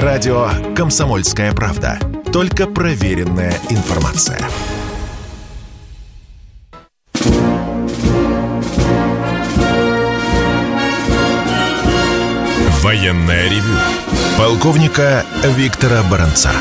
Радио 0.00 0.48
«Комсомольская 0.74 1.52
правда». 1.52 1.98
Только 2.32 2.66
проверенная 2.66 3.52
информация. 3.68 4.40
Военное 12.80 13.50
ревю 13.50 13.76
полковника 14.38 15.26
Виктора 15.44 16.02
Баранца. 16.10 16.52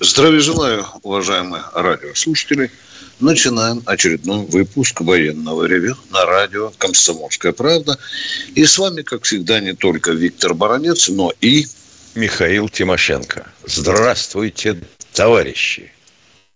Здравия 0.00 0.40
желаю, 0.40 0.86
уважаемые 1.02 1.62
радиослушатели. 1.74 2.70
Начинаем 3.22 3.84
очередной 3.86 4.44
выпуск 4.46 5.00
военного 5.00 5.66
ревю 5.66 5.96
на 6.10 6.26
радио 6.26 6.72
«Комсомольская 6.76 7.52
правда». 7.52 7.96
И 8.56 8.64
с 8.64 8.76
вами, 8.78 9.02
как 9.02 9.22
всегда, 9.22 9.60
не 9.60 9.74
только 9.74 10.10
Виктор 10.10 10.54
Баранец, 10.54 11.08
но 11.08 11.32
и... 11.40 11.66
Михаил 12.16 12.68
Тимошенко. 12.68 13.46
Здравствуйте, 13.64 14.82
товарищи. 15.12 15.92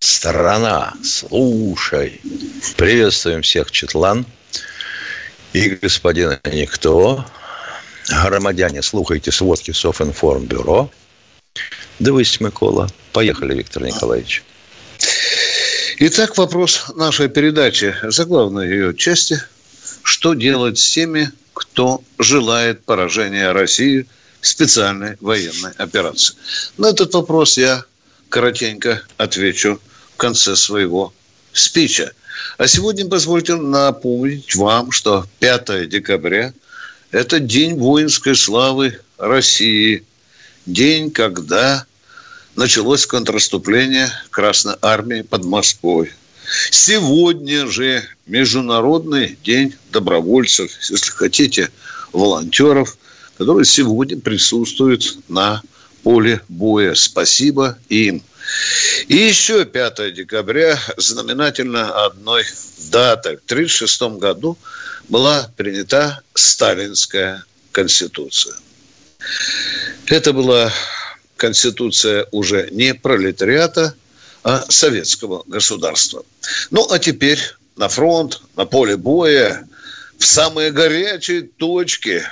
Страна, 0.00 0.92
слушай. 1.04 2.20
Приветствуем 2.76 3.42
всех, 3.42 3.70
Четлан. 3.70 4.26
И 5.52 5.68
господина 5.68 6.40
Никто. 6.52 7.24
Громадяне, 8.24 8.82
слухайте 8.82 9.30
сводки 9.30 9.70
Софинформбюро. 9.70 10.90
Дивись, 12.00 12.40
Микола. 12.40 12.90
Поехали, 13.12 13.54
Виктор 13.54 13.84
Николаевич. 13.84 14.42
Итак, 15.98 16.36
вопрос 16.36 16.84
нашей 16.94 17.30
передачи, 17.30 17.96
заглавной 18.02 18.68
ее 18.68 18.94
части. 18.94 19.42
Что 20.02 20.34
делать 20.34 20.78
с 20.78 20.90
теми, 20.90 21.32
кто 21.54 22.02
желает 22.18 22.84
поражения 22.84 23.50
России 23.52 24.06
в 24.42 24.46
специальной 24.46 25.16
военной 25.22 25.70
операции? 25.78 26.34
На 26.76 26.90
этот 26.90 27.14
вопрос 27.14 27.56
я 27.56 27.82
коротенько 28.28 29.00
отвечу 29.16 29.80
в 30.12 30.16
конце 30.18 30.54
своего 30.54 31.14
спича. 31.54 32.12
А 32.58 32.68
сегодня 32.68 33.08
позвольте 33.08 33.54
напомнить 33.54 34.54
вам, 34.54 34.92
что 34.92 35.24
5 35.38 35.88
декабря– 35.88 36.52
это 37.10 37.40
День 37.40 37.74
воинской 37.74 38.36
славы 38.36 39.00
России. 39.16 40.04
День, 40.66 41.10
когда 41.10 41.86
началось 42.56 43.06
контрнаступление 43.06 44.10
Красной 44.30 44.74
Армии 44.82 45.22
под 45.22 45.44
Москвой. 45.44 46.12
Сегодня 46.70 47.66
же 47.66 48.02
Международный 48.26 49.38
день 49.44 49.74
добровольцев, 49.92 50.70
если 50.88 51.10
хотите, 51.10 51.70
волонтеров, 52.12 52.96
которые 53.36 53.66
сегодня 53.66 54.18
присутствуют 54.18 55.18
на 55.28 55.62
поле 56.02 56.40
боя. 56.48 56.94
Спасибо 56.94 57.78
им. 57.88 58.22
И 59.08 59.16
еще 59.16 59.64
5 59.64 60.14
декабря 60.14 60.78
знаменательно 60.96 62.04
одной 62.06 62.44
датой. 62.90 63.36
В 63.36 63.44
1936 63.44 64.02
году 64.20 64.56
была 65.08 65.50
принята 65.56 66.22
Сталинская 66.34 67.44
Конституция. 67.72 68.54
Это 70.06 70.32
была 70.32 70.72
конституция 71.36 72.26
уже 72.32 72.68
не 72.70 72.94
пролетариата, 72.94 73.94
а 74.42 74.64
советского 74.68 75.42
государства. 75.46 76.24
Ну, 76.70 76.86
а 76.90 76.98
теперь 76.98 77.40
на 77.76 77.88
фронт, 77.88 78.40
на 78.56 78.64
поле 78.64 78.96
боя, 78.96 79.66
в 80.18 80.26
самые 80.26 80.70
горячие 80.70 81.42
точки 81.42 82.22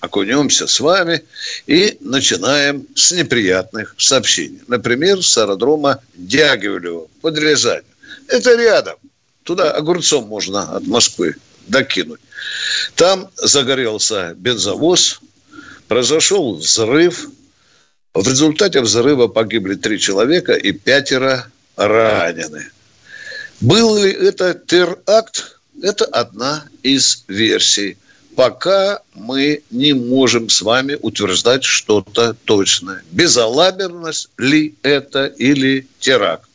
окунемся 0.00 0.66
с 0.66 0.80
вами 0.80 1.24
и 1.66 1.96
начинаем 2.00 2.86
с 2.94 3.12
неприятных 3.12 3.94
сообщений. 3.98 4.60
Например, 4.68 5.22
с 5.22 5.36
аэродрома 5.36 6.00
Дягилева 6.14 7.08
под 7.20 7.38
Рязанью. 7.38 7.84
Это 8.28 8.54
рядом. 8.54 8.96
Туда 9.42 9.72
огурцом 9.72 10.26
можно 10.26 10.76
от 10.76 10.86
Москвы 10.86 11.36
докинуть. 11.66 12.20
Там 12.94 13.30
загорелся 13.36 14.34
бензовоз, 14.36 15.20
произошел 15.88 16.54
взрыв– 16.54 17.28
в 18.14 18.28
результате 18.28 18.80
взрыва 18.80 19.26
погибли 19.26 19.74
три 19.74 19.98
человека 19.98 20.52
и 20.54 20.72
пятеро 20.72 21.46
ранены. 21.76 22.70
Был 23.60 24.02
ли 24.02 24.10
это 24.10 24.54
теракт? 24.54 25.58
Это 25.82 26.04
одна 26.06 26.64
из 26.82 27.24
версий. 27.26 27.98
Пока 28.36 29.00
мы 29.14 29.62
не 29.70 29.92
можем 29.92 30.48
с 30.48 30.62
вами 30.62 30.96
утверждать 31.00 31.64
что-то 31.64 32.34
точное. 32.44 33.02
Безалаберность 33.10 34.28
ли 34.38 34.74
это 34.82 35.26
или 35.26 35.86
теракт? 36.00 36.48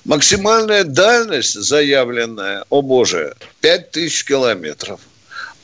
Максимальная 0.06 0.84
дальность 0.84 1.55
заявленная, 1.55 2.65
о 2.71 2.81
боже, 2.81 3.34
5000 3.61 4.25
километров. 4.25 5.00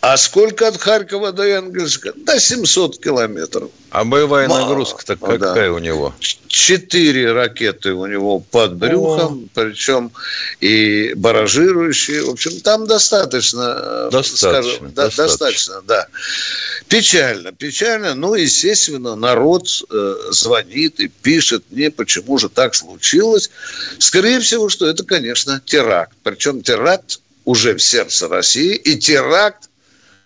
А 0.03 0.17
сколько 0.17 0.67
от 0.67 0.81
Харькова 0.81 1.31
до 1.31 1.45
Энгельска? 1.45 2.13
До 2.17 2.41
700 2.41 2.99
километров. 2.99 3.71
А 3.91 4.03
боевая 4.03 4.49
нагрузка-то 4.49 5.15
какая 5.15 5.69
да. 5.69 5.73
у 5.73 5.79
него? 5.79 6.13
Четыре 6.49 7.31
ракеты 7.31 7.93
у 7.93 8.07
него 8.07 8.41
под 8.41 8.75
брюхом, 8.75 9.45
О. 9.45 9.49
причем 9.55 10.11
и 10.61 11.13
баражирующие. 11.15 12.25
В 12.25 12.31
общем, 12.31 12.61
там 12.63 12.89
достаточно. 12.89 13.77
Э, 13.79 14.09
достаточно. 14.11 14.51
Скажем, 14.51 14.93
достаточно. 14.93 15.25
достаточно, 15.25 15.83
да. 15.83 16.09
Печально, 16.89 17.53
печально. 17.53 18.15
Ну, 18.17 18.35
естественно, 18.35 19.15
народ 19.15 19.69
э, 19.89 20.15
звонит 20.33 20.99
и 20.99 21.07
пишет 21.07 21.63
мне, 21.71 21.93
почему 21.93 22.39
же 22.39 22.49
так 22.49 22.75
случилось. 22.75 23.51
Скорее 24.01 24.41
всего, 24.41 24.69
что 24.69 24.85
это, 24.89 25.05
конечно, 25.05 25.63
теракт. 25.65 26.17
Причем 26.25 26.61
теракт 26.61 27.21
уже 27.45 27.77
в 27.77 27.83
сердце 27.83 28.27
России 28.27 28.75
и 28.75 28.99
теракт 28.99 29.69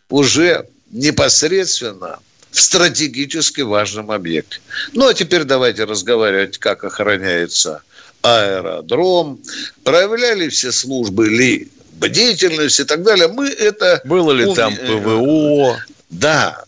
уже 0.08 0.66
непосредственно 0.90 2.18
в 2.50 2.60
стратегически 2.60 3.60
важном 3.60 4.10
объекте. 4.10 4.60
Ну, 4.92 5.08
а 5.08 5.14
теперь 5.14 5.44
давайте 5.44 5.84
разговаривать, 5.84 6.58
как 6.58 6.84
охраняется 6.84 7.82
аэродром, 8.22 9.40
проявляли 9.84 10.48
все 10.48 10.72
службы 10.72 11.28
ли 11.28 11.68
бдительность 11.92 12.80
и 12.80 12.84
так 12.84 13.02
далее. 13.02 13.28
Мы 13.28 13.48
это... 13.48 14.00
Было 14.04 14.32
ли 14.32 14.44
уме... 14.44 14.54
там 14.54 14.74
ПВО? 14.76 15.78
Да. 16.10 16.64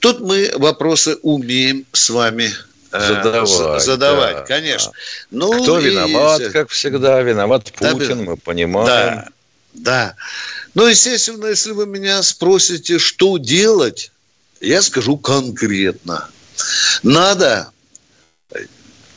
Тут 0.00 0.20
мы 0.20 0.50
вопросы 0.56 1.16
умеем 1.22 1.86
с 1.92 2.10
вами 2.10 2.52
э, 2.92 3.06
задавать, 3.06 3.82
задавать 3.82 4.36
да, 4.36 4.42
конечно. 4.42 4.92
Ну, 5.30 5.62
Кто 5.62 5.78
и... 5.78 5.90
виноват, 5.90 6.42
как 6.52 6.70
всегда, 6.70 7.20
виноват 7.20 7.72
Путин, 7.72 8.18
да, 8.18 8.30
мы 8.30 8.36
понимаем. 8.36 8.86
Да, 8.86 9.28
да. 9.82 10.16
Ну, 10.74 10.86
естественно, 10.86 11.46
если 11.46 11.72
вы 11.72 11.86
меня 11.86 12.22
спросите, 12.22 12.98
что 12.98 13.38
делать, 13.38 14.10
я 14.60 14.82
скажу 14.82 15.16
конкретно. 15.16 16.28
Надо 17.02 17.70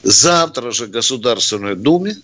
завтра 0.04 0.72
же 0.72 0.88
Государственной 0.88 1.75
Думе 1.75 2.16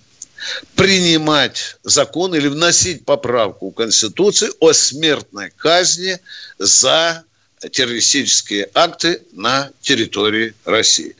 принимать 0.75 1.77
закон 1.83 2.35
или 2.35 2.47
вносить 2.47 3.05
поправку 3.05 3.71
в 3.71 3.73
Конституцию 3.73 4.53
о 4.59 4.73
смертной 4.73 5.51
казни 5.55 6.19
за 6.59 7.23
террористические 7.71 8.69
акты 8.73 9.23
на 9.31 9.71
территории 9.81 10.53
России. 10.63 11.15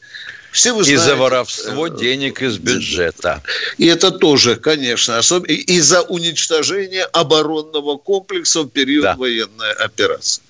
Все 0.52 0.74
вы 0.74 0.84
знаете, 0.84 1.04
и 1.04 1.06
за 1.06 1.16
воровство 1.16 1.88
э, 1.88 1.98
денег 1.98 2.42
из 2.42 2.58
бюджета. 2.58 3.44
И 3.78 3.86
это 3.86 4.12
тоже, 4.12 4.56
конечно, 4.56 5.18
особенно 5.18 5.52
и 5.52 5.80
за 5.82 6.02
уничтожение 6.02 7.04
оборонного 7.06 7.98
комплекса 7.98 8.62
в 8.62 8.70
период 8.70 9.04
да. 9.04 9.16
военной 9.16 9.74
операции. 9.74 10.42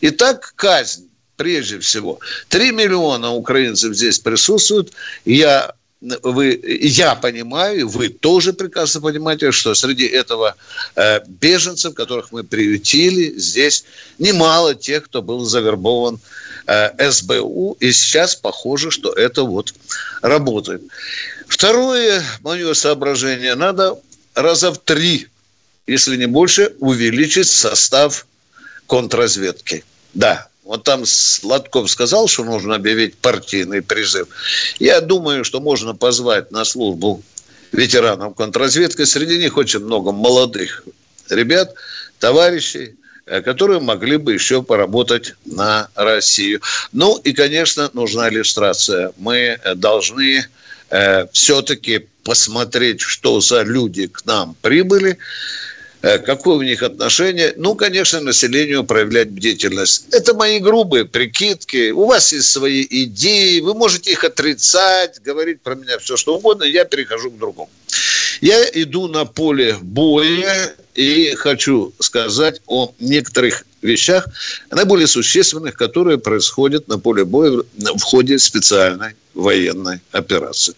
Итак, 0.00 0.52
казнь 0.56 1.08
прежде 1.36 1.78
всего. 1.80 2.20
Три 2.48 2.70
миллиона 2.70 3.32
украинцев 3.32 3.94
здесь 3.94 4.18
присутствуют. 4.18 4.92
Я 5.24 5.74
вы, 6.22 6.60
я 6.82 7.14
понимаю, 7.14 7.88
вы 7.88 8.08
тоже 8.10 8.52
прекрасно 8.52 9.00
понимаете, 9.00 9.52
что 9.52 9.74
среди 9.74 10.04
этого 10.04 10.54
э, 10.96 11.20
беженцев, 11.26 11.94
которых 11.94 12.30
мы 12.30 12.44
приютили, 12.44 13.38
здесь 13.38 13.84
немало 14.18 14.74
тех, 14.74 15.04
кто 15.04 15.22
был 15.22 15.46
завербован 15.46 16.16
э, 16.16 16.18
СБУ, 16.66 17.76
и 17.80 17.92
сейчас 17.92 18.34
похоже, 18.34 18.90
что 18.90 19.12
это 19.12 19.42
вот 19.42 19.74
работает. 20.22 20.82
Второе 21.46 22.22
мое 22.42 22.74
соображение, 22.74 23.54
надо 23.54 23.98
раза 24.34 24.72
в 24.72 24.78
три, 24.78 25.28
если 25.86 26.16
не 26.16 26.26
больше, 26.26 26.74
увеличить 26.80 27.48
состав 27.48 28.26
контрразведки. 28.86 29.84
Да, 30.14 30.48
вот 30.64 30.84
там 30.84 31.04
Сладков 31.04 31.90
сказал, 31.90 32.26
что 32.28 32.44
нужно 32.44 32.76
объявить 32.76 33.16
партийный 33.18 33.82
призыв. 33.82 34.28
Я 34.78 35.00
думаю, 35.00 35.44
что 35.44 35.60
можно 35.60 35.94
позвать 35.94 36.50
на 36.50 36.64
службу 36.64 37.22
ветеранов 37.72 38.34
контрразведки. 38.34 39.04
Среди 39.04 39.38
них 39.38 39.56
очень 39.56 39.80
много 39.80 40.12
молодых 40.12 40.84
ребят, 41.28 41.74
товарищей, 42.18 42.84
э, 42.84 43.03
которые 43.26 43.80
могли 43.80 44.16
бы 44.16 44.32
еще 44.32 44.62
поработать 44.62 45.34
на 45.44 45.88
Россию. 45.94 46.60
Ну 46.92 47.16
и, 47.18 47.32
конечно, 47.32 47.90
нужна 47.92 48.28
иллюстрация. 48.28 49.12
Мы 49.16 49.58
должны 49.76 50.44
э, 50.90 51.26
все-таки 51.32 52.06
посмотреть, 52.22 53.00
что 53.00 53.40
за 53.40 53.62
люди 53.62 54.06
к 54.06 54.24
нам 54.26 54.56
прибыли. 54.60 55.18
Э, 56.04 56.18
какое 56.18 56.56
у 56.56 56.62
них 56.62 56.82
отношение. 56.82 57.54
Ну, 57.56 57.74
конечно, 57.74 58.20
населению 58.20 58.84
проявлять 58.84 59.30
бдительность. 59.30 60.12
Это 60.12 60.34
мои 60.34 60.58
грубые 60.58 61.06
прикидки. 61.06 61.92
У 61.92 62.04
вас 62.04 62.30
есть 62.30 62.50
свои 62.50 62.86
идеи, 62.90 63.60
вы 63.60 63.72
можете 63.72 64.12
их 64.12 64.22
отрицать, 64.22 65.22
говорить 65.22 65.62
про 65.62 65.74
меня 65.74 65.98
все, 65.98 66.18
что 66.18 66.36
угодно, 66.36 66.64
я 66.64 66.84
перехожу 66.84 67.30
к 67.30 67.38
другому. 67.38 67.70
Я 68.40 68.64
иду 68.72 69.08
на 69.08 69.24
поле 69.24 69.76
боя 69.80 70.74
и 70.94 71.34
хочу 71.34 71.92
сказать 71.98 72.60
о 72.66 72.92
некоторых 73.00 73.64
вещах, 73.82 74.26
наиболее 74.70 75.06
существенных, 75.06 75.74
которые 75.76 76.18
происходят 76.18 76.88
на 76.88 76.98
поле 76.98 77.24
боя 77.24 77.62
в 77.76 78.02
ходе 78.02 78.38
специальной 78.38 79.14
военной 79.34 80.00
операции. 80.12 80.74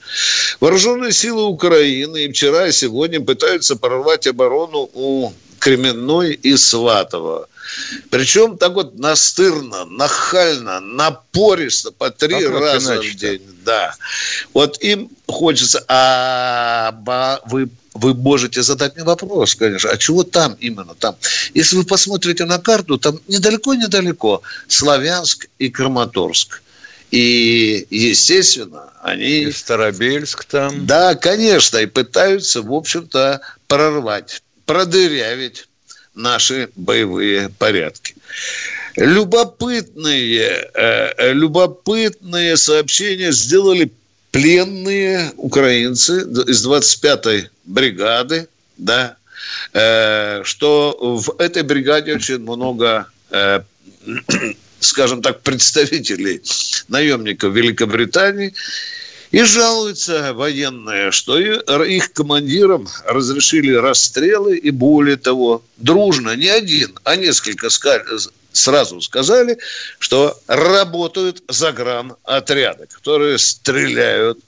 Вооруженные 0.61 1.12
силы 1.12 1.44
Украины 1.44 2.25
и 2.25 2.32
вчера, 2.32 2.67
и 2.67 2.73
сегодня 2.73 3.20
пытаются 3.20 3.76
прорвать 3.76 4.26
оборону 4.26 4.91
у 4.94 5.32
Кременной 5.59 6.32
и 6.32 6.56
Сватова. 6.56 7.49
Причем 8.11 8.59
так 8.59 8.73
вот 8.73 8.99
настырно, 8.99 9.85
нахально, 9.87 10.81
напористо, 10.81 11.91
по 11.93 12.11
три 12.11 12.41
как 12.41 12.61
раза 12.61 13.01
в 13.01 13.15
день. 13.15 13.43
Да. 13.65 13.95
Вот 14.53 14.83
им 14.83 15.11
хочется... 15.27 15.85
А 15.89 17.43
вы 17.47 17.69
вы 17.97 18.15
можете 18.15 18.63
задать 18.63 18.95
мне 18.95 19.05
вопрос, 19.05 19.55
конечно, 19.55 19.91
а 19.91 19.97
чего 19.97 20.23
там 20.23 20.57
именно 20.61 20.95
там? 20.95 21.17
Если 21.55 21.77
вы 21.77 21.85
посмотрите 21.85 22.45
на 22.45 22.59
карту, 22.59 22.99
там 22.99 23.19
недалеко-недалеко 23.27 24.43
Славянск 24.69 25.47
и 25.59 25.71
Краматорск. 25.71 26.62
И, 27.11 27.87
естественно, 27.91 28.91
они... 29.03 29.43
И 29.43 29.53
Старобельск 29.53 30.45
там. 30.45 30.87
Да, 30.87 31.15
конечно, 31.15 31.79
и 31.79 31.87
пытаются, 31.87 32.62
в 32.62 32.73
общем-то, 32.73 33.41
прорвать, 33.69 34.43
продырявить 34.67 35.69
наши 36.17 36.69
боевые 36.75 37.51
порядки. 37.59 38.15
Любопытные, 38.97 40.71
э, 40.75 41.33
любопытные 41.33 42.57
сообщения 42.57 43.31
сделали 43.31 43.93
пленные 44.33 45.33
украинцы 45.37 46.23
из 46.23 46.67
25-й 46.67 47.51
бригады, 47.65 48.49
да, 48.79 49.17
э, 49.73 50.43
что 50.45 50.97
в 50.99 51.41
этой 51.41 51.63
бригаде 51.63 52.15
очень 52.15 52.39
много 52.39 53.07
э, 53.31 53.61
скажем 54.81 55.23
так, 55.23 55.43
представителей 55.43 56.43
наемников 56.89 57.55
Великобритании, 57.55 58.55
и 59.31 59.43
жалуются 59.43 60.32
военные, 60.32 61.11
что 61.11 61.38
их 61.38 62.12
командирам 62.12 62.88
разрешили 63.05 63.73
расстрелы, 63.75 64.56
и 64.56 64.70
более 64.70 65.17
того, 65.17 65.62
дружно, 65.76 66.37
не 66.37 66.49
один, 66.49 66.99
а 67.05 67.17
несколько 67.17 67.69
сразу 68.52 69.00
сказали, 69.00 69.58
что 69.99 70.38
работают 70.46 71.43
загранотряды, 71.49 72.87
которые 72.87 73.38
стреляют 73.38 74.38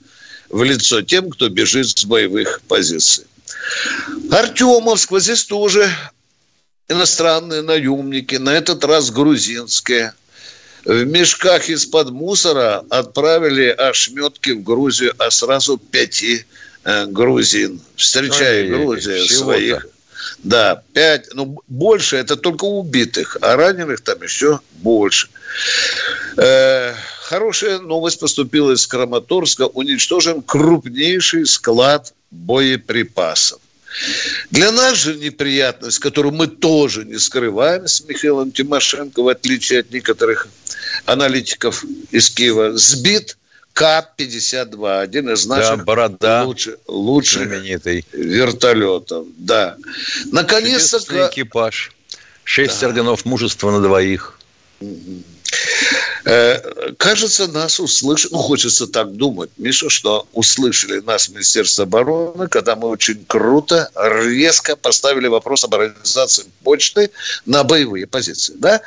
в 0.48 0.62
лицо 0.62 1.02
тем, 1.02 1.30
кто 1.30 1.48
бежит 1.48 1.88
с 1.88 2.04
боевых 2.04 2.62
позиций. 2.68 3.26
Артемовск, 4.30 5.10
вот 5.10 5.22
здесь 5.22 5.44
тоже 5.44 5.90
иностранные 6.88 7.62
наемники, 7.62 8.36
на 8.36 8.54
этот 8.54 8.84
раз 8.84 9.10
грузинские, 9.10 10.14
в 10.88 11.04
мешках 11.04 11.68
из-под 11.68 12.10
мусора 12.12 12.82
отправили 12.88 13.68
ошметки 13.68 14.52
в 14.52 14.62
Грузию, 14.62 15.12
а 15.18 15.30
сразу 15.30 15.76
пяти 15.76 16.46
э, 16.84 17.04
грузин. 17.04 17.78
Встречая 17.94 18.62
Ой, 18.62 18.68
Грузию 18.70 19.26
своих. 19.26 19.86
Да, 20.38 20.82
пять, 20.94 21.28
ну, 21.34 21.62
больше 21.68 22.16
это 22.16 22.36
только 22.36 22.64
убитых, 22.64 23.36
а 23.42 23.56
раненых 23.56 24.00
там 24.00 24.22
еще 24.22 24.60
больше. 24.76 25.28
Э, 26.38 26.94
хорошая 27.20 27.80
новость 27.80 28.20
поступила 28.20 28.72
из 28.72 28.86
Краматорска. 28.86 29.66
Уничтожен 29.66 30.40
крупнейший 30.40 31.44
склад 31.44 32.14
боеприпасов. 32.30 33.60
Для 34.50 34.70
нас 34.70 34.98
же 34.98 35.16
неприятность, 35.16 35.98
которую 35.98 36.34
мы 36.34 36.46
тоже 36.46 37.04
не 37.04 37.18
скрываем 37.18 37.86
с 37.86 38.02
Михаилом 38.02 38.52
Тимошенко, 38.52 39.22
в 39.22 39.28
отличие 39.28 39.80
от 39.80 39.90
некоторых 39.90 40.48
аналитиков 41.04 41.84
из 42.10 42.30
Киева, 42.30 42.76
сбит 42.76 43.36
К-52, 43.72 45.00
один 45.00 45.30
из 45.30 45.46
наших 45.46 45.78
да, 45.78 45.84
борода, 45.84 46.44
лучших, 46.44 46.76
лучших 46.86 47.48
знаменитый. 47.48 48.04
вертолетов. 48.12 49.26
Да. 49.36 49.76
Наконец-то... 50.26 51.30
экипаж. 51.30 51.92
Шесть 52.44 52.80
да. 52.80 52.88
орденов 52.88 53.24
мужества 53.24 53.70
на 53.70 53.80
двоих. 53.80 54.38
Угу. 54.80 55.22
Э, 56.24 56.92
кажется, 56.96 57.46
нас 57.48 57.80
услышали, 57.80 58.32
ну, 58.32 58.38
хочется 58.38 58.86
так 58.86 59.12
думать, 59.16 59.50
Миша, 59.56 59.88
что 59.88 60.26
услышали 60.32 61.00
нас 61.00 61.28
Министерство 61.28 61.84
обороны, 61.84 62.48
когда 62.48 62.76
мы 62.76 62.88
очень 62.88 63.24
круто, 63.26 63.90
резко 63.94 64.76
поставили 64.76 65.26
вопрос 65.26 65.64
об 65.64 65.74
организации 65.74 66.44
почты 66.64 67.10
на 67.46 67.64
боевые 67.64 68.06
позиции, 68.06 68.54
да? 68.56 68.80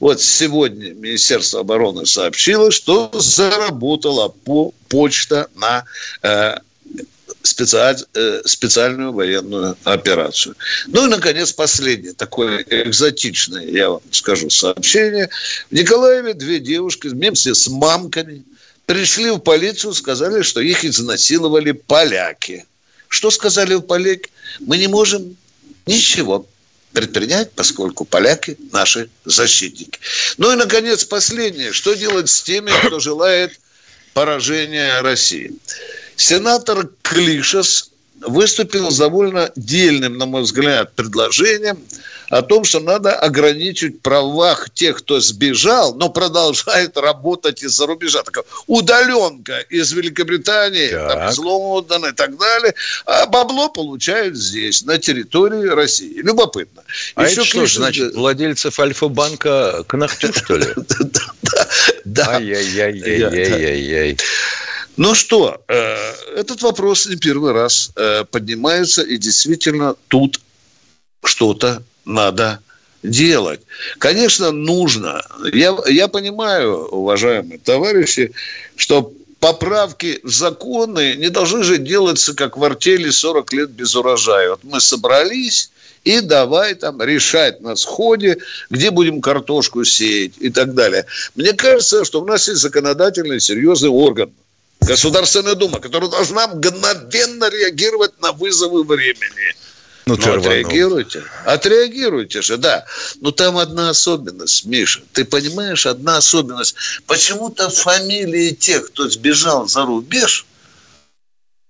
Вот 0.00 0.20
сегодня 0.22 0.92
Министерство 0.92 1.60
обороны 1.60 2.06
сообщило, 2.06 2.70
что 2.70 3.10
заработала 3.14 4.28
по 4.28 4.72
почта 4.88 5.48
на 5.56 5.84
э, 6.22 6.58
специаль, 7.42 7.96
э, 8.14 8.42
специальную 8.44 9.12
военную 9.12 9.76
операцию. 9.84 10.56
Ну 10.86 11.06
и, 11.06 11.10
наконец, 11.10 11.52
последнее, 11.52 12.12
такое 12.12 12.64
экзотичное, 12.68 13.64
я 13.64 13.90
вам 13.90 14.02
скажу, 14.10 14.50
сообщение. 14.50 15.28
В 15.70 15.74
Николаеве 15.74 16.34
две 16.34 16.58
девушки 16.58 17.08
вместе 17.08 17.54
с 17.54 17.68
мамками 17.68 18.44
пришли 18.86 19.30
в 19.30 19.38
полицию, 19.38 19.94
сказали, 19.94 20.42
что 20.42 20.60
их 20.60 20.84
изнасиловали 20.84 21.72
поляки. 21.72 22.64
Что 23.08 23.30
сказали 23.30 23.74
в 23.74 23.82
поляки? 23.82 24.30
Мы 24.60 24.78
не 24.78 24.86
можем 24.86 25.36
ничего 25.86 26.46
предпринять, 26.92 27.52
поскольку 27.52 28.04
поляки 28.04 28.56
наши 28.72 29.08
защитники. 29.24 29.98
Ну 30.36 30.52
и, 30.52 30.56
наконец, 30.56 31.04
последнее. 31.04 31.72
Что 31.72 31.94
делать 31.94 32.28
с 32.28 32.42
теми, 32.42 32.70
кто 32.86 32.98
желает 32.98 33.58
поражения 34.14 35.00
России? 35.00 35.52
Сенатор 36.18 36.90
Клишес 37.02 37.90
выступил 38.26 38.90
с 38.90 38.98
довольно 38.98 39.52
дельным, 39.54 40.18
на 40.18 40.26
мой 40.26 40.42
взгляд, 40.42 40.92
предложением 40.94 41.78
о 42.28 42.42
том, 42.42 42.64
что 42.64 42.80
надо 42.80 43.14
ограничить 43.14 44.02
правах 44.02 44.68
тех, 44.74 44.98
кто 44.98 45.20
сбежал, 45.20 45.94
но 45.94 46.08
продолжает 46.08 46.96
работать 47.00 47.62
из-за 47.62 47.86
рубежа. 47.86 48.24
Такая 48.24 48.42
удаленка 48.66 49.60
из 49.70 49.92
Великобритании, 49.92 50.88
так. 50.88 51.12
там, 51.12 51.28
из 51.30 51.38
Лондона 51.38 52.06
и 52.06 52.12
так 52.12 52.36
далее. 52.36 52.74
А 53.06 53.26
бабло 53.26 53.68
получают 53.68 54.36
здесь, 54.36 54.82
на 54.82 54.98
территории 54.98 55.68
России. 55.68 56.20
Любопытно. 56.20 56.82
А 57.14 57.22
Еще 57.24 57.34
это 57.34 57.44
что, 57.44 57.60
Клишин... 57.60 57.82
значит, 57.82 58.14
владельцев 58.16 58.80
Альфа-банка 58.80 59.84
к 59.86 59.96
ногтю, 59.96 60.32
что 60.32 60.56
ли? 60.56 60.66
Да. 62.04 62.36
Ай-яй-яй-яй-яй-яй. 62.36 64.16
Ну 64.98 65.14
что, 65.14 65.62
э, 65.68 66.12
этот 66.34 66.60
вопрос 66.62 67.06
не 67.06 67.14
первый 67.14 67.52
раз 67.52 67.92
э, 67.94 68.24
поднимается, 68.24 69.00
и 69.02 69.16
действительно 69.16 69.94
тут 70.08 70.40
что-то 71.22 71.84
надо 72.04 72.58
делать. 73.04 73.60
Конечно, 73.98 74.50
нужно. 74.50 75.22
Я, 75.52 75.76
я 75.86 76.08
понимаю, 76.08 76.88
уважаемые 76.88 77.60
товарищи, 77.60 78.32
что 78.74 79.12
поправки 79.38 80.18
в 80.24 80.30
законы 80.30 81.14
не 81.14 81.30
должны 81.30 81.62
же 81.62 81.78
делаться, 81.78 82.34
как 82.34 82.56
в 82.56 82.64
артели 82.64 83.10
40 83.10 83.52
лет 83.52 83.70
без 83.70 83.94
урожая. 83.94 84.50
Вот 84.50 84.64
мы 84.64 84.80
собрались, 84.80 85.70
и 86.02 86.20
давай 86.20 86.74
там 86.74 87.00
решать 87.00 87.60
на 87.60 87.76
сходе, 87.76 88.38
где 88.68 88.90
будем 88.90 89.20
картошку 89.20 89.84
сеять 89.84 90.32
и 90.40 90.50
так 90.50 90.74
далее. 90.74 91.06
Мне 91.36 91.52
кажется, 91.52 92.04
что 92.04 92.20
у 92.20 92.26
нас 92.26 92.48
есть 92.48 92.62
законодательный 92.62 93.38
серьезный 93.38 93.90
орган, 93.90 94.32
Государственная 94.80 95.54
Дума, 95.54 95.80
которая 95.80 96.10
должна 96.10 96.48
мгновенно 96.48 97.48
реагировать 97.50 98.20
на 98.20 98.32
вызовы 98.32 98.84
времени. 98.84 99.54
Ну, 100.06 100.16
ну 100.16 100.38
отреагируйте. 100.38 101.22
Отреагируйте 101.44 102.40
же, 102.40 102.56
да. 102.56 102.86
Но 103.20 103.30
там 103.30 103.58
одна 103.58 103.90
особенность, 103.90 104.64
Миша. 104.64 105.02
Ты 105.12 105.26
понимаешь, 105.26 105.84
одна 105.84 106.16
особенность. 106.16 106.74
Почему-то 107.06 107.68
фамилии 107.68 108.54
тех, 108.54 108.86
кто 108.86 109.08
сбежал 109.10 109.68
за 109.68 109.84
рубеж, 109.84 110.46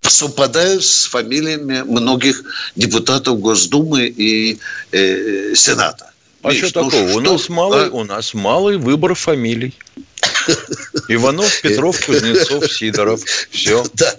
совпадают 0.03 0.85
с 0.85 1.07
фамилиями 1.07 1.83
многих 1.83 2.43
депутатов 2.77 3.41
Госдумы 3.41 4.07
и 4.07 4.59
э, 4.93 5.55
Сената. 5.57 6.13
А 6.43 6.53
Миш, 6.53 6.69
что 6.69 6.85
ну, 6.85 6.91
такого? 6.91 7.11
Что? 7.11 7.19
У, 7.19 7.21
нас 7.21 7.49
малый, 7.49 7.87
а? 7.87 7.91
у 7.91 8.05
нас 8.05 8.35
малый 8.35 8.77
выбор 8.77 9.15
фамилий. 9.15 9.75
Иванов, 11.09 11.61
Петров, 11.63 12.05
Кузнецов, 12.05 12.71
Сидоров. 12.73 13.23
Все. 13.51 13.85
Да. 13.95 14.15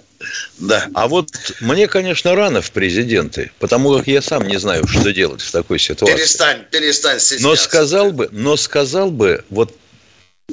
Да. 0.58 0.88
А 0.94 1.08
вот 1.08 1.30
мне, 1.60 1.88
конечно, 1.88 2.34
рано 2.34 2.60
в 2.60 2.70
президенты, 2.72 3.50
потому 3.58 3.96
как 3.96 4.06
я 4.06 4.20
сам 4.20 4.46
не 4.46 4.58
знаю, 4.58 4.86
что 4.86 5.12
делать 5.12 5.40
в 5.40 5.50
такой 5.50 5.78
ситуации. 5.78 6.14
Перестань, 6.14 6.64
перестань 6.70 7.18
стесняться. 7.18 7.46
Но 7.46 7.56
сказал 7.56 8.12
бы, 8.12 8.28
но 8.30 8.56
сказал 8.56 9.10
бы, 9.10 9.44
вот, 9.48 9.74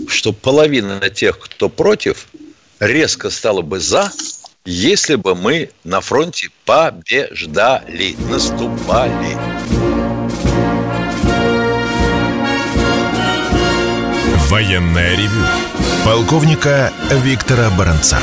что 0.07 0.31
половина 0.31 1.09
тех, 1.09 1.37
кто 1.39 1.67
против, 1.67 2.27
резко 2.79 3.29
стала 3.29 3.61
бы 3.61 3.79
за, 3.79 4.11
если 4.63 5.15
бы 5.15 5.35
мы 5.35 5.71
на 5.83 5.99
фронте 6.01 6.49
побеждали, 6.65 8.15
наступали. 8.29 9.37
Военная 14.49 15.17
ревю. 15.17 15.43
Полковника 16.07 16.93
Виктора 17.11 17.69
Баранца. 17.77 18.17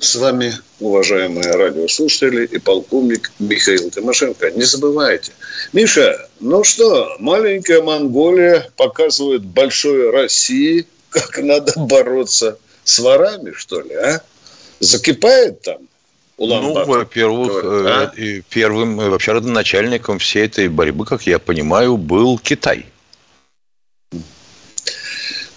С 0.00 0.16
вами, 0.16 0.52
уважаемые 0.80 1.52
радиослушатели 1.52 2.46
и 2.46 2.58
полковник 2.58 3.30
Михаил 3.38 3.88
Тимошенко. 3.88 4.50
Не 4.50 4.64
забывайте. 4.64 5.30
Миша, 5.72 6.28
ну 6.40 6.64
что, 6.64 7.14
маленькая 7.20 7.80
Монголия 7.80 8.72
показывает 8.76 9.44
большой 9.44 10.10
России, 10.10 10.84
как 11.10 11.38
надо 11.38 11.72
бороться 11.76 12.58
с 12.82 12.98
ворами, 12.98 13.52
что 13.52 13.82
ли, 13.82 13.94
а? 13.94 14.20
Закипает 14.80 15.62
там? 15.62 15.78
Ну, 16.38 16.84
во-первых, 16.84 17.62
а? 17.64 18.12
Э, 18.16 18.40
первым, 18.50 19.00
э, 19.00 19.10
вообще 19.10 19.30
родоначальником 19.30 20.18
всей 20.18 20.46
этой 20.46 20.66
борьбы, 20.66 21.06
как 21.06 21.22
я 21.28 21.38
понимаю, 21.38 21.98
был 21.98 22.36
Китай. 22.40 22.86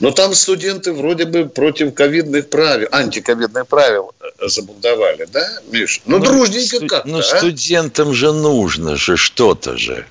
Но 0.06 0.12
там 0.12 0.36
студенты 0.36 0.94
вроде 0.94 1.26
бы 1.26 1.46
против 1.50 1.96
ковидных 1.96 2.52
правил, 2.52 2.88
антиковидных 2.92 3.68
правил 3.68 4.14
э, 4.20 4.48
забунтовали, 4.48 5.26
да, 5.26 5.60
Миш? 5.72 6.04
Ну, 6.06 6.20
ну 6.20 6.26
дружненько 6.26 6.78
сту- 6.78 6.88
как-то, 6.88 7.10
Ну, 7.10 7.18
а? 7.18 7.24
студентам 7.24 8.14
же 8.14 8.32
нужно 8.32 8.98
же 8.98 9.18
что-то 9.18 9.78
же. 9.78 10.06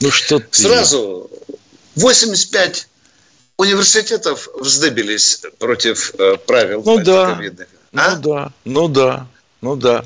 Ну, 0.00 0.10
что 0.10 0.42
Сразу 0.50 1.30
85 1.94 2.88
университетов 3.58 4.48
вздыбились 4.56 5.42
против 5.60 6.12
э, 6.18 6.36
правил 6.38 6.82
ну, 6.84 6.98
да. 6.98 7.38
А? 7.94 8.16
Ну 8.16 8.20
да, 8.20 8.52
ну 8.64 8.88
да, 8.88 9.26
ну 9.60 9.76
да. 9.76 10.04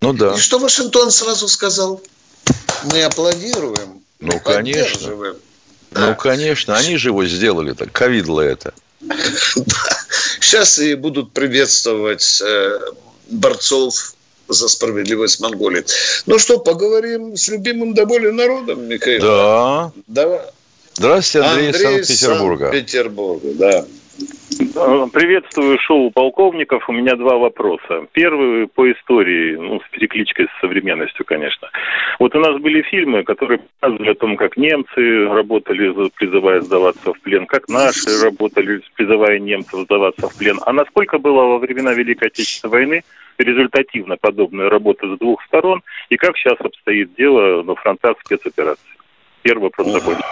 Ну 0.00 0.12
да. 0.12 0.34
И 0.34 0.38
что 0.38 0.60
Вашингтон 0.60 1.10
сразу 1.10 1.48
сказал? 1.48 2.00
Мы 2.84 3.02
аплодируем. 3.02 4.00
Ну, 4.20 4.34
мы 4.34 4.38
конечно. 4.38 5.34
Да. 5.90 6.08
Ну, 6.08 6.16
конечно, 6.16 6.76
они 6.76 6.96
же 6.96 7.08
его 7.10 7.24
сделали 7.26 7.72
так, 7.72 7.90
ковидло 7.92 8.40
это. 8.40 8.72
Сейчас 10.40 10.78
и 10.78 10.94
будут 10.94 11.32
приветствовать 11.32 12.42
э, 12.44 12.78
борцов 13.30 14.14
за 14.48 14.68
справедливость 14.68 15.40
Монголии. 15.40 15.84
Ну 16.26 16.38
что, 16.38 16.58
поговорим 16.58 17.36
с 17.36 17.48
любимым 17.48 17.94
до 17.94 18.06
боли 18.06 18.30
народом, 18.30 18.88
Михаил? 18.88 19.22
Да. 19.22 19.92
Давай. 20.06 20.40
Здравствуйте, 20.94 21.46
Андрей, 21.46 21.66
Андрей 21.68 21.84
Санкт-Петербурга. 21.84 22.70
Санкт-Петербурга, 22.70 23.54
да. 23.54 23.86
Приветствую 25.12 25.78
шоу 25.78 26.10
полковников. 26.10 26.88
У 26.88 26.92
меня 26.92 27.14
два 27.14 27.36
вопроса. 27.36 28.06
Первый 28.12 28.66
по 28.66 28.90
истории, 28.90 29.56
ну, 29.56 29.80
с 29.80 29.88
перекличкой 29.90 30.46
с 30.46 30.60
современностью, 30.60 31.24
конечно. 31.24 31.70
Вот 32.18 32.34
у 32.34 32.40
нас 32.40 32.60
были 32.60 32.82
фильмы, 32.82 33.22
которые 33.22 33.60
показывали 33.80 34.10
о 34.10 34.14
том, 34.14 34.36
как 34.36 34.56
немцы 34.56 35.28
работали, 35.28 36.10
призывая 36.16 36.60
сдаваться 36.60 37.12
в 37.12 37.20
плен, 37.20 37.46
как 37.46 37.68
наши 37.68 38.20
работали, 38.22 38.82
призывая 38.96 39.38
немцев 39.38 39.80
сдаваться 39.80 40.28
в 40.28 40.36
плен. 40.36 40.58
А 40.66 40.72
насколько 40.72 41.18
было 41.18 41.42
во 41.44 41.58
времена 41.58 41.92
Великой 41.92 42.28
Отечественной 42.28 42.72
войны 42.72 43.04
результативно 43.38 44.16
подобная 44.16 44.68
работа 44.68 45.14
с 45.14 45.18
двух 45.18 45.44
сторон, 45.44 45.82
и 46.08 46.16
как 46.16 46.36
сейчас 46.36 46.60
обстоит 46.60 47.14
дело 47.14 47.62
на 47.62 47.74
фронтах 47.76 48.16
спецопераций? 48.24 48.90
Первый 49.42 49.64
вопрос 49.64 49.88
закончен. 49.88 50.24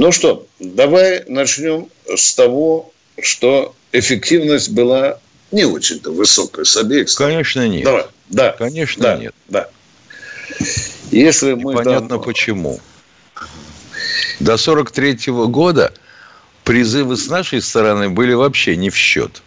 Ну 0.00 0.12
что, 0.12 0.46
давай 0.58 1.24
начнем 1.28 1.86
с 2.06 2.32
того, 2.32 2.90
что 3.20 3.74
эффективность 3.92 4.70
была 4.70 5.18
не 5.52 5.66
очень-то 5.66 6.10
высокая 6.10 6.64
с 6.64 6.74
обеих 6.78 7.10
сторон. 7.10 7.32
Конечно, 7.32 7.68
нет. 7.68 7.84
Давай. 7.84 8.06
Да. 8.30 8.52
Конечно, 8.52 9.02
да. 9.02 9.16
нет. 9.16 9.34
Да. 9.48 9.68
Если 11.10 11.52
мы 11.52 11.74
Понятно 11.74 12.08
там... 12.08 12.22
почему. 12.22 12.80
До 14.38 14.56
43 14.56 15.12
-го 15.12 15.48
года 15.48 15.92
призывы 16.64 17.18
с 17.18 17.28
нашей 17.28 17.60
стороны 17.60 18.08
были 18.08 18.32
вообще 18.32 18.76
не 18.76 18.88
в 18.88 18.96
счет. 18.96 19.42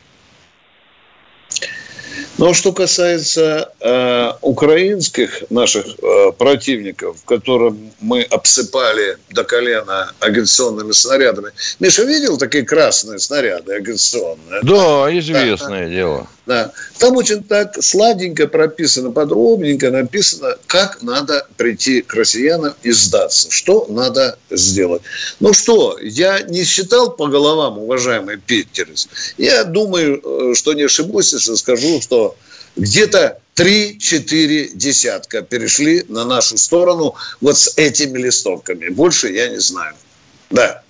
Но 2.37 2.53
что 2.53 2.73
касается 2.73 3.71
э, 3.79 4.31
украинских 4.41 5.43
наших 5.51 5.85
э, 5.85 6.31
противников, 6.37 7.23
которым 7.25 7.91
мы 8.01 8.23
обсыпали 8.23 9.17
до 9.29 9.43
колена 9.43 10.11
агитационными 10.19 10.93
снарядами. 10.93 11.51
Миша 11.79 12.03
видел 12.03 12.37
такие 12.37 12.65
красные 12.65 13.19
снаряды 13.19 13.75
агитационные? 13.75 14.61
Да, 14.63 15.07
известное 15.17 15.85
да, 15.85 15.89
дело. 15.89 16.27
Да. 16.45 16.71
Там 16.97 17.15
очень 17.15 17.43
так 17.43 17.81
сладенько 17.81 18.47
прописано, 18.47 19.11
подробненько 19.11 19.91
написано, 19.91 20.57
как 20.67 21.01
надо 21.01 21.47
прийти 21.55 22.01
к 22.01 22.13
россиянам 22.15 22.73
и 22.83 22.91
сдаться, 22.91 23.49
что 23.49 23.85
надо 23.89 24.37
сделать. 24.49 25.03
Ну 25.39 25.53
что, 25.53 25.97
я 26.01 26.41
не 26.41 26.63
считал 26.63 27.11
по 27.11 27.27
головам, 27.27 27.77
уважаемый 27.77 28.37
питерец. 28.37 29.07
Я 29.37 29.63
думаю, 29.63 30.21
э, 30.23 30.55
что 30.55 30.73
не 30.73 30.83
ошибусь, 30.83 31.31
если 31.31 31.55
скажу, 31.55 32.01
что 32.01 32.22
где-то 32.75 33.39
3-4 33.55 34.71
десятка 34.73 35.41
перешли 35.41 36.03
на 36.09 36.25
нашу 36.25 36.57
сторону 36.57 37.15
вот 37.41 37.57
с 37.57 37.77
этими 37.77 38.17
листовками. 38.17 38.89
Больше 38.89 39.31
я 39.31 39.49
не 39.49 39.59
знаю. 39.59 39.95
Да. 40.49 40.81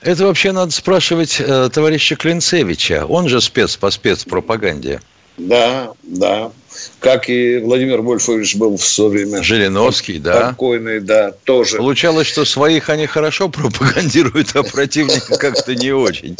Это 0.00 0.26
вообще 0.26 0.52
надо 0.52 0.70
спрашивать 0.70 1.40
э, 1.40 1.70
товарища 1.72 2.14
Клинцевича. 2.14 3.06
Он 3.08 3.28
же 3.28 3.40
спец 3.40 3.76
по 3.76 3.90
спецпропаганде. 3.90 5.00
Да, 5.38 5.92
да. 6.02 6.52
Как 7.00 7.28
и 7.28 7.58
Владимир 7.58 8.02
Вольфович 8.02 8.56
был 8.56 8.76
в 8.76 8.84
свое 8.84 9.10
время. 9.10 9.42
Жириновский, 9.42 10.18
да. 10.18 10.50
Покойный, 10.50 11.00
да, 11.00 11.32
тоже. 11.44 11.78
Получалось, 11.78 12.26
что 12.26 12.44
своих 12.44 12.88
они 12.90 13.06
хорошо 13.06 13.48
пропагандируют, 13.48 14.54
а 14.54 14.62
противника 14.62 15.36
как-то 15.36 15.74
не 15.74 15.92
очень. 15.92 16.36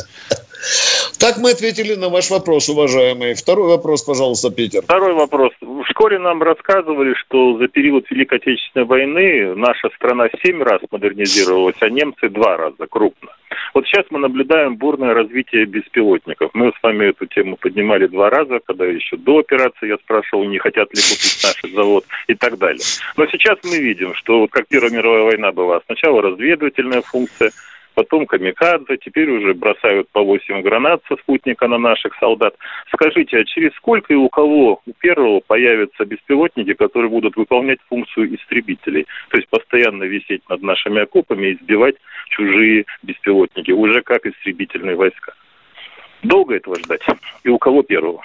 Так 1.18 1.38
мы 1.38 1.50
ответили 1.50 1.94
на 1.94 2.09
ваш 2.09 2.30
вопрос, 2.30 2.68
уважаемый. 2.68 3.35
Второй 3.35 3.68
вопрос, 3.68 4.02
пожалуйста, 4.02 4.50
Питер. 4.50 4.83
Второй 4.83 5.14
вопрос. 5.14 5.52
В 5.61 5.85
школе 5.90 6.18
нам 6.18 6.42
рассказывали, 6.42 7.14
что 7.14 7.59
за 7.59 7.68
период 7.68 8.11
Великой 8.11 8.38
Отечественной 8.38 8.87
войны 8.87 9.54
наша 9.54 9.90
страна 9.97 10.28
семь 10.42 10.62
раз 10.62 10.80
модернизировалась, 10.90 11.76
а 11.80 11.88
немцы 11.88 12.28
два 12.28 12.56
раза 12.56 12.87
крупно. 12.88 13.30
Вот 13.73 13.87
сейчас 13.87 14.04
мы 14.11 14.18
наблюдаем 14.18 14.76
бурное 14.76 15.14
развитие 15.14 15.64
беспилотников. 15.66 16.50
Мы 16.54 16.71
с 16.71 16.83
вами 16.83 17.06
эту 17.06 17.26
тему 17.26 17.56
поднимали 17.56 18.06
два 18.06 18.30
раза, 18.30 18.61
когда 18.64 18.85
еще 18.85 19.16
до 19.16 19.38
операции 19.38 19.88
я 19.88 19.97
спрашивал, 19.97 20.44
не 20.44 20.59
хотят 20.59 20.92
ли 20.94 21.00
купить 21.00 21.40
наш 21.42 21.73
завод 21.73 22.04
и 22.28 22.35
так 22.35 22.59
далее. 22.59 22.83
Но 23.16 23.26
сейчас 23.26 23.59
мы 23.64 23.78
видим, 23.78 24.14
что 24.14 24.40
вот 24.40 24.50
как 24.50 24.68
Первая 24.68 24.92
мировая 24.92 25.23
война 25.23 25.52
была, 25.52 25.80
сначала 25.87 26.23
разведывательная 26.23 27.02
функция, 27.02 27.50
потом 27.95 28.27
камикадзе, 28.27 28.97
теперь 28.99 29.31
уже 29.31 29.55
бросают 29.55 30.09
по 30.11 30.23
8 30.23 30.63
гранат 30.63 31.03
со 31.09 31.17
спутника 31.17 31.69
на 31.69 31.79
наших 31.79 32.15
солдат. 32.19 32.55
Скажите, 32.93 33.39
а 33.39 33.45
через 33.45 33.73
сколько 33.75 34.13
и 34.13 34.17
у 34.17 34.29
кого 34.29 34.81
у 34.87 34.93
первого 34.99 35.41
появятся 35.41 36.05
беспилотники, 36.05 36.75
которые 36.75 37.09
будут 37.09 37.37
выполнять 37.37 37.79
функцию 37.89 38.35
истребителей? 38.35 39.07
То 39.31 39.37
есть 39.37 39.49
постоянно 39.49 40.05
висеть 40.05 40.43
над 40.49 40.63
нашими 40.63 41.03
окопами 41.03 41.49
и 41.49 41.59
сбивать 41.63 41.97
чужие 42.29 42.85
беспилотники, 43.03 43.71
уже 43.71 44.03
как 44.03 44.27
истребительные 44.27 44.97
войска. 44.97 45.35
Долго 46.23 46.57
этого 46.57 46.77
ждать? 46.77 47.03
И 47.43 47.49
у 47.49 47.59
кого 47.59 47.83
первого? 47.83 48.23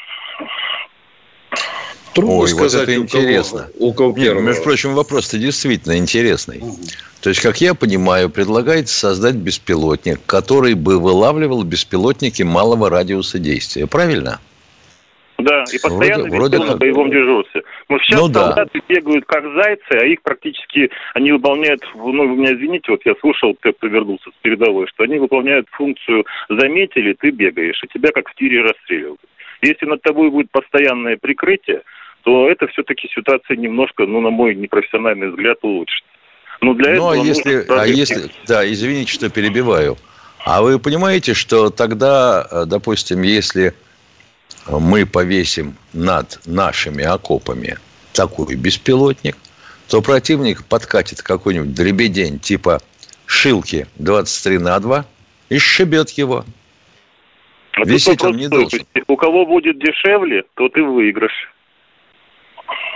Трудно 2.14 2.36
Ой, 2.36 2.48
сказать, 2.48 2.88
вот 2.88 2.94
это 2.94 3.00
у 3.00 3.04
интересно. 3.04 3.70
Кого, 3.74 3.88
у 3.88 3.94
кого 3.94 4.18
Нет, 4.18 4.40
между 4.42 4.64
прочим, 4.64 4.94
вопрос-то 4.94 5.38
действительно 5.38 5.98
интересный. 5.98 6.60
Угу. 6.60 6.78
То 7.22 7.30
есть, 7.30 7.42
как 7.42 7.60
я 7.62 7.74
понимаю, 7.74 8.30
предлагается 8.30 8.98
создать 8.98 9.36
беспилотник, 9.36 10.20
который 10.26 10.74
бы 10.74 11.00
вылавливал 11.00 11.64
беспилотники 11.64 12.44
малого 12.44 12.90
радиуса 12.90 13.40
действия. 13.40 13.88
Правильно? 13.88 14.40
Да, 15.38 15.64
и 15.72 15.80
постоянно 15.80 16.24
вроде, 16.24 16.58
вроде 16.58 16.72
на 16.72 16.78
боевом 16.78 17.12
дежурстве. 17.12 17.64
Но 17.88 17.98
сейчас 18.00 18.20
ну, 18.20 18.34
солдаты 18.34 18.72
да. 18.74 18.94
бегают 18.94 19.26
как 19.26 19.44
зайцы, 19.54 19.92
а 19.92 20.06
их 20.06 20.22
практически, 20.22 20.90
они 21.14 21.32
выполняют, 21.32 21.82
ну, 21.96 22.28
вы 22.28 22.36
меня 22.36 22.54
извините, 22.54 22.92
вот 22.92 23.02
я 23.06 23.16
слушал, 23.22 23.56
ты 23.62 23.74
вернулся 23.84 24.30
с 24.30 24.42
передовой, 24.42 24.88
что 24.88 25.04
они 25.04 25.18
выполняют 25.18 25.68
функцию 25.72 26.26
заметили, 26.50 27.14
ты 27.14 27.30
бегаешь, 27.30 27.82
и 27.84 27.88
тебя 27.88 28.12
как 28.12 28.28
в 28.30 28.36
тире 28.36 28.64
расстреливают. 28.64 29.22
Если 29.62 29.86
над 29.86 30.02
тобой 30.02 30.30
будет 30.30 30.52
постоянное 30.52 31.16
прикрытие, 31.16 31.84
то 32.24 32.50
это 32.50 32.68
все-таки 32.68 33.10
ситуация 33.14 33.58
немножко, 33.58 34.06
ну, 34.06 34.22
на 34.22 34.30
мой 34.30 34.56
непрофессиональный 34.56 35.30
взгляд, 35.30 35.58
улучшится. 35.62 36.10
Но 36.62 36.74
для 36.74 36.96
ну, 36.96 37.10
а 37.10 37.16
этого 37.16 37.24
а 37.24 37.26
если, 37.26 37.66
а 37.70 37.86
если, 37.86 38.30
да, 38.48 38.70
извините, 38.70 39.14
что 39.14 39.30
перебиваю. 39.30 39.98
А 40.46 40.62
вы 40.62 40.80
понимаете, 40.80 41.34
что 41.34 41.70
тогда, 41.70 42.48
э, 42.50 42.64
допустим, 42.66 43.22
если 43.22 43.74
мы 44.68 45.06
повесим 45.06 45.76
над 45.94 46.40
нашими 46.46 47.04
окопами 47.04 47.78
такой 48.14 48.56
беспилотник, 48.56 49.38
то 49.90 50.02
противник 50.02 50.66
подкатит 50.66 51.22
какой-нибудь 51.22 51.74
дребедень 51.74 52.40
типа 52.40 52.82
шилки 53.26 53.88
23 53.98 54.58
на 54.60 54.80
2 54.80 55.06
и 55.50 55.58
сшибет 55.58 56.10
его. 56.12 56.46
А 57.74 57.86
Висеть 57.86 58.24
он 58.24 58.36
не 58.36 58.48
должен. 58.48 58.86
У 59.08 59.16
кого 59.16 59.46
будет 59.46 59.80
дешевле, 59.80 60.44
тот 60.56 60.76
и 60.78 60.82
выигрыш. 60.82 61.32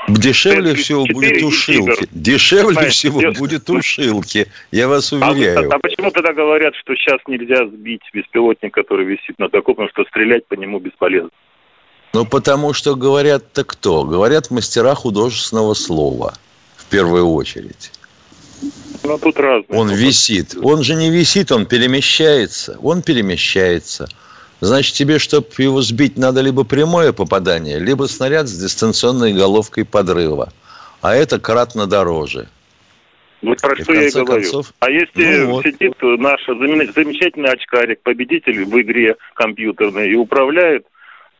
Дешевле 0.08 0.76
всего 0.76 1.06
будет 1.06 1.42
ушилки. 1.44 2.08
Дешевле 2.12 2.68
Понимаете, 2.76 2.92
всего 2.92 3.22
деш... 3.22 3.38
будет 3.38 3.70
ушилки. 3.70 4.48
Я 4.72 4.88
вас 4.88 5.14
а 5.14 5.16
уверяю. 5.16 5.72
А, 5.72 5.76
а 5.76 5.80
почему 5.80 6.12
тогда 6.12 6.34
говорят, 6.34 6.76
что 6.76 6.96
сейчас 6.96 7.20
нельзя 7.28 7.66
сбить 7.68 8.02
беспилотник, 8.14 8.74
который 8.74 9.06
висит 9.06 9.40
над 9.40 9.54
окопом, 9.56 9.88
что 9.90 10.04
стрелять 10.06 10.46
по 10.48 10.56
нему 10.56 10.80
бесполезно? 10.80 11.30
Ну, 12.14 12.26
потому 12.26 12.74
что 12.74 12.96
говорят-то 12.96 13.64
кто? 13.64 14.04
Говорят 14.04 14.52
мастера 14.52 14.94
художественного 14.94 15.74
слова, 15.74 16.34
в 16.76 16.86
первую 16.90 17.28
очередь. 17.28 17.92
Ну, 19.04 19.18
тут 19.18 19.38
разные. 19.38 19.80
Он 19.80 19.90
висит. 19.90 20.56
Он 20.62 20.84
же 20.84 20.96
не 20.96 21.10
висит, 21.10 21.52
он 21.52 21.66
перемещается. 21.66 22.78
Он 22.82 23.02
перемещается. 23.02 24.08
Значит, 24.64 24.96
тебе, 24.96 25.20
чтобы 25.20 25.48
его 25.58 25.82
сбить, 25.82 26.18
надо 26.18 26.40
либо 26.40 26.64
прямое 26.64 27.12
попадание, 27.12 27.80
либо 27.80 28.06
снаряд 28.06 28.48
с 28.48 28.58
дистанционной 28.58 29.34
головкой 29.34 29.84
подрыва. 29.84 30.54
А 31.02 31.14
это 31.14 31.38
кратно 31.38 31.86
дороже. 31.86 32.48
Вот 33.42 33.60
про 33.60 33.76
что 33.76 33.92
я 33.94 34.08
и 34.08 34.12
говорю. 34.12 34.42
Концов, 34.42 34.74
а 34.80 34.90
если 34.90 35.40
ну, 35.40 35.52
вот. 35.52 35.66
сидит 35.66 35.96
наш 36.02 36.46
замечательный 36.46 37.52
очкарик, 37.52 38.00
победитель 38.04 38.64
в 38.64 38.80
игре 38.80 39.18
компьютерной 39.34 40.12
и 40.12 40.16
управляет 40.16 40.86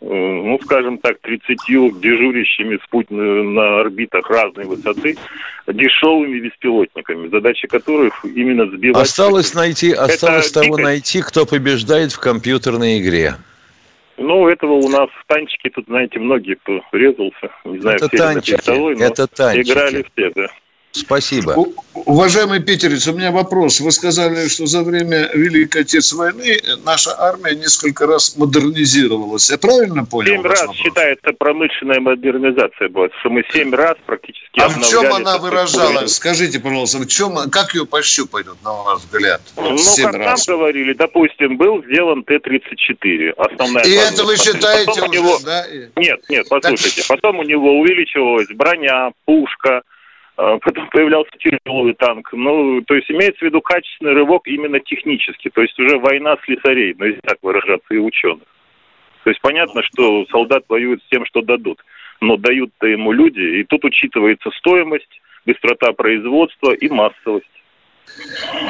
ну, 0.04 0.60
скажем 0.64 0.98
так, 0.98 1.18
30 1.22 1.58
дежурящими 1.68 2.80
на 3.10 3.80
орбитах 3.80 4.30
разной 4.30 4.66
высоты 4.66 5.16
дешевыми 5.68 6.40
беспилотниками, 6.40 7.30
задача 7.30 7.68
которых 7.68 8.26
именно 8.26 8.66
сбивать... 8.66 9.02
Осталось 9.02 9.54
найти, 9.54 9.94
осталось 9.94 10.52
Это 10.52 10.62
того 10.62 10.78
найти, 10.78 11.22
кто 11.22 11.46
побеждает 11.46 12.12
в 12.12 12.20
компьютерной 12.20 13.00
игре. 13.00 13.36
Ну, 14.18 14.48
этого 14.48 14.74
у 14.74 14.90
нас 14.90 15.10
в 15.10 15.26
танчики 15.28 15.70
тут, 15.70 15.86
знаете, 15.88 16.20
многие 16.20 16.56
кто 16.56 16.82
резался. 16.92 17.50
Не 17.66 17.80
знаю, 17.80 17.98
это 17.98 18.10
танчики, 18.10 18.62
столой, 18.62 19.00
это 19.00 19.28
танчики. 19.28 19.72
Играли 19.72 20.06
все, 20.14 20.32
да. 20.36 20.48
Спасибо. 20.94 21.56
Уважаемый 21.94 22.60
питерец, 22.60 23.08
у 23.08 23.14
меня 23.14 23.32
вопрос. 23.32 23.80
Вы 23.80 23.92
сказали, 23.92 24.48
что 24.48 24.68
за 24.68 24.84
время 24.84 25.30
Великой 25.34 25.82
Отечественной 25.82 26.34
войны 26.34 26.60
наша 26.86 27.20
армия 27.20 27.56
несколько 27.56 28.06
раз 28.06 28.38
модернизировалась. 28.38 29.50
Я 29.50 29.58
правильно 29.58 30.06
понял? 30.06 30.34
Семь 30.34 30.44
раз 30.44 30.62
вопрос? 30.62 30.78
считается 30.78 31.34
промышленная 31.34 32.00
модернизация 32.00 32.90
была, 32.90 33.08
что 33.20 33.30
мы 33.30 33.44
семь 33.52 33.74
раз 33.74 33.96
практически 34.06 34.60
А 34.60 34.70
в 34.70 34.88
чем 34.88 35.12
она 35.14 35.40
выражалась? 35.40 36.16
Скажите, 36.16 36.60
пожалуйста, 36.60 37.00
в 37.00 37.08
чем, 37.08 37.38
как 37.50 37.74
ее 37.74 37.86
пощупать, 37.86 38.46
на 38.64 38.74
ваш 38.74 39.00
взгляд? 39.00 39.42
Ну, 39.56 39.76
как 40.04 40.16
раз. 40.16 40.48
нам 40.48 40.58
говорили, 40.58 40.94
допустим, 40.94 41.58
был 41.58 41.84
сделан 41.86 42.24
Т-34, 42.24 43.32
основная... 43.38 43.84
И 43.84 43.92
это 43.92 44.26
вы 44.26 44.38
считаете 44.38 44.92
уже, 44.92 45.08
него... 45.08 45.40
да? 45.44 45.66
Нет, 45.96 46.22
нет, 46.30 46.48
послушайте. 46.50 47.02
Так... 47.02 47.08
Потом 47.08 47.40
у 47.40 47.44
него 47.44 47.80
увеличивалась 47.80 48.48
броня, 48.50 49.12
пушка, 49.26 49.82
потом 50.36 50.90
появлялся 50.90 51.32
тяжелый 51.40 51.94
танк. 51.94 52.30
Ну, 52.34 52.82
то 52.82 52.96
есть 52.96 53.10
имеется 53.12 53.40
в 53.40 53.44
виду 53.44 53.62
качественный 53.62 54.14
рывок 54.14 54.48
именно 54.48 54.80
технически, 54.80 55.50
то 55.50 55.62
есть 55.62 55.78
уже 55.80 55.98
война 56.00 56.38
слесарей, 56.46 56.96
ну, 56.98 57.06
если 57.06 57.22
так 57.22 57.38
выражаться, 57.42 57.94
и 57.94 57.98
ученых. 57.98 58.48
То 59.24 59.30
есть 59.30 59.42
понятно, 59.42 59.82
что 59.84 60.26
солдат 60.32 60.64
воюет 60.68 61.02
с 61.04 61.10
тем, 61.10 61.26
что 61.26 61.42
дадут, 61.42 61.80
но 62.20 62.38
дают-то 62.38 62.88
ему 62.88 63.12
люди, 63.12 63.60
и 63.60 63.64
тут 63.64 63.86
учитывается 63.86 64.50
стоимость, 64.58 65.22
быстрота 65.46 65.92
производства 65.94 66.72
и 66.74 66.90
массовость. 66.90 67.48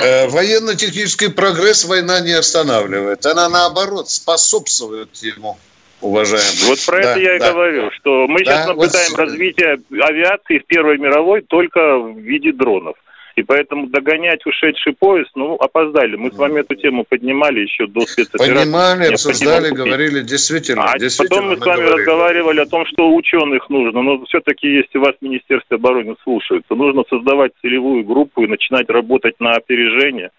Э, 0.02 0.28
военно-технический 0.28 1.30
прогресс 1.30 1.86
война 1.86 2.20
не 2.22 2.34
останавливает. 2.34 3.26
Она, 3.26 3.50
наоборот, 3.50 4.10
способствует 4.10 5.16
ему 5.18 5.58
уважаемый. 6.04 6.70
Вот 6.70 6.86
про 6.86 7.02
да, 7.02 7.12
это 7.12 7.20
я 7.20 7.40
да. 7.40 7.48
и 7.48 7.52
говорю, 7.52 7.92
что 7.92 8.28
мы 8.28 8.44
да, 8.44 8.52
сейчас 8.52 8.68
наблюдаем 8.68 9.12
вот... 9.12 9.20
развитие 9.20 9.80
авиации 10.02 10.60
в 10.60 10.66
Первой 10.66 10.98
мировой 10.98 11.42
только 11.42 11.98
в 11.98 12.20
виде 12.20 12.52
дронов. 12.52 12.96
И 13.36 13.42
поэтому 13.42 13.88
догонять 13.88 14.46
ушедший 14.46 14.94
поезд, 14.94 15.32
ну, 15.34 15.56
опоздали. 15.56 16.16
Мы 16.16 16.32
с 16.32 16.36
вами 16.36 16.60
эту 16.60 16.76
тему 16.76 17.04
поднимали 17.04 17.62
еще 17.62 17.88
до 17.88 18.02
спецоперации. 18.02 18.54
Поднимали, 18.54 19.06
обсуждали, 19.12 19.72
говорили, 19.72 20.22
действительно. 20.22 20.84
А 20.86 21.00
действительно 21.00 21.42
потом 21.42 21.50
мы, 21.50 21.56
мы 21.56 21.62
с 21.62 21.66
вами 21.66 21.82
говорили. 21.82 22.00
разговаривали 22.00 22.60
о 22.60 22.66
том, 22.68 22.86
что 22.86 23.16
ученых 23.16 23.68
нужно. 23.72 24.04
Но 24.04 24.24
все-таки, 24.26 24.68
если 24.68 25.00
вас 25.00 25.16
Министерство 25.22 25.78
обороны 25.78 26.16
слушается, 26.24 26.76
нужно 26.76 27.04
создавать 27.10 27.54
целевую 27.64 28.04
группу 28.04 28.44
и 28.44 28.48
начинать 28.48 28.88
работать 28.90 29.40
на 29.40 29.54
опережение. 29.54 30.30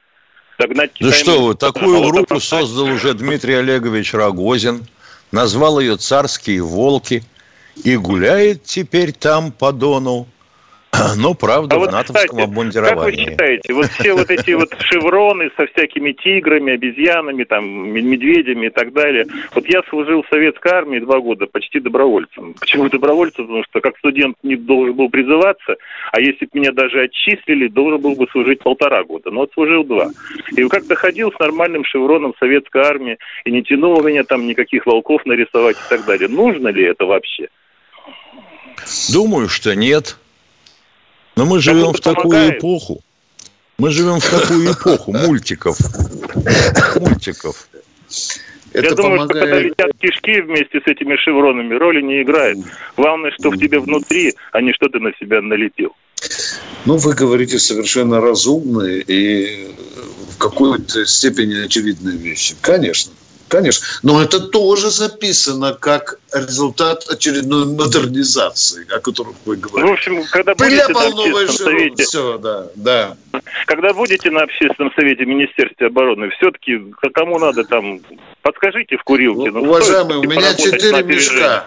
Догнать 0.61 0.93
да 1.01 1.11
что 1.11 1.43
вы, 1.47 1.57
такую 1.57 2.01
группу 2.09 2.39
создал 2.39 2.85
уже 2.85 3.15
Дмитрий 3.15 3.55
Олегович 3.55 4.15
Рогозин 4.15 4.83
назвал 5.35 5.81
ее 5.81 5.97
«Царские 5.97 6.63
волки» 6.63 7.25
и 7.83 7.97
гуляет 7.97 8.63
теперь 8.63 9.13
там 9.13 9.51
по 9.51 9.73
Дону. 9.73 10.29
Ну, 11.17 11.35
правда, 11.35 11.77
а 11.77 11.79
вот, 11.79 11.91
в 11.91 11.93
натовском 11.93 12.39
кстати, 12.39 12.43
обмундировании. 12.43 12.95
Как 12.95 13.05
вы 13.05 13.31
считаете, 13.31 13.73
вот 13.73 13.87
все 13.87 14.15
вот 14.15 14.31
эти 14.31 14.53
вот 14.53 14.75
шевроны 14.81 15.51
со 15.57 15.67
всякими 15.67 16.13
тиграми, 16.13 16.75
обезьянами, 16.75 17.45
там, 17.45 17.65
медведями 17.91 18.67
и 18.67 18.71
так 18.71 18.93
далее. 18.93 19.27
Вот 19.55 19.67
я 19.69 19.83
служил 19.89 20.23
в 20.23 20.29
советской 20.29 20.73
армии 20.73 20.99
два 20.99 21.21
года 21.21 21.47
почти 21.47 21.81
добровольцем. 21.81 22.55
Почему 22.59 22.89
добровольцем? 22.89 23.47
Потому 23.47 23.65
что 23.65 23.81
как 23.81 23.99
студент 23.99 24.37
не 24.43 24.57
должен 24.57 24.95
был 24.95 25.09
призываться, 25.09 25.77
а 26.13 26.21
если 26.21 26.47
бы 26.47 26.61
меня 26.61 26.73
даже 26.73 27.03
отчислили, 27.03 27.69
должен 27.69 28.01
был 28.01 28.15
бы 28.15 28.27
служить 28.31 28.61
полтора 28.61 29.05
года. 29.05 29.31
Но 29.31 29.41
вот 29.41 29.53
служил 29.55 29.85
два. 29.85 30.11
И 30.57 30.69
как-то 30.69 30.95
ходил 30.95 31.33
с 31.33 31.39
нормальным 31.39 31.85
шевроном 31.85 32.35
советской 32.39 32.83
армии 32.83 33.19
и 33.45 33.51
не 33.51 33.63
тянуло 33.63 34.03
меня 34.03 34.25
там 34.25 34.47
никаких 34.47 34.87
волков 34.87 35.25
нарисовать 35.27 35.77
и 35.77 35.89
так 35.89 36.05
далее. 36.05 36.29
Нужно 36.29 36.69
ли 36.69 36.85
это 36.85 37.05
вообще? 37.05 37.49
Думаю, 39.13 39.49
что 39.49 39.75
нет. 39.75 40.17
Но 41.37 41.47
мы 41.47 41.61
живем 41.61 41.93
в 41.93 42.01
такую 42.01 42.31
помогает. 42.31 42.59
эпоху. 42.59 43.01
Мы 43.79 43.91
живем 43.91 44.21
в 44.21 44.31
такую 44.31 44.73
эпоху 44.73 45.13
мультиков. 45.13 45.79
Мультиков. 46.97 47.69
Это 48.73 48.89
Я 48.89 48.95
думаю, 48.95 49.21
помогает... 49.21 49.31
что 49.31 49.41
когда 49.41 49.61
летят 49.61 49.99
кишки 49.99 50.41
вместе 50.41 50.81
с 50.81 50.87
этими 50.87 51.17
шевронами, 51.17 51.75
роли 51.75 52.03
не 52.03 52.23
играет. 52.23 52.59
Главное, 52.97 53.31
что 53.33 53.51
в 53.51 53.57
тебе 53.57 53.79
внутри, 53.79 54.35
а 54.53 54.61
не 54.61 54.73
что 54.73 54.89
ты 54.89 54.99
на 54.99 55.13
себя 55.21 55.41
налепил. 55.41 55.95
Ну, 56.85 56.97
вы 56.97 57.15
говорите 57.15 57.59
совершенно 57.59 58.21
разумные 58.21 59.01
и 59.03 59.69
в 60.31 60.39
какой-то 60.39 61.07
степени 61.07 61.65
очевидные 61.65 62.17
вещи. 62.17 62.57
Конечно. 62.61 63.13
Конечно. 63.49 63.87
Но 64.03 64.23
это 64.23 64.41
тоже 64.41 64.91
записано 64.91 65.75
как 65.75 66.19
результат 66.33 67.05
очередной 67.09 67.67
модернизации, 67.67 68.87
о 68.95 69.01
которой 69.01 69.35
вы 69.45 69.57
говорите. 69.57 69.91
В 69.91 69.93
общем, 69.93 70.25
когда 70.31 70.55
будете 70.55 70.89
на 70.89 71.01
общественном 71.01 71.49
совете... 71.49 72.05
Все, 72.05 72.39
да, 72.39 72.67
да. 72.75 73.17
Когда 73.67 73.93
будете 73.93 74.31
на 74.31 74.43
общественном 74.43 74.93
совете 74.95 75.25
Министерства 75.25 75.87
обороны, 75.87 76.31
все-таки 76.31 76.81
кому 77.13 77.39
надо 77.39 77.65
там, 77.65 78.01
подскажите 78.43 78.97
в 78.97 79.05
курилке. 79.05 79.51
Ну, 79.51 79.63
Уважаемый, 79.63 80.17
у 80.17 80.25
меня 80.25 80.55
четыре 80.55 81.03
мешка. 81.03 81.67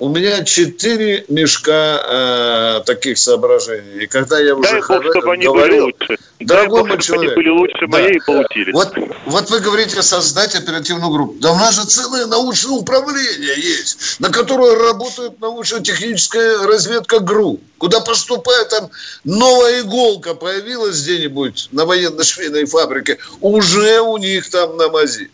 У 0.00 0.08
меня 0.08 0.44
четыре 0.44 1.24
мешка 1.28 2.78
э, 2.78 2.82
таких 2.86 3.18
соображений. 3.18 4.04
И 4.04 4.06
когда 4.06 4.38
я 4.38 4.54
уже 4.54 4.70
Дай 4.70 4.80
Бог, 4.80 5.10
чтобы 5.10 5.32
они 5.32 5.48
были 5.48 5.80
лучше. 5.80 6.18
Дорогой 6.38 6.82
Дай 6.82 6.88
мой 6.90 7.02
человек. 7.02 7.32
они 7.32 7.42
были 7.42 7.48
лучше 7.48 7.80
да. 7.80 7.86
моей 7.88 8.16
и 8.16 8.20
получились. 8.24 8.74
Вот, 8.74 8.94
вот 9.26 9.50
вы 9.50 9.58
говорите 9.58 10.00
создать 10.02 10.54
оперативную 10.54 11.10
группу. 11.10 11.34
Да 11.40 11.50
у 11.50 11.56
нас 11.56 11.74
же 11.74 11.84
целое 11.84 12.26
научное 12.26 12.74
управление 12.74 13.56
есть, 13.56 14.20
на 14.20 14.30
которое 14.30 14.76
работает 14.76 15.40
научно-техническая 15.40 16.58
разведка 16.68 17.18
ГРУ. 17.18 17.58
Куда 17.78 17.98
поступает 18.00 18.68
там 18.68 18.90
новая 19.24 19.80
иголка 19.80 20.34
появилась 20.34 21.02
где-нибудь 21.02 21.70
на 21.72 21.84
военно-швейной 21.86 22.66
фабрике, 22.66 23.18
уже 23.40 24.00
у 24.00 24.16
них 24.16 24.48
там 24.48 24.76
на 24.76 24.90
мази. 24.90 25.28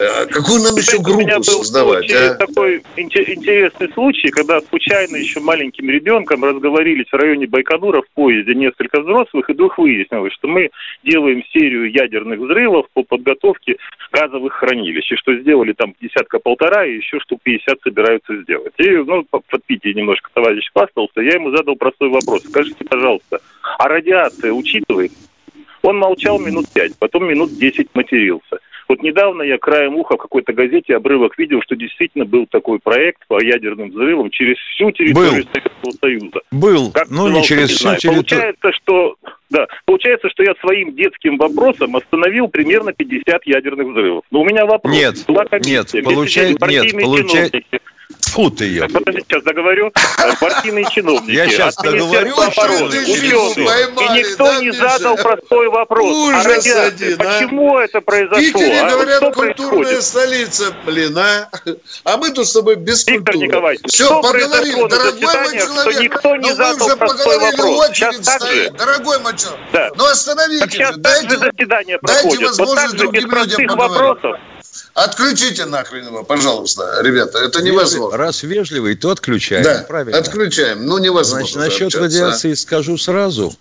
А 0.00 0.26
какую 0.26 0.62
нам 0.62 0.76
еще 0.76 0.98
группу 0.98 1.18
у 1.18 1.22
меня 1.22 1.38
был 1.38 1.44
создавать? 1.44 2.10
А? 2.12 2.34
такой 2.34 2.82
интересный 2.96 3.92
случай, 3.92 4.30
когда 4.30 4.60
случайно 4.60 5.16
еще 5.16 5.40
маленьким 5.40 5.90
ребенком 5.90 6.44
разговорились 6.44 7.08
в 7.10 7.16
районе 7.16 7.48
Байконура 7.48 8.02
в 8.02 8.10
поезде 8.14 8.54
несколько 8.54 9.00
взрослых, 9.00 9.50
и 9.50 9.52
вдруг 9.52 9.76
выяснилось, 9.76 10.32
что 10.34 10.46
мы 10.46 10.70
делаем 11.02 11.42
серию 11.52 11.90
ядерных 11.90 12.38
взрывов 12.38 12.86
по 12.94 13.02
подготовке 13.02 13.76
газовых 14.12 14.52
хранилищ, 14.52 15.10
и 15.10 15.16
что 15.16 15.34
сделали 15.34 15.72
там 15.72 15.94
десятка-полтора, 16.00 16.86
и 16.86 16.96
еще 16.96 17.18
штук 17.18 17.40
50 17.42 17.80
собираются 17.82 18.40
сделать. 18.42 18.74
И, 18.78 18.88
ну, 18.90 19.24
под 19.24 19.64
Питер 19.66 19.96
немножко 19.96 20.30
товарищ 20.32 20.70
хвастался, 20.72 21.20
я 21.20 21.34
ему 21.34 21.50
задал 21.50 21.74
простой 21.74 22.08
вопрос. 22.08 22.44
Скажите, 22.44 22.84
пожалуйста, 22.84 23.40
а 23.78 23.88
радиация 23.88 24.52
учитывает? 24.52 25.10
Он 25.82 25.98
молчал 25.98 26.38
минут 26.38 26.66
пять, 26.72 26.96
потом 26.98 27.26
минут 27.28 27.50
десять 27.52 27.88
матерился. 27.94 28.58
Вот 28.88 29.02
недавно 29.02 29.42
я 29.42 29.58
краем 29.58 29.96
уха 29.96 30.14
в 30.14 30.18
какой-то 30.18 30.54
газете 30.54 30.96
обрывок 30.96 31.38
видел, 31.38 31.60
что 31.62 31.76
действительно 31.76 32.24
был 32.24 32.46
такой 32.46 32.78
проект 32.78 33.26
по 33.28 33.42
ядерным 33.42 33.90
взрывам 33.90 34.30
через 34.30 34.56
всю 34.74 34.90
территорию 34.92 35.44
был. 35.44 35.50
Советского 35.52 35.90
Союза. 36.00 36.40
Был, 36.50 36.92
как 36.92 37.10
но 37.10 37.28
не 37.28 37.42
через 37.42 37.70
всю 37.70 37.94
территорию. 37.96 38.24
Получается, 38.24 38.72
что 38.72 39.16
да, 39.50 39.66
получается, 39.84 40.28
что 40.30 40.42
я 40.42 40.54
своим 40.60 40.94
детским 40.94 41.36
вопросом 41.36 41.96
остановил 41.96 42.48
примерно 42.48 42.92
50 42.92 43.46
ядерных 43.46 43.88
взрывов. 43.88 44.24
Но 44.30 44.40
у 44.40 44.44
меня 44.44 44.64
вопрос. 44.64 44.94
Нет, 44.94 45.16
нет, 45.26 46.04
получается, 46.04 46.66
нет, 46.66 47.04
получается, 47.04 47.60
Фу 48.26 48.50
ты 48.50 48.64
ее. 48.64 48.88
Подожди, 48.88 49.24
сейчас 49.26 49.42
договорю. 49.42 49.92
Партийные 50.40 50.84
чиновники. 50.90 51.30
Я 51.30 51.48
сейчас 51.48 51.76
договорю. 51.76 52.34
И 53.06 54.18
никто 54.18 54.60
не 54.60 54.72
задал 54.72 55.16
простой 55.16 55.68
вопрос. 55.68 56.14
Ужас 56.14 56.66
один, 56.76 57.16
Почему 57.16 57.78
это 57.78 58.00
произошло? 58.00 58.38
Питере, 58.38 58.80
а 58.80 58.90
говорят, 58.90 59.34
культурная 59.34 60.00
столица. 60.00 60.74
Блин, 60.84 61.16
а? 61.18 61.48
А 62.04 62.16
мы 62.16 62.30
тут 62.30 62.46
с 62.46 62.52
тобой 62.52 62.76
без 62.76 63.06
Виктор 63.06 63.34
культуры. 63.34 63.46
Николаевич, 63.48 63.82
Все, 63.88 64.20
поговорили. 64.20 64.88
Дорогой 64.88 65.20
мой 65.20 65.58
человек, 65.58 65.62
что 65.62 66.02
никто 66.02 66.36
не 66.36 66.54
задал 66.54 66.96
простой 66.96 67.38
вопрос. 67.38 67.90
Очередь 67.90 68.24
стоит. 68.24 68.72
Дорогой 68.76 69.18
мой 69.20 69.36
человек. 69.36 69.92
Ну 69.96 70.04
остановите. 70.04 70.88
Дайте, 70.96 71.36
заседание 71.38 71.98
проходит. 71.98 72.40
Дайте 72.40 72.46
возможность 72.46 72.96
другим 72.96 73.30
людям 73.30 73.66
поговорить. 73.66 74.40
Отключите 74.94 75.64
нахрен 75.66 76.06
его, 76.06 76.24
пожалуйста, 76.24 77.00
ребята. 77.02 77.38
Это 77.38 77.62
невозможно. 77.62 78.16
Раз 78.16 78.42
вежливый, 78.42 78.96
то 78.96 79.10
отключаем. 79.10 79.64
Да, 79.64 79.84
правильно. 79.88 80.18
отключаем. 80.18 80.86
Ну, 80.86 80.98
невозможно. 80.98 81.46
Значит, 81.46 81.56
насчет 81.56 81.94
радиации 81.94 82.54
скажу 82.54 82.98
сразу. 82.98 83.54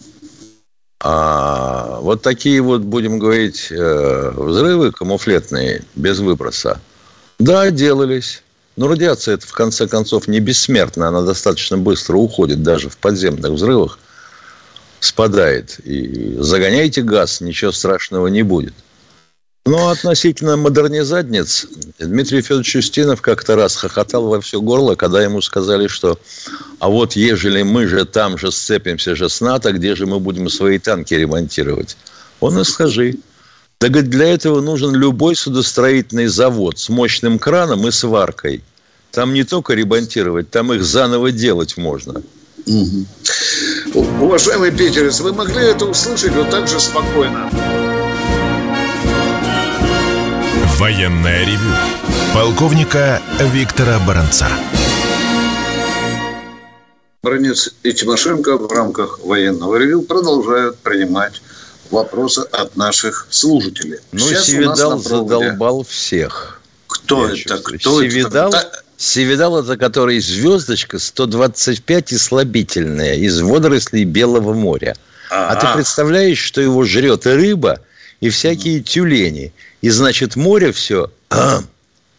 А, 1.00 2.00
вот 2.02 2.24
такие 2.24 2.60
вот, 2.62 2.82
будем 2.82 3.20
говорить, 3.20 3.68
э, 3.70 4.32
взрывы 4.36 4.92
камуфлетные, 4.92 5.84
без 5.96 6.20
выброса. 6.20 6.80
Да, 7.38 7.70
делались. 7.70 8.42
Но 8.78 8.88
радиация 8.88 9.36
это 9.36 9.48
в 9.48 9.54
конце 9.54 9.88
концов 9.88 10.28
не 10.28 10.40
бессмертна. 10.40 11.08
Она 11.08 11.22
достаточно 11.22 11.78
быстро 11.78 12.18
уходит 12.18 12.64
даже 12.64 12.90
в 12.90 12.98
подземных 12.98 13.52
взрывах. 13.52 14.00
Спадает. 15.00 15.80
И 15.80 16.36
загоняйте 16.40 17.02
газ, 17.04 17.42
ничего 17.42 17.72
страшного 17.72 18.28
не 18.28 18.44
будет. 18.44 18.74
Ну, 19.68 19.90
относительно 19.90 20.56
модернизадниц, 20.56 21.68
Дмитрий 22.00 22.42
Федорович 22.42 22.78
Устинов 22.78 23.22
как-то 23.22 23.58
раз 23.58 23.76
хохотал 23.76 24.28
во 24.28 24.40
все 24.40 24.62
горло, 24.62 24.96
когда 24.96 25.22
ему 25.22 25.42
сказали, 25.42 25.88
что 25.88 26.18
а 26.80 26.88
вот 26.88 27.18
ежели 27.18 27.64
мы 27.64 27.86
же 27.86 28.06
там 28.06 28.38
же 28.38 28.54
сцепимся 28.54 29.14
же 29.14 29.28
с 29.28 29.42
НАТО, 29.42 29.74
где 29.74 29.94
же 29.94 30.06
мы 30.06 30.22
будем 30.22 30.48
свои 30.50 30.80
танки 30.80 31.14
ремонтировать? 31.16 31.98
Он 32.40 32.58
и 32.58 32.64
скажи. 32.64 33.16
Да, 33.82 33.90
говорит, 33.90 34.10
для 34.10 34.34
этого 34.34 34.62
нужен 34.62 34.96
любой 34.96 35.36
судостроительный 35.36 36.28
завод 36.28 36.80
с 36.80 36.88
мощным 36.88 37.38
краном 37.38 37.86
и 37.90 37.92
сваркой. 37.92 38.64
Там 39.12 39.34
не 39.34 39.44
только 39.44 39.74
ремонтировать, 39.74 40.50
там 40.50 40.72
их 40.72 40.82
заново 40.86 41.34
делать 41.34 41.76
можно. 41.76 42.24
Угу. 42.66 43.06
Уважаемый 44.22 44.72
питерец, 44.72 45.20
вы 45.20 45.34
могли 45.34 45.66
это 45.66 45.86
услышать 45.88 46.34
вот 46.34 46.50
так 46.52 46.70
же 46.70 46.80
спокойно? 46.80 47.87
Военное 50.80 51.44
ревю 51.44 51.74
полковника 52.36 53.20
Виктора 53.40 53.98
Баранца. 54.06 54.48
Бронец 57.24 57.74
и 57.82 57.92
Тимошенко 57.92 58.60
в 58.60 58.72
рамках 58.72 59.20
военного 59.24 59.78
ревю 59.78 60.04
продолжают 60.04 60.78
принимать 60.78 61.42
вопросы 61.90 62.42
от 62.52 62.76
наших 62.76 63.26
слушателей. 63.32 63.98
Ну, 64.12 64.20
Сейчас 64.20 64.46
Севидал 64.46 65.00
задолбал 65.00 65.84
всех. 65.84 66.62
Кто 66.86 67.28
это? 67.28 67.58
Кто 67.58 68.04
Севидал, 68.04 68.50
это? 68.50 68.84
Севидал 68.98 69.60
это 69.60 69.78
который 69.78 70.20
звездочка 70.20 71.00
125 71.00 72.12
и 72.12 72.18
слабительная 72.20 73.16
из 73.16 73.42
водорослей 73.42 74.04
Белого 74.04 74.54
моря. 74.54 74.96
А-а-а. 75.32 75.54
А 75.54 75.56
ты 75.56 75.74
представляешь, 75.74 76.38
что 76.38 76.62
его 76.62 76.84
жрет 76.84 77.26
и 77.26 77.32
рыба, 77.32 77.80
и 78.20 78.30
всякие 78.30 78.82
тюлени– 78.82 79.54
и 79.82 79.90
значит, 79.90 80.36
море 80.36 80.72
все, 80.72 81.12
а, 81.30 81.60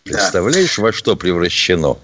представляешь, 0.05 0.77
да. 0.77 0.83
во 0.83 0.92
что 0.92 1.16
превращено? 1.16 1.97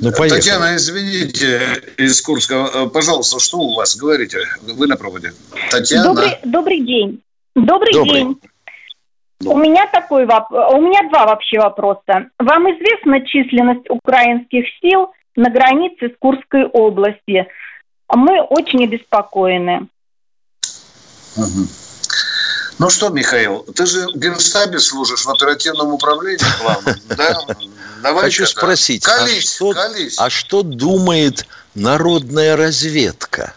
Ну, 0.00 0.12
поехали. 0.12 0.40
Татьяна, 0.40 0.76
извините, 0.76 1.82
из 1.96 2.20
Курска. 2.20 2.68
Э, 2.72 2.86
пожалуйста, 2.88 3.40
что 3.40 3.58
у 3.58 3.74
вас? 3.74 3.96
Говорите, 3.96 4.38
вы 4.62 4.86
на 4.86 4.96
проводе. 4.96 5.32
Татьяна. 5.70 6.08
Добрый, 6.08 6.38
добрый 6.44 6.80
день. 6.80 7.22
Добрый, 7.54 7.92
добрый. 7.92 8.20
день. 8.20 8.40
У 9.44 9.56
меня 9.56 9.86
такой 9.86 10.26
вопрос. 10.26 10.74
У 10.74 10.80
меня 10.80 11.08
два 11.08 11.26
вообще 11.26 11.58
вопроса. 11.58 12.26
Вам 12.38 12.64
известна 12.72 13.24
численность 13.24 13.88
украинских 13.88 14.64
сил 14.80 15.12
на 15.36 15.50
границе 15.50 16.08
с 16.08 16.18
Курской 16.18 16.64
области? 16.66 17.46
Мы 18.08 18.42
очень 18.42 18.84
обеспокоены. 18.84 19.88
Угу. 21.36 21.68
Ну 22.78 22.90
что, 22.90 23.08
Михаил, 23.08 23.64
ты 23.74 23.86
же 23.86 24.06
в 24.06 24.16
Генштабе 24.16 24.78
служишь 24.78 25.24
в 25.24 25.30
оперативном 25.30 25.92
управлении 25.92 26.44
главном, 26.60 26.94
да? 27.08 27.46
Давай 28.02 28.24
Хочу 28.24 28.46
спросить, 28.46 29.04
а 29.06 29.18
колись, 29.18 29.44
а, 29.44 29.56
что, 29.56 29.72
колись. 29.72 30.14
а 30.18 30.30
что 30.30 30.62
думает 30.62 31.46
народная 31.74 32.56
разведка 32.56 33.54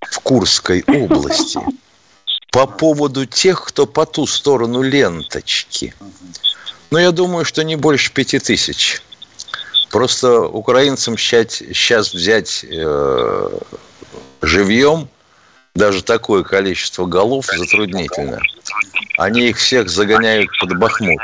в 0.00 0.18
Курской 0.18 0.82
области 0.88 1.60
по 2.50 2.66
поводу 2.66 3.26
тех, 3.26 3.64
кто 3.64 3.86
по 3.86 4.04
ту 4.04 4.26
сторону 4.26 4.82
ленточки? 4.82 5.94
Ну, 6.90 6.98
я 6.98 7.12
думаю, 7.12 7.44
что 7.44 7.62
не 7.62 7.76
больше 7.76 8.12
пяти 8.12 8.40
тысяч. 8.40 9.00
Просто 9.90 10.40
украинцам 10.40 11.16
сейчас, 11.16 11.54
сейчас 11.54 12.12
взять 12.12 12.64
э, 12.68 13.58
живьем 14.42 15.08
даже 15.74 16.04
такое 16.04 16.44
количество 16.44 17.04
голов 17.04 17.46
затруднительно. 17.46 18.40
Они 19.18 19.48
их 19.48 19.56
всех 19.56 19.88
загоняют 19.88 20.48
под 20.60 20.78
Бахмут. 20.78 21.20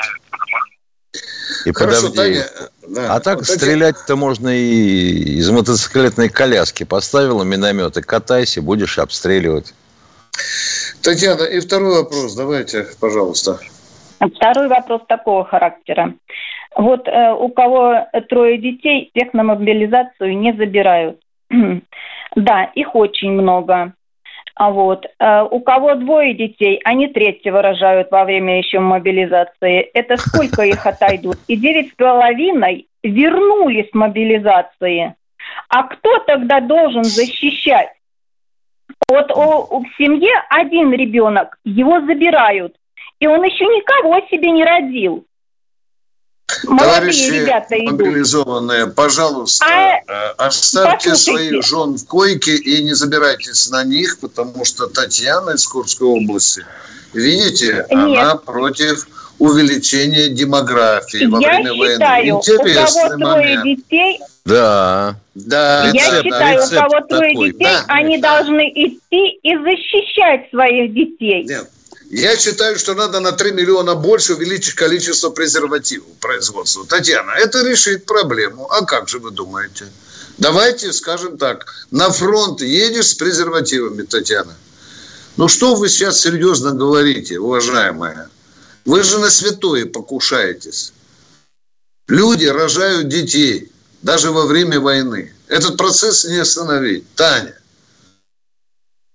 И 1.66 1.72
Хорошо, 1.72 2.06
под 2.06 2.16
Таня, 2.16 2.44
да. 2.88 3.14
А 3.14 3.20
так 3.20 3.38
вот 3.38 3.46
стрелять-то 3.46 4.16
можно 4.16 4.48
и 4.48 5.38
из 5.38 5.50
мотоциклетной 5.50 6.28
коляски. 6.28 6.84
Поставила 6.84 7.42
миномет 7.42 7.96
и 7.96 8.02
катайся, 8.02 8.62
будешь 8.62 8.98
обстреливать. 8.98 9.74
Татьяна, 11.02 11.42
и 11.44 11.60
второй 11.60 12.02
вопрос, 12.02 12.34
давайте, 12.34 12.86
пожалуйста. 13.00 13.58
Второй 14.36 14.68
вопрос 14.68 15.02
такого 15.08 15.44
характера. 15.44 16.14
Вот 16.76 17.06
э, 17.08 17.32
у 17.32 17.48
кого 17.48 18.06
трое 18.28 18.58
детей, 18.58 19.10
всех 19.14 19.32
на 19.34 19.42
мобилизацию 19.42 20.38
не 20.38 20.52
забирают. 20.52 21.20
да, 22.36 22.64
их 22.74 22.94
очень 22.94 23.32
много. 23.32 23.92
А 24.60 24.68
вот. 24.68 25.06
Э, 25.18 25.42
у 25.50 25.60
кого 25.60 25.94
двое 25.94 26.34
детей, 26.34 26.82
они 26.84 27.08
третьего 27.08 27.62
рожают 27.62 28.10
во 28.10 28.26
время 28.26 28.58
еще 28.58 28.78
мобилизации. 28.78 29.80
Это 29.94 30.18
сколько 30.18 30.60
их 30.64 30.86
отойдут? 30.86 31.38
И 31.48 31.56
девять 31.56 31.92
с 31.92 31.94
половиной 31.94 32.86
вернулись 33.02 33.88
с 33.88 33.94
мобилизации. 33.94 35.14
А 35.70 35.82
кто 35.84 36.18
тогда 36.26 36.60
должен 36.60 37.04
защищать? 37.04 37.88
Вот 39.08 39.30
у, 39.30 39.80
в 39.80 39.86
семье 39.96 40.34
один 40.50 40.92
ребенок, 40.92 41.56
его 41.64 41.98
забирают, 42.02 42.76
и 43.18 43.26
он 43.26 43.42
еще 43.42 43.64
никого 43.64 44.20
себе 44.28 44.50
не 44.50 44.62
родил. 44.62 45.24
Молодые 46.64 47.30
ребята 47.30 47.76
мобилизованные, 47.76 48.84
идут. 48.84 48.94
пожалуйста, 48.94 49.66
а, 49.66 50.00
э, 50.06 50.34
оставьте 50.38 51.14
своих 51.14 51.62
жен 51.64 51.96
в 51.96 52.06
койке 52.06 52.56
и 52.56 52.82
не 52.82 52.94
забирайтесь 52.94 53.70
на 53.70 53.84
них, 53.84 54.18
потому 54.20 54.64
что 54.64 54.86
Татьяна 54.86 55.50
из 55.50 55.66
Курской 55.66 56.08
области, 56.08 56.64
видите, 57.12 57.86
Нет. 57.90 58.18
она 58.18 58.36
против 58.36 59.06
увеличения 59.38 60.28
демографии 60.28 61.24
во 61.26 61.40
Я 61.40 61.48
время 61.48 61.72
считаю, 61.72 61.98
войны. 61.98 62.38
Интересный 62.38 63.16
у 63.16 63.18
кого 63.18 63.36
момент. 63.36 63.64
детей, 63.64 64.20
да. 64.44 65.16
Да. 65.34 65.84
Я 65.86 65.92
рецепт, 65.92 66.24
считаю, 66.24 66.56
рецепт 66.58 66.72
у 66.72 66.76
кого 66.76 67.06
трое 67.08 67.32
такой. 67.32 67.52
детей, 67.52 67.64
да, 67.64 67.84
они 67.88 68.18
да. 68.18 68.36
должны 68.36 68.70
идти 68.74 69.38
и 69.42 69.56
защищать 69.56 70.50
своих 70.50 70.92
детей. 70.92 71.44
Нет. 71.44 71.70
Я 72.10 72.36
считаю, 72.36 72.76
что 72.76 72.94
надо 72.94 73.20
на 73.20 73.30
3 73.30 73.52
миллиона 73.52 73.94
больше 73.94 74.34
увеличить 74.34 74.74
количество 74.74 75.30
презервативов 75.30 76.08
производства. 76.18 76.84
Татьяна, 76.84 77.30
это 77.30 77.62
решит 77.62 78.04
проблему. 78.04 78.66
А 78.68 78.84
как 78.84 79.08
же 79.08 79.20
вы 79.20 79.30
думаете? 79.30 79.86
Давайте 80.36 80.92
скажем 80.92 81.38
так. 81.38 81.72
На 81.92 82.10
фронт 82.10 82.62
едешь 82.62 83.10
с 83.10 83.14
презервативами, 83.14 84.02
Татьяна. 84.02 84.56
Ну 85.36 85.46
что 85.46 85.76
вы 85.76 85.88
сейчас 85.88 86.20
серьезно 86.20 86.72
говорите, 86.72 87.38
уважаемая? 87.38 88.28
Вы 88.84 89.04
же 89.04 89.20
на 89.20 89.30
святое 89.30 89.86
покушаетесь. 89.86 90.92
Люди 92.08 92.46
рожают 92.46 93.08
детей 93.08 93.70
даже 94.02 94.32
во 94.32 94.46
время 94.46 94.80
войны. 94.80 95.32
Этот 95.46 95.76
процесс 95.76 96.24
не 96.24 96.38
остановить. 96.38 97.04
Таня, 97.14 97.56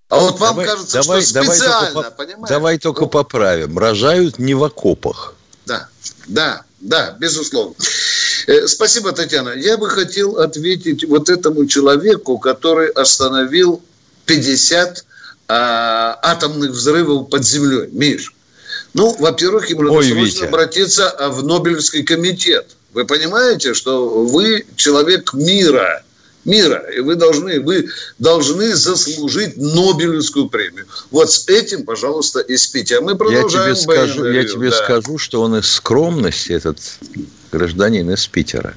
а 0.09 0.19
вот 0.19 0.39
вам 0.39 0.55
давай, 0.55 0.67
кажется, 0.67 1.01
давай, 1.01 1.21
что 1.21 1.43
специально, 1.43 1.69
давай 1.71 1.93
только, 1.93 2.11
понимаете? 2.11 2.53
Давай 2.53 2.77
только 2.77 3.01
ну, 3.01 3.07
поправим. 3.07 3.79
Рожают 3.79 4.37
не 4.37 4.53
в 4.53 4.63
окопах. 4.63 5.33
Да, 5.65 5.89
да, 6.27 6.61
да, 6.79 7.15
безусловно. 7.19 7.73
Э, 8.45 8.67
спасибо, 8.67 9.11
Татьяна. 9.13 9.49
Я 9.49 9.77
бы 9.77 9.89
хотел 9.89 10.37
ответить 10.37 11.03
вот 11.05 11.29
этому 11.29 11.65
человеку, 11.65 12.37
который 12.37 12.89
остановил 12.89 13.81
50 14.27 15.05
а, 15.47 16.19
атомных 16.21 16.71
взрывов 16.71 17.29
под 17.29 17.43
землей. 17.43 17.89
Миш, 17.91 18.33
ну, 18.93 19.15
во-первых, 19.17 19.69
ему 19.69 19.81
надо 19.81 19.95
Ой, 19.95 20.05
срочно 20.05 20.23
Витя. 20.23 20.43
обратиться 20.45 21.15
в 21.31 21.43
Нобелевский 21.43 22.03
комитет. 22.03 22.75
Вы 22.93 23.05
понимаете, 23.05 23.73
что 23.73 24.07
вы 24.07 24.65
человек 24.75 25.33
мира– 25.33 26.03
мира. 26.45 26.83
И 26.95 26.99
вы 26.99 27.15
должны, 27.15 27.59
вы 27.59 27.89
должны 28.19 28.75
заслужить 28.75 29.57
Нобелевскую 29.57 30.47
премию. 30.47 30.85
Вот 31.11 31.31
с 31.31 31.47
этим, 31.47 31.83
пожалуйста, 31.83 32.39
и 32.39 32.55
спите. 32.55 32.99
А 32.99 33.01
мы 33.01 33.15
продолжаем. 33.15 33.69
Я 33.69 33.75
тебе, 33.75 33.93
скажу, 33.93 34.25
я 34.25 34.43
тебе 34.45 34.69
да. 34.69 34.75
скажу, 34.77 35.17
что 35.17 35.41
он 35.41 35.57
из 35.57 35.69
скромности, 35.69 36.53
этот 36.53 36.77
гражданин 37.51 38.09
из 38.11 38.27
Питера, 38.27 38.75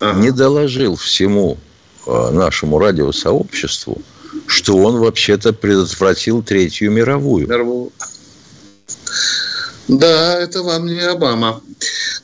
ага. 0.00 0.20
не 0.20 0.30
доложил 0.30 0.96
всему 0.96 1.58
э, 2.06 2.30
нашему 2.30 2.78
радиосообществу, 2.78 4.02
что 4.46 4.76
он 4.76 4.98
вообще-то 4.98 5.52
предотвратил 5.52 6.42
Третью 6.42 6.90
мировую. 6.90 7.48
мировую. 7.48 7.92
Да, 9.88 10.38
это 10.38 10.62
вам 10.62 10.86
не 10.86 11.00
Обама. 11.00 11.60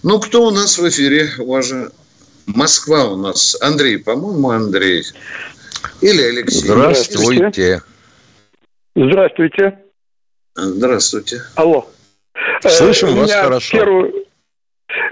Ну, 0.02 0.18
кто 0.18 0.46
у 0.46 0.50
нас 0.50 0.78
в 0.78 0.88
эфире, 0.88 1.30
уважаемый? 1.38 1.90
Москва 2.46 3.04
у 3.06 3.16
нас. 3.16 3.56
Андрей, 3.60 3.98
по-моему, 3.98 4.50
Андрей. 4.50 5.04
Или 6.00 6.22
Алексей. 6.22 6.66
Здравствуйте. 6.66 7.82
Здравствуйте. 8.94 9.78
Здравствуйте. 10.54 11.42
Алло. 11.56 11.88
Слышим 12.60 13.10
э, 13.10 13.20
вас 13.20 13.32
хорошо. 13.32 13.78
Первый, 13.78 14.12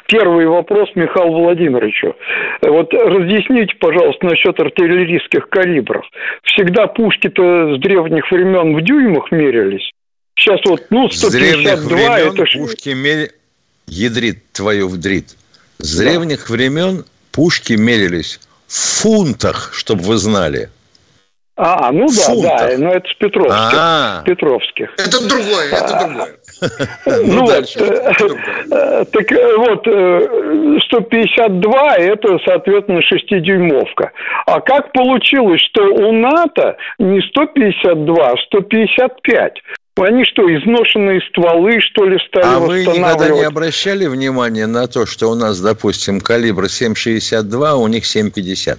первый 0.06 0.46
вопрос 0.46 0.90
Михаилу 0.94 1.44
Владимировичу. 1.44 2.14
Вот 2.62 2.92
разъясните, 2.92 3.74
пожалуйста, 3.80 4.26
насчет 4.26 4.58
артиллерийских 4.60 5.48
калибров. 5.48 6.04
Всегда 6.44 6.86
пушки-то 6.86 7.76
с 7.76 7.80
древних 7.80 8.30
времен 8.30 8.76
в 8.76 8.82
дюймах 8.82 9.30
мерились. 9.32 9.90
Сейчас 10.38 10.60
вот, 10.64 10.86
ну, 10.90 11.08
152 11.08 11.28
с 11.28 11.32
древних 11.32 11.84
времен 11.84 12.32
это 12.32 12.58
пушки 12.58 12.88
мерили... 12.90 13.30
Ядрит 13.86 14.52
твою 14.52 14.88
вдрит. 14.88 15.36
С 15.78 15.98
да. 15.98 16.04
древних 16.04 16.48
времен 16.48 17.04
пушки 17.32 17.74
мерились 17.74 18.40
в 18.66 19.02
фунтах, 19.02 19.72
чтобы 19.74 20.02
вы 20.02 20.16
знали. 20.16 20.70
А, 21.62 21.92
ну 21.92 22.06
да, 22.06 22.22
фунтах. 22.22 22.58
да, 22.58 22.78
но 22.78 22.92
это 22.92 23.06
с 23.06 23.14
Петровских. 23.14 23.54
А-а-а. 23.54 24.22
Петровских. 24.24 24.90
Это 24.96 25.28
другое, 25.28 25.66
это 25.72 25.98
другое. 26.06 26.36
Ну, 27.06 27.32
ну 27.32 27.50
э, 27.50 29.04
так 29.06 29.32
э, 29.32 29.56
вот, 29.56 29.80
152 30.84 31.96
э, 31.96 32.12
это, 32.12 32.38
соответственно, 32.44 33.00
шестидюймовка. 33.02 34.12
А 34.46 34.60
как 34.60 34.92
получилось, 34.92 35.60
что 35.70 35.82
у 35.82 36.12
НАТО 36.12 36.76
не 36.98 37.22
152, 37.22 38.30
а 38.30 38.36
155? 38.46 39.62
Они 39.96 40.24
что, 40.24 40.42
изношенные 40.42 41.20
стволы, 41.28 41.80
что 41.80 42.06
ли, 42.06 42.18
стали 42.28 42.44
А 42.44 42.58
вы 42.58 42.86
никогда 42.86 43.28
не 43.28 43.42
обращали 43.42 44.06
внимания 44.06 44.66
на 44.66 44.86
то, 44.86 45.04
что 45.04 45.30
у 45.30 45.34
нас, 45.34 45.60
допустим, 45.60 46.20
калибр 46.20 46.64
7,62, 46.64 47.66
а 47.66 47.76
у 47.76 47.86
них 47.88 48.04
7,50? 48.04 48.78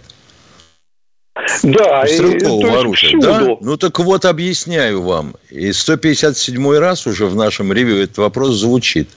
Да, 1.64 2.06
стрелкового 2.08 2.80
оружия, 2.80 3.20
да? 3.20 3.58
Ну 3.62 3.78
так 3.78 4.00
вот 4.00 4.26
объясняю 4.26 5.02
вам. 5.02 5.36
И 5.50 5.72
157 5.72 6.78
раз 6.78 7.06
уже 7.08 7.26
в 7.26 7.36
нашем 7.36 7.72
ревью 7.72 8.02
этот 8.04 8.18
вопрос 8.18 8.56
звучит. 8.56 9.10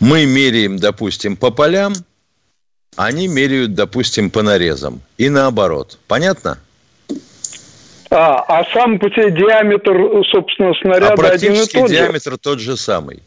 Мы 0.00 0.26
меряем, 0.26 0.78
допустим, 0.78 1.36
по 1.36 1.50
полям, 1.50 1.94
они 2.96 3.28
меряют, 3.28 3.74
допустим, 3.74 4.30
по 4.30 4.42
нарезам. 4.42 5.00
И 5.16 5.28
наоборот. 5.28 5.98
Понятно? 6.08 6.58
А, 8.12 8.44
а 8.46 8.64
сам 8.74 8.98
по 8.98 9.08
себе 9.08 9.30
диаметр, 9.30 10.24
собственно, 10.30 10.74
снаряда 10.74 11.14
а 11.16 11.32
один 11.32 11.54
и 11.54 11.66
тот 11.66 11.88
диаметр 11.88 12.32
же? 12.32 12.38
тот 12.38 12.60
же 12.60 12.76
самый. 12.76 13.22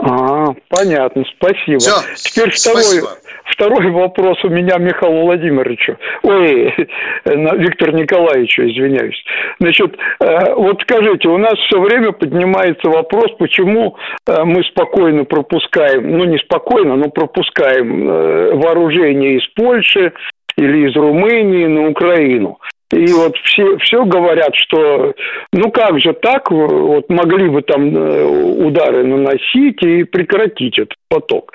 А, 0.00 0.54
понятно, 0.68 1.24
спасибо. 1.36 1.78
Все, 1.78 1.92
Теперь 2.16 2.50
второй, 2.50 2.82
спасибо. 2.82 3.08
второй 3.44 3.90
вопрос 3.92 4.38
у 4.44 4.48
меня 4.48 4.78
Михаилу 4.78 5.22
Владимировичу. 5.22 5.96
Ой, 6.22 6.74
Виктор 7.24 7.92
Николаевичу, 7.92 8.62
извиняюсь. 8.62 9.22
Значит, 9.60 9.96
э, 10.20 10.54
вот 10.54 10.80
скажите, 10.82 11.28
у 11.28 11.38
нас 11.38 11.54
все 11.66 11.80
время 11.80 12.10
поднимается 12.12 12.88
вопрос, 12.88 13.30
почему 13.38 13.96
э, 14.26 14.42
мы 14.44 14.64
спокойно 14.64 15.24
пропускаем, 15.24 16.16
ну 16.16 16.24
не 16.24 16.38
спокойно, 16.38 16.96
но 16.96 17.08
пропускаем 17.08 18.08
э, 18.08 18.54
вооружение 18.54 19.36
из 19.38 19.46
Польши 19.54 20.12
или 20.56 20.88
из 20.88 20.96
Румынии 20.96 21.66
на 21.66 21.88
Украину. 21.88 22.58
И 22.90 23.12
вот 23.12 23.36
все, 23.44 23.76
все 23.78 24.04
говорят, 24.04 24.50
что 24.54 25.12
ну 25.52 25.70
как 25.70 26.00
же 26.00 26.14
так, 26.14 26.50
вот 26.50 27.08
могли 27.10 27.48
бы 27.50 27.60
там 27.60 27.94
э, 27.94 28.24
удары 28.24 29.04
наносить 29.04 29.82
и 29.82 30.04
прекратить 30.04 30.78
этот 30.78 30.96
поток. 31.08 31.52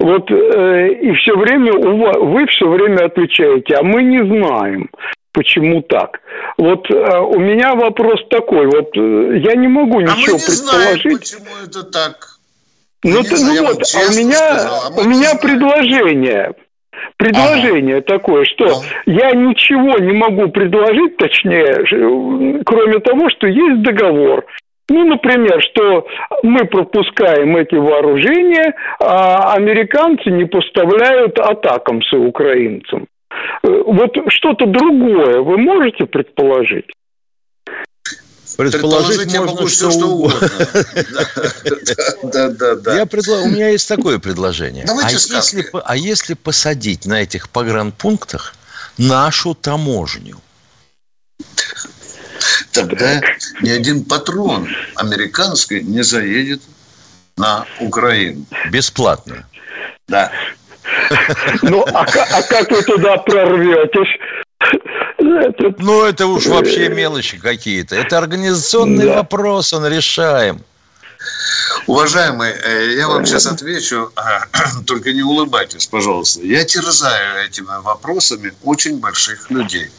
Вот 0.00 0.28
э, 0.30 0.88
и 0.94 1.14
все 1.14 1.36
время 1.36 1.72
вы 1.72 2.46
все 2.48 2.68
время 2.68 3.06
отвечаете, 3.06 3.76
а 3.76 3.84
мы 3.84 4.02
не 4.02 4.24
знаем. 4.24 4.90
Почему 5.32 5.82
так? 5.82 6.20
Вот 6.58 6.90
э, 6.90 7.18
у 7.20 7.38
меня 7.38 7.74
вопрос 7.74 8.20
такой, 8.28 8.66
вот 8.66 8.90
э, 8.96 9.38
я 9.38 9.54
не 9.54 9.68
могу 9.68 10.00
ничего 10.00 10.12
а 10.12 10.16
мы 10.16 10.22
не 10.22 10.46
предположить. 10.46 11.02
Знаем, 11.02 11.18
почему 11.18 11.64
это 11.64 11.82
так? 11.84 12.28
Ну, 13.04 13.22
ты, 13.22 13.36
ну 13.36 13.66
вот, 13.66 13.82
а 13.94 13.98
у 13.98 14.16
меня, 14.16 14.58
сказал, 14.58 14.92
а 14.96 15.00
у 15.00 15.04
меня 15.04 15.34
предложение 15.40 16.54
предложение 17.16 17.96
ага. 17.96 18.06
такое, 18.06 18.44
что 18.44 18.64
ага. 18.64 18.74
я 19.06 19.30
ничего 19.32 19.98
не 19.98 20.12
могу 20.12 20.48
предложить, 20.48 21.16
точнее, 21.16 22.62
кроме 22.64 22.98
того, 23.00 23.30
что 23.30 23.46
есть 23.46 23.82
договор. 23.82 24.44
Ну, 24.88 25.04
например, 25.04 25.62
что 25.62 26.06
мы 26.42 26.64
пропускаем 26.66 27.56
эти 27.56 27.76
вооружения, 27.76 28.74
а 29.00 29.54
американцы 29.54 30.30
не 30.30 30.44
поставляют 30.44 31.38
атакамсы 31.38 32.18
украинцам. 32.18 33.06
Э, 33.62 33.82
вот 33.86 34.16
что-то 34.28 34.66
другое 34.66 35.40
вы 35.40 35.56
можете 35.58 36.06
предположить? 36.06 36.90
Предположить 38.56 39.26
можно 39.26 39.44
могу 39.46 39.66
все, 39.66 39.90
что 39.90 40.06
угодно. 40.06 40.50
Да, 42.22 42.48
да, 42.48 42.74
да. 42.76 42.96
Я 42.96 43.06
предла... 43.06 43.40
У 43.40 43.48
меня 43.48 43.68
есть 43.68 43.88
такое 43.88 44.18
предложение. 44.18 44.84
а, 44.86 45.10
если, 45.10 45.64
а 45.84 45.96
если 45.96 46.34
посадить 46.34 47.06
на 47.06 47.22
этих 47.22 47.48
погранпунктах 47.48 48.54
нашу 48.98 49.54
таможню? 49.54 50.40
тогда 52.72 53.20
ни 53.60 53.70
один 53.70 54.04
патрон 54.04 54.68
американский 54.96 55.82
не 55.82 56.02
заедет 56.02 56.62
на 57.36 57.66
Украину. 57.80 58.44
Бесплатно. 58.70 59.46
Да. 60.08 60.32
Ну, 61.62 61.84
а, 61.92 62.04
а 62.04 62.42
как 62.42 62.70
вы 62.70 62.82
туда 62.82 63.16
прорветесь? 63.18 64.18
Ну, 65.78 66.04
это 66.04 66.26
уж 66.26 66.46
вообще 66.46 66.88
мелочи 66.88 67.38
какие-то. 67.38 67.96
Это 67.96 68.18
организационный 68.18 69.06
да. 69.06 69.16
вопрос, 69.16 69.72
он 69.72 69.86
решаем. 69.86 70.62
Уважаемый, 71.86 72.50
э, 72.50 72.94
я 72.96 73.08
вам 73.08 73.26
сейчас 73.26 73.46
отвечу, 73.46 74.12
а, 74.16 74.46
только 74.86 75.12
не 75.12 75.22
улыбайтесь, 75.22 75.86
пожалуйста. 75.86 76.40
Я 76.42 76.64
терзаю 76.64 77.44
этими 77.44 77.82
вопросами 77.82 78.52
очень 78.62 78.98
больших 78.98 79.50
людей. 79.50 79.90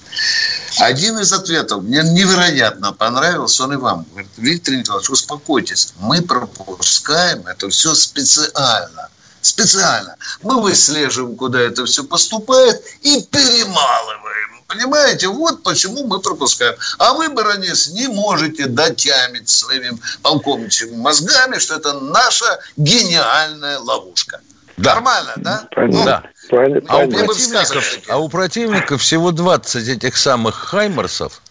Один 0.80 1.20
из 1.20 1.34
ответов 1.34 1.84
мне 1.84 2.02
невероятно 2.04 2.94
понравился, 2.94 3.64
он 3.64 3.74
и 3.74 3.78
вам. 3.78 4.06
Говорит, 4.12 4.32
Виктор 4.38 4.76
Николаевич, 4.76 5.10
успокойтесь, 5.10 5.94
мы 6.00 6.22
пропускаем 6.22 7.46
это 7.48 7.70
все 7.70 7.94
специально. 7.94 9.10
Специально. 9.42 10.16
Мы 10.42 10.62
выслеживаем, 10.62 11.36
куда 11.36 11.60
это 11.60 11.86
все 11.86 12.06
поступает 12.06 12.82
и 13.02 13.22
перемалываем. 13.24 14.63
Понимаете, 14.74 15.28
вот 15.28 15.62
почему 15.64 16.06
мы 16.08 16.20
пропускаем. 16.20 16.76
А 16.98 17.14
вы, 17.14 17.30
баронец, 17.30 17.90
не 17.90 18.08
можете 18.08 18.66
дотямить 18.66 19.50
своими 19.50 19.92
полковничьими 20.22 20.96
мозгами, 20.96 21.60
что 21.60 21.76
это 21.76 21.94
наша 22.00 22.60
гениальная 22.78 23.80
ловушка. 23.80 24.42
Да. 24.78 24.96
Нормально, 24.96 25.34
да? 25.38 25.68
Понятно. 25.76 26.00
Ну, 26.00 26.06
да. 26.06 26.24
Понятно. 26.50 26.90
А, 26.90 26.98
у 26.98 27.10
противников, 27.10 27.84
а 28.08 28.18
у 28.18 28.30
противника 28.30 28.98
всего 28.98 29.32
20 29.32 29.88
этих 29.88 30.18
самых 30.18 30.56
хаймерсов. 30.56 31.42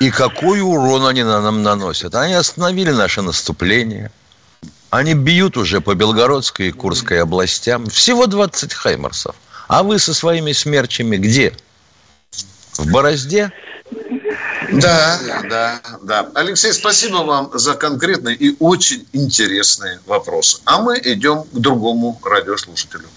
И 0.00 0.10
какой 0.10 0.60
урон 0.60 1.06
они 1.06 1.24
нам 1.24 1.62
наносят? 1.62 2.14
Они 2.14 2.32
остановили 2.32 2.92
наше 2.92 3.20
наступление. 3.20 4.10
Они 4.90 5.12
бьют 5.12 5.58
уже 5.58 5.82
по 5.82 5.94
Белгородской 5.94 6.68
и 6.68 6.72
Курской 6.72 7.20
областям. 7.20 7.86
Всего 7.90 8.26
20 8.26 8.72
хаймерсов. 8.72 9.36
А 9.66 9.82
вы 9.82 9.98
со 9.98 10.14
своими 10.14 10.52
смерчами 10.52 11.18
где? 11.18 11.52
В 12.78 12.92
борозде? 12.92 13.52
Да, 14.72 15.18
да, 15.48 15.80
да. 16.02 16.30
Алексей, 16.34 16.72
спасибо 16.72 17.18
вам 17.18 17.50
за 17.52 17.74
конкретные 17.74 18.36
и 18.36 18.56
очень 18.60 19.06
интересные 19.12 19.98
вопросы. 20.06 20.62
А 20.64 20.80
мы 20.80 20.98
идем 21.02 21.42
к 21.42 21.58
другому 21.58 22.18
радиослушателю. 22.24 23.08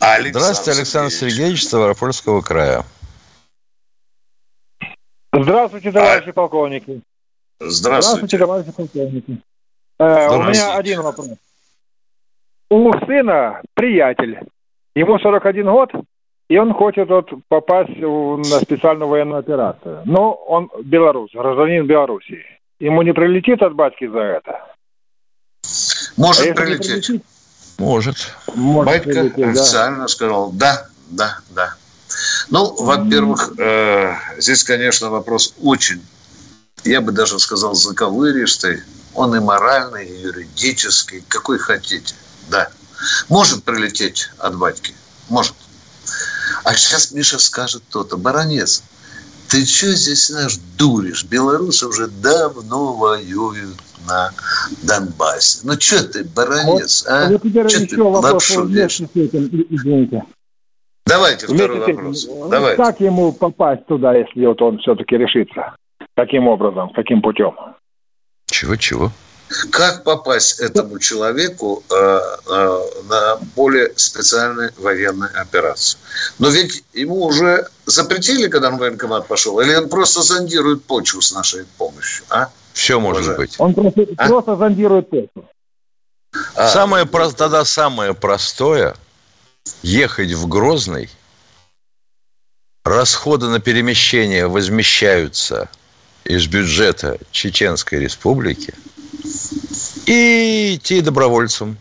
Александр 0.00 0.38
Здравствуйте, 0.38 0.78
Александр 0.78 1.10
Сергеевич, 1.10 1.34
Сергеевич 1.34 1.64
Ставропольского 1.64 2.40
края. 2.40 2.84
Здравствуйте, 5.32 5.92
товарищи 5.92 6.30
а... 6.30 6.32
полковники. 6.32 7.02
Здравствуйте. 7.60 7.78
Здравствуйте, 7.80 8.38
товарищи 8.38 8.72
полковники. 8.72 9.42
Э, 9.98 10.28
у 10.30 10.42
меня 10.44 10.76
один 10.76 11.02
вопрос. 11.02 11.28
У 12.70 12.92
сына 13.04 13.60
приятель. 13.74 14.38
Ему 14.94 15.18
41 15.18 15.64
год, 15.64 15.90
и 16.48 16.56
он 16.56 16.72
хочет 16.72 17.08
вот 17.08 17.28
попасть 17.48 17.96
на 17.98 18.60
специальную 18.60 19.08
военную 19.08 19.40
операцию. 19.40 20.02
Но 20.06 20.32
он 20.32 20.70
белорус, 20.82 21.30
гражданин 21.32 21.86
Белоруссии. 21.86 22.44
Ему 22.80 23.02
не 23.02 23.12
прилетит 23.12 23.62
от 23.62 23.74
батьки 23.74 24.06
за 24.06 24.18
это? 24.18 24.64
Может 26.16 26.50
а 26.50 26.54
прилететь. 26.54 27.22
Может. 27.78 28.16
Может 28.54 28.86
Батька 28.86 29.10
прилететь, 29.10 29.44
официально 29.44 30.02
да. 30.02 30.08
сказал, 30.08 30.50
да, 30.52 30.86
да, 31.10 31.38
да. 31.50 31.74
Ну, 32.50 32.74
во-первых, 32.74 33.52
э, 33.58 34.14
здесь, 34.38 34.64
конечно, 34.64 35.10
вопрос 35.10 35.54
очень, 35.62 36.02
я 36.84 37.00
бы 37.00 37.12
даже 37.12 37.38
сказал, 37.38 37.74
заковыристый. 37.74 38.80
Он 39.14 39.34
и 39.34 39.40
моральный, 39.40 40.06
и 40.08 40.20
юридический, 40.20 41.22
какой 41.28 41.58
хотите. 41.58 42.14
Да. 42.50 42.68
Может 43.28 43.64
прилететь 43.64 44.30
от 44.38 44.56
батьки? 44.56 44.94
Может. 45.28 45.54
А 46.64 46.74
сейчас 46.74 47.12
Миша 47.12 47.38
скажет 47.38 47.82
кто-то, 47.88 48.16
баронец, 48.16 48.82
ты 49.48 49.64
что 49.64 49.92
здесь 49.92 50.30
наш 50.30 50.56
дуришь? 50.78 51.24
Белорусы 51.24 51.86
уже 51.86 52.08
давно 52.08 52.94
воюют 52.94 53.76
на 54.06 54.30
Донбассе. 54.82 55.60
Ну 55.64 55.72
что 55.80 56.04
ты, 56.04 56.24
баронец, 56.24 57.04
вот, 57.04 57.12
а? 57.12 57.28
Вот 57.30 57.70
что 57.70 57.86
ты 57.86 58.02
лапшу 58.02 58.66
Извините. 58.66 60.24
Давайте 61.06 61.46
второй 61.46 61.78
вопрос. 61.78 62.26
Тем, 62.26 62.50
Давайте. 62.50 62.76
Как 62.76 63.00
ему 63.00 63.32
попасть 63.32 63.86
туда, 63.86 64.14
если 64.14 64.44
вот 64.44 64.60
он 64.60 64.78
все-таки 64.78 65.16
решится? 65.16 65.74
Каким 66.14 66.48
образом, 66.48 66.90
каким 66.90 67.22
путем? 67.22 67.54
Чего-чего? 68.46 69.10
Как 69.70 70.04
попасть 70.04 70.60
этому 70.60 70.98
человеку 70.98 71.82
э, 71.90 71.94
э, 71.94 72.80
на 73.08 73.36
более 73.56 73.92
специальные 73.96 74.72
военные 74.76 75.30
операции? 75.30 75.98
Но 76.38 76.50
ведь 76.50 76.84
ему 76.92 77.24
уже 77.24 77.66
запретили, 77.86 78.48
когда 78.48 78.68
он 78.68 78.76
в 78.76 78.80
военкомат 78.80 79.26
пошел, 79.26 79.58
или 79.60 79.74
он 79.74 79.88
просто 79.88 80.22
зондирует 80.22 80.84
почву 80.84 81.22
с 81.22 81.32
нашей 81.32 81.64
помощью? 81.78 82.24
А? 82.28 82.50
Все 82.74 83.00
может 83.00 83.22
Уже. 83.22 83.36
быть. 83.36 83.54
Он 83.58 83.72
просто, 83.72 84.06
а? 84.18 84.28
просто 84.28 84.56
зондирует 84.56 85.08
почву. 85.08 85.48
А, 86.54 86.68
самое, 86.68 87.06
про... 87.06 87.30
тогда 87.30 87.64
самое 87.64 88.12
простое 88.12 88.96
ехать 89.82 90.32
в 90.32 90.46
Грозный, 90.46 91.08
расходы 92.84 93.46
на 93.46 93.60
перемещение 93.60 94.46
возмещаются 94.46 95.70
из 96.24 96.46
бюджета 96.46 97.18
Чеченской 97.30 97.98
Республики– 98.00 98.74
и 100.06 100.76
идти 100.76 101.00
добровольцем. 101.00 101.78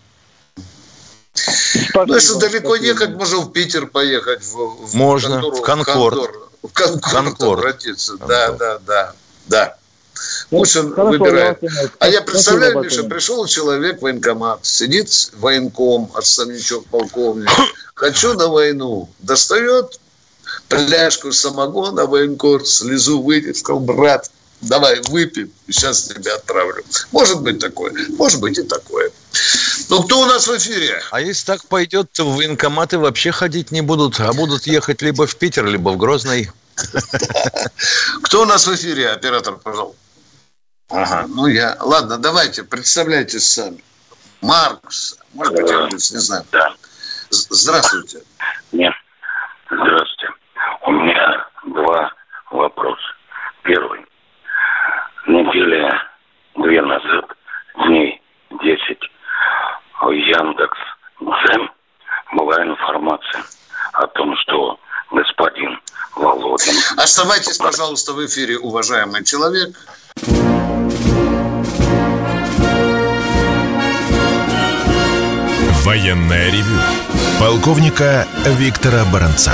Ну, 1.94 2.16
если 2.16 2.40
далеко 2.40 2.76
ехать, 2.76 3.12
можно 3.12 3.38
в 3.40 3.52
Питер 3.52 3.88
поехать. 3.88 4.44
В, 4.44 4.88
в 4.88 4.96
можно, 4.96 5.42
контору, 5.42 5.56
в 5.56 5.62
Конкорд. 5.62 6.20
В 6.64 6.74
Конкорд, 6.74 7.04
Конкорд 7.04 7.60
обратиться. 7.60 8.18
Конкорд. 8.18 8.30
Да, 8.30 8.52
да, 8.52 8.80
да, 8.86 9.14
да. 9.48 9.78
Пусть 10.50 10.76
он 10.76 10.94
Хорошо, 10.94 11.10
выбирает. 11.10 11.60
А 12.00 12.08
я 12.08 12.22
представляю, 12.22 12.74
Спасибо, 12.74 12.96
Миша, 12.96 13.10
пришел 13.10 13.46
человек 13.46 14.00
в 14.00 14.02
военкомат, 14.02 14.66
сидит 14.66 15.10
военком, 15.34 16.10
отставничок 16.14 16.86
полковник. 16.88 17.50
Хочу 17.94 18.34
на 18.34 18.48
войну. 18.48 19.10
Достает 19.20 20.00
пляжку 20.70 21.32
самогона, 21.32 22.06
военкор, 22.06 22.66
слезу 22.66 23.22
выйдет, 23.22 23.58
сказал, 23.58 23.80
брат, 23.80 24.32
давай 24.62 25.02
выпьем, 25.10 25.52
сейчас 25.70 26.04
тебя 26.04 26.36
отправлю. 26.36 26.84
Может 27.12 27.42
быть 27.42 27.60
такое, 27.60 27.94
может 28.18 28.40
быть 28.42 28.58
и 28.58 28.64
такое. 28.64 29.12
Ну, 29.90 30.04
кто 30.04 30.22
у 30.22 30.26
нас 30.26 30.48
в 30.48 30.58
эфире? 30.58 31.02
А 31.12 31.22
если 31.22 31.46
так 31.46 31.66
пойдет, 31.66 32.12
то 32.12 32.26
военкоматы 32.26 32.98
вообще 32.98 33.32
ходить 33.32 33.72
не 33.72 33.82
будут, 33.82 34.20
а 34.20 34.34
будут 34.34 34.68
ехать 34.68 35.02
либо 35.02 35.28
в 35.28 35.36
Питер, 35.38 35.66
либо 35.66 35.90
в 35.90 35.98
Грозный. 35.98 36.52
Кто 38.24 38.44
у 38.44 38.46
нас 38.46 38.68
в 38.68 38.76
эфире, 38.76 39.10
оператор, 39.10 39.56
пожалуйста? 39.56 40.00
Ага, 40.90 41.26
ну 41.28 41.48
я... 41.48 41.76
Ладно, 41.80 42.18
давайте, 42.18 42.64
представляйтесь 42.64 43.48
сами. 43.48 43.84
Маркс, 44.42 45.18
может 45.34 45.54
быть, 45.56 45.70
я 45.70 45.88
не 45.90 45.98
знаю. 45.98 46.46
Да. 46.52 46.76
Здравствуйте. 47.30 48.22
Нет, 48.72 48.94
здравствуйте. 49.66 50.34
У 50.86 50.92
меня 50.92 51.48
два 51.66 52.12
вопроса. 52.52 53.02
Первый 53.64 54.08
недели 55.28 55.94
две 56.56 56.82
назад, 56.82 57.26
дней 57.86 58.22
10, 58.50 59.00
в 60.02 60.12
Яндекс 60.12 60.78
Дзен 61.20 61.70
была 62.34 62.64
информация 62.64 63.44
о 63.94 64.08
том, 64.08 64.36
что 64.38 64.80
господин 65.12 65.80
Володин... 66.16 66.76
Оставайтесь, 67.08 67.58
пожалуйста, 67.58 68.12
в 68.12 68.26
эфире, 68.26 68.60
уважаемый 68.60 69.24
человек. 69.24 69.80
Военная 75.86 76.52
ревю. 76.52 76.78
Полковника 77.40 78.28
Виктора 78.46 79.06
Баранца. 79.06 79.54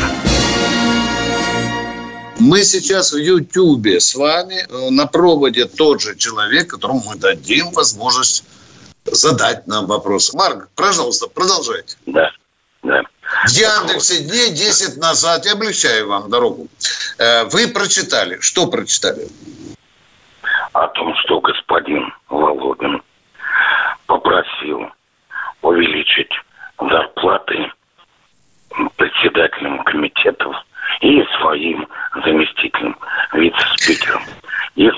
Мы 2.40 2.64
сейчас 2.64 3.14
в 3.14 3.18
Ютьюбе 3.18 4.00
с 4.00 4.16
вами 4.16 4.66
э, 4.68 4.90
на 4.90 5.06
проводе 5.06 5.66
тот 5.66 6.02
же 6.02 6.16
человек, 6.16 6.72
которому 6.72 7.04
мы 7.06 7.18
дадим 7.18 7.70
возможность 7.70 8.46
задать 9.06 9.68
нам 9.68 9.86
вопрос. 9.86 10.34
Марк, 10.34 10.70
пожалуйста, 10.74 11.28
продолжайте. 11.28 11.98
Да, 12.08 12.32
да. 12.82 13.04
В 13.46 13.50
Яндексе 13.50 14.24
дней 14.24 14.52
10 14.52 14.98
назад, 14.98 15.46
я 15.46 15.54
облегчаю 15.54 16.08
вам 16.08 16.30
дорогу, 16.30 16.68
э, 17.18 17.44
вы 17.46 17.68
прочитали. 17.68 18.40
Что 18.40 18.68
прочитали? 18.68 19.28
О 20.72 20.88
том, 20.88 21.14
что 21.18 21.42
господин 21.42 22.14
Володин 22.30 23.04
попросил 24.08 24.90
увеличить 25.62 26.32
зарплаты 26.80 27.72
председателям 28.96 29.84
комитетов 29.84 30.56
и 31.02 31.22
своим 31.40 31.88
заместителем, 32.24 32.98
вице-спикером. 33.34 34.24
Из... 34.76 34.94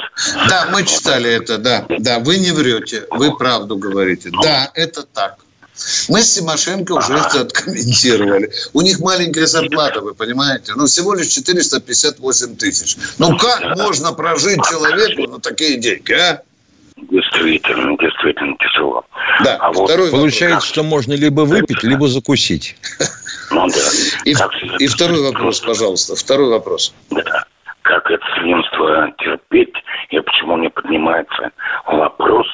Да, 0.48 0.68
мы 0.72 0.86
читали 0.86 1.32
это, 1.32 1.58
да. 1.58 1.86
Да, 1.89 2.20
вы 2.20 2.38
не 2.38 2.52
врете, 2.52 3.06
вы 3.10 3.36
правду 3.36 3.76
говорите. 3.76 4.30
Да, 4.41 4.70
это 4.76 5.04
так. 5.04 5.38
Мы 6.10 6.22
с 6.22 6.34
Тимошенко 6.34 6.94
уже 6.94 7.14
это 7.14 7.42
откомментировали. 7.42 8.52
У 8.74 8.82
них 8.82 9.00
маленькая 9.00 9.46
зарплата, 9.46 10.02
вы 10.02 10.14
понимаете? 10.14 10.74
Ну, 10.76 10.86
всего 10.86 11.14
лишь 11.14 11.28
458 11.28 12.56
тысяч. 12.56 12.98
Ну, 13.18 13.38
как 13.38 13.76
можно 13.78 14.14
прожить 14.14 14.60
человеку 14.70 15.32
на 15.32 15.40
такие 15.40 15.78
деньги, 15.78 16.14
а? 16.14 16.42
Действительно, 16.98 17.98
действительно 17.98 18.56
тяжело. 18.58 19.04
Да, 19.44 19.58
а 19.58 19.72
вот 19.74 19.90
получается, 20.12 20.56
вопрос. 20.56 20.64
что 20.66 20.84
можно 20.84 21.14
либо 21.14 21.42
выпить, 21.42 21.84
либо 21.84 22.08
закусить. 22.08 22.78
Ну 23.52 23.68
да. 23.68 23.76
И, 24.26 24.34
и 24.80 24.88
второй 24.88 25.22
вопрос, 25.22 25.60
пожалуйста. 25.60 26.16
Второй 26.16 26.50
вопрос. 26.50 26.94
Да. 27.12 27.46
Как 27.82 28.10
это 28.10 28.24
свинство 28.40 29.12
терпеть 29.20 29.76
и 30.10 30.20
почему 30.20 30.58
не 30.58 30.70
поднимается 30.70 31.52
вопрос, 31.86 32.48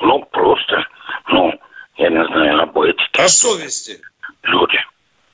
ну, 0.00 0.24
просто, 0.30 0.84
ну, 1.28 1.52
я 1.96 2.10
не. 2.10 2.22
О 3.28 3.30
совести. 3.30 4.00
Люди. 4.42 4.78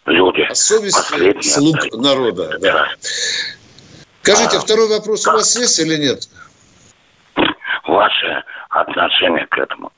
Люди. 0.07 0.40
О 0.40 0.55
совести 0.55 1.42
слуг 1.42 1.76
народа, 1.92 2.59
да. 2.59 2.72
да. 2.72 2.88
Скажите, 4.22 4.57
а, 4.57 4.61
второй 4.61 4.88
вопрос 4.88 5.24
как? 5.24 5.34
у 5.34 5.36
вас 5.36 5.55
есть 5.57 5.78
или 5.78 5.97
нет? 5.97 6.28
Ваше 7.86 8.42
отношение 8.68 9.47
к 9.47 9.57
этому. 9.59 9.92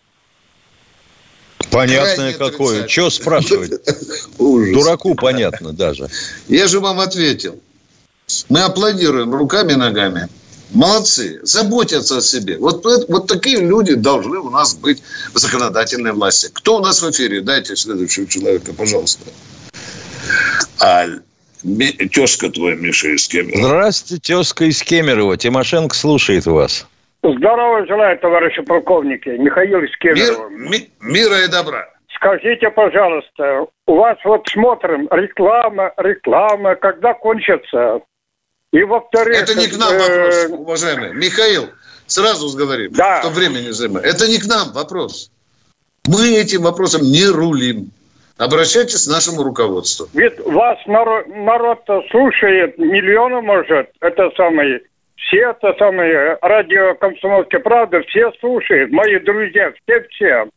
Понятное 1.71 2.35
какое. 2.35 2.87
Что 2.87 3.09
спрашивать? 3.09 3.73
Дураку 4.39 5.15
понятно 5.15 5.73
даже. 5.73 6.09
Я 6.49 6.69
же 6.69 6.81
вам 6.81 7.01
ответил. 7.01 7.59
Мы 8.51 8.61
аплодируем 8.61 9.33
руками 9.35 9.73
и 9.73 9.77
ногами. 9.77 10.29
Молодцы, 10.75 11.39
заботятся 11.43 12.19
о 12.19 12.21
себе. 12.21 12.59
Вот, 12.59 12.85
вот 12.85 13.29
такие 13.29 13.61
люди 13.61 13.95
должны 13.95 14.39
у 14.39 14.51
нас 14.51 14.75
быть 14.75 15.03
в 15.33 15.39
законодательной 15.39 16.13
власти. 16.13 16.51
Кто 16.53 16.79
у 16.79 16.81
нас 16.81 17.03
в 17.03 17.11
эфире? 17.11 17.41
Дайте 17.41 17.77
следующего 17.77 18.27
человека, 18.27 18.73
пожалуйста. 18.73 19.31
А, 20.83 21.07
тезка 22.13 22.51
твоя, 22.51 22.77
Миша, 22.77 23.09
из 23.09 23.29
Кемерово. 23.29 23.69
Здравствуйте, 23.69 24.35
тезка 24.35 24.65
из 24.65 24.83
Кемерово. 24.83 25.37
Тимошенко 25.37 25.95
слушает 25.95 26.47
вас. 26.47 26.87
Здорово 27.23 27.87
желаю, 27.87 28.19
товарищи 28.19 28.63
полковники. 28.63 29.29
Михаил 29.31 29.81
из 29.83 29.97
Кемерово. 29.99 30.49
Мир, 30.49 30.71
ми, 30.71 30.91
мира 31.01 31.45
и 31.45 31.49
добра. 31.49 31.87
Скажите, 32.17 32.71
пожалуйста, 32.71 33.67
у 33.87 33.95
вас 33.95 34.17
вот 34.25 34.47
смотрим, 34.49 35.09
реклама, 35.11 35.93
реклама, 35.99 36.75
когда 36.75 37.15
кончится? 37.15 38.01
И 38.73 38.83
во-вторых... 38.83 39.37
Это 39.37 39.55
не 39.55 39.69
к 39.69 39.79
нам 39.79 39.97
вопрос, 39.97 40.35
э, 40.35 40.49
уважаемый. 40.49 41.15
Михаил, 41.15 41.69
сразу 42.07 42.57
говорим, 42.57 42.93
да. 42.93 43.21
что 43.21 43.31
времени 43.31 43.71
займет. 43.71 44.05
Это 44.05 44.29
не 44.29 44.39
к 44.39 44.47
нам 44.47 44.73
вопрос. 44.73 45.31
Мы 46.07 46.37
этим 46.37 46.63
вопросом 46.63 47.03
не 47.03 47.27
рулим. 47.27 47.91
Обращайтесь 48.39 49.07
к 49.07 49.11
нашему 49.11 49.43
руководству. 49.43 50.09
Ведь 50.13 50.39
вас 50.41 50.79
народ, 50.87 51.27
народ 51.29 51.81
слушает 52.11 52.77
миллионы, 52.77 53.41
может, 53.41 53.91
это 54.01 54.31
самое, 54.37 54.83
все 55.17 55.51
это 55.51 55.75
самое, 55.79 56.37
радио 56.43 56.95
«Комсомольская 56.97 57.61
правда», 57.61 58.03
все 58.09 58.31
слушают, 58.41 58.93
мои 58.93 59.19
друзья, 59.21 59.73
все-все. 59.83 60.51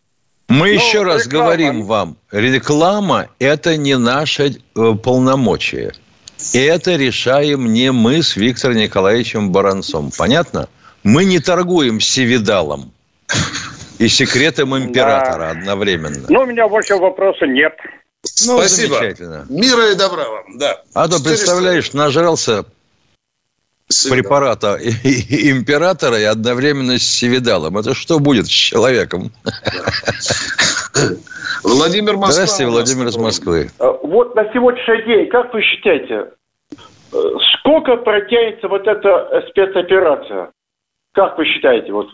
Мы 0.50 0.58
ну, 0.58 0.66
еще 0.66 1.04
раз 1.04 1.26
реклама. 1.26 1.46
говорим 1.46 1.84
вам, 1.84 2.18
реклама– 2.32 3.28
это 3.40 3.78
не 3.78 3.98
наше 3.98 4.50
э, 4.50 4.94
полномочие. 5.02 5.94
И 6.54 6.60
это 6.60 6.96
решаем 6.96 7.72
не 7.74 7.92
мы 7.92 8.24
с 8.24 8.36
Виктором 8.36 8.78
Николаевичем 8.78 9.52
Баранцом. 9.52 10.12
Понятно? 10.18 10.70
Мы 11.04 11.26
не 11.26 11.40
торгуем 11.40 12.00
севидалом 12.00 12.92
и 14.00 14.08
секретом 14.08 14.78
императора 14.78 15.40
да. 15.40 15.50
одновременно. 15.52 16.26
Ну, 16.30 16.42
у 16.42 16.46
меня 16.46 16.68
больше 16.68 16.96
вопроса 16.96 17.46
нет. 17.46 17.74
Ну, 18.46 18.58
Спасибо. 18.58 18.96
Замечательно. 18.96 19.46
Мира 19.50 19.92
и 19.92 19.96
добра 19.96 20.28
вам, 20.28 20.58
да. 20.58 20.82
А 20.94 21.08
то, 21.08 21.22
представляешь, 21.22 21.94
нажрался 21.94 22.66
Севидал. 23.92 24.18
препарата 24.18 24.78
императора 24.78 26.20
и 26.20 26.24
одновременно 26.24 27.00
с 27.00 27.04
севидалом. 27.04 27.78
Это 27.78 27.96
что 27.96 28.20
будет 28.20 28.46
с 28.46 28.50
человеком? 28.50 29.32
Владимир 31.64 32.18
Москва. 32.18 32.32
Здравствуйте, 32.32 32.72
Владимир 32.72 33.08
из 33.08 33.18
Москвы. 33.18 33.72
А, 33.80 33.92
вот 34.04 34.36
на 34.36 34.44
сегодняшний 34.54 35.04
день, 35.06 35.30
как 35.30 35.52
вы 35.54 35.62
считаете, 35.64 36.28
сколько 37.60 37.98
протянется 37.98 38.68
вот 38.68 38.88
эта 38.88 39.44
спецоперация? 39.50 40.52
Как 41.14 41.38
вы 41.38 41.46
считаете? 41.46 41.92
Вот 41.92 42.08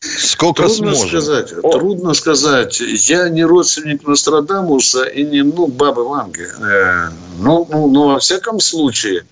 Сколько 0.00 0.64
трудно 0.64 0.94
сможем? 0.94 1.08
сказать. 1.08 1.52
О. 1.62 1.70
Трудно 1.70 2.14
сказать. 2.14 2.80
Я 2.80 3.28
не 3.28 3.44
родственник 3.44 4.06
Нострадамуса 4.06 5.04
и 5.04 5.24
не 5.24 5.42
ну, 5.42 5.66
бабы 5.66 6.08
Ванги. 6.08 6.42
Э, 6.42 7.10
ну, 7.38 7.66
ну, 7.70 7.88
ну, 7.88 8.14
во 8.14 8.18
всяком 8.18 8.60
случае. 8.60 9.24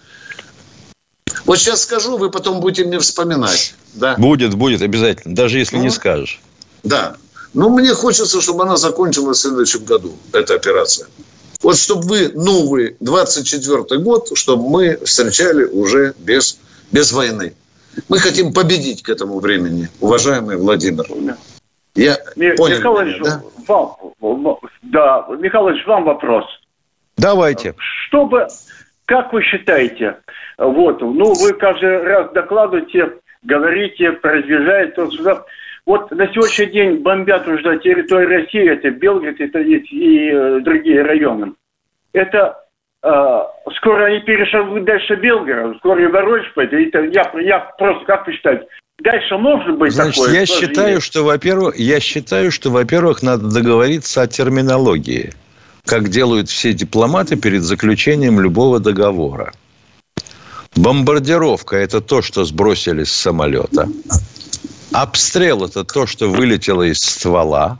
Вот 1.44 1.58
сейчас 1.58 1.82
скажу, 1.82 2.16
вы 2.16 2.30
потом 2.30 2.60
будете 2.60 2.84
мне 2.84 2.98
вспоминать. 2.98 3.74
Да? 3.94 4.16
Будет, 4.16 4.54
будет 4.54 4.82
обязательно. 4.82 5.34
Даже 5.34 5.58
если 5.58 5.76
ну, 5.76 5.82
не 5.82 5.90
скажешь. 5.90 6.40
Да. 6.82 7.16
Ну, 7.54 7.70
мне 7.70 7.94
хочется, 7.94 8.40
чтобы 8.40 8.64
она 8.64 8.76
закончилась 8.76 9.38
в 9.38 9.40
следующем 9.42 9.84
году, 9.84 10.14
эта 10.32 10.54
операция. 10.54 11.06
Вот 11.62 11.76
чтобы 11.76 12.06
вы 12.06 12.28
новый 12.34 12.96
24 13.00 14.00
год, 14.00 14.30
чтобы 14.34 14.68
мы 14.68 14.98
встречали 15.04 15.64
уже 15.64 16.14
без, 16.18 16.58
без 16.92 17.12
войны. 17.12 17.54
Мы 18.08 18.18
хотим 18.18 18.52
победить 18.52 19.02
к 19.02 19.08
этому 19.08 19.40
времени, 19.40 19.88
уважаемый 20.00 20.56
Владимир. 20.56 21.04
Я 21.94 22.16
Ми- 22.36 22.54
понял 22.54 22.76
Михайлович, 22.76 23.20
меня, 23.20 23.24
да? 23.24 23.42
Вам, 24.20 24.58
да, 24.82 25.26
Михайлович, 25.36 25.84
вам 25.86 26.04
вопрос. 26.04 26.44
Давайте. 27.16 27.74
Чтобы, 28.06 28.46
как 29.09 29.32
вы 29.32 29.42
считаете, 29.42 30.18
вот, 30.59 31.00
ну, 31.00 31.32
вы 31.32 31.54
каждый 31.54 32.02
раз 32.02 32.30
докладываете, 32.32 33.14
говорите, 33.42 34.12
продвижаете, 34.12 35.06
сюда. 35.11 35.44
Вот 35.86 36.11
на 36.11 36.26
сегодняшний 36.28 36.66
день 36.66 36.96
бомбят 36.98 37.48
уже 37.48 37.78
территорию 37.78 38.28
России, 38.28 38.70
это 38.70 38.90
Белгород 38.90 39.40
это 39.40 39.61
и, 39.61 39.76
и 39.76 40.30
э, 40.30 40.61
другие 40.61 41.00
районы. 41.00 41.54
Это 42.12 42.59
э, 43.02 43.40
скоро 43.76 44.04
они 44.04 44.20
перешагнут 44.20 44.84
дальше 44.84 45.16
Белгород, 45.16 45.78
скоро 45.78 46.02
и 46.02 46.06
Воронеж 46.06 46.52
пойдет. 46.52 46.94
Это 46.94 47.04
я, 47.06 47.32
я 47.40 47.61
просто 47.78 48.04
как 48.04 48.26
посчитать, 48.26 48.68
Дальше 48.98 49.38
может 49.38 49.78
быть 49.78 49.92
Значит, 49.92 50.16
такое? 50.16 50.40
я 50.40 50.44
считаю, 50.44 51.00
что, 51.00 51.22
во-первых, 51.22 51.76
я 51.78 52.00
считаю, 52.00 52.50
что, 52.50 52.70
во-первых, 52.70 53.22
надо 53.22 53.48
договориться 53.48 54.22
о 54.22 54.26
терминологии, 54.26 55.30
как 55.89 56.11
делают 56.11 56.51
все 56.51 56.74
дипломаты 56.74 57.36
перед 57.36 57.62
заключением 57.62 58.41
любого 58.41 58.78
договора. 58.78 59.55
Бомбардировка– 60.76 61.76
это 61.78 62.03
то, 62.03 62.20
что 62.20 62.45
сбросили 62.45 63.05
с 63.05 63.11
самолета. 63.11 63.89
Обстрел– 64.93 65.64
это 65.64 65.84
то, 65.84 66.07
что 66.07 66.28
вылетело 66.28 66.82
из 66.82 67.01
ствола 67.01 67.78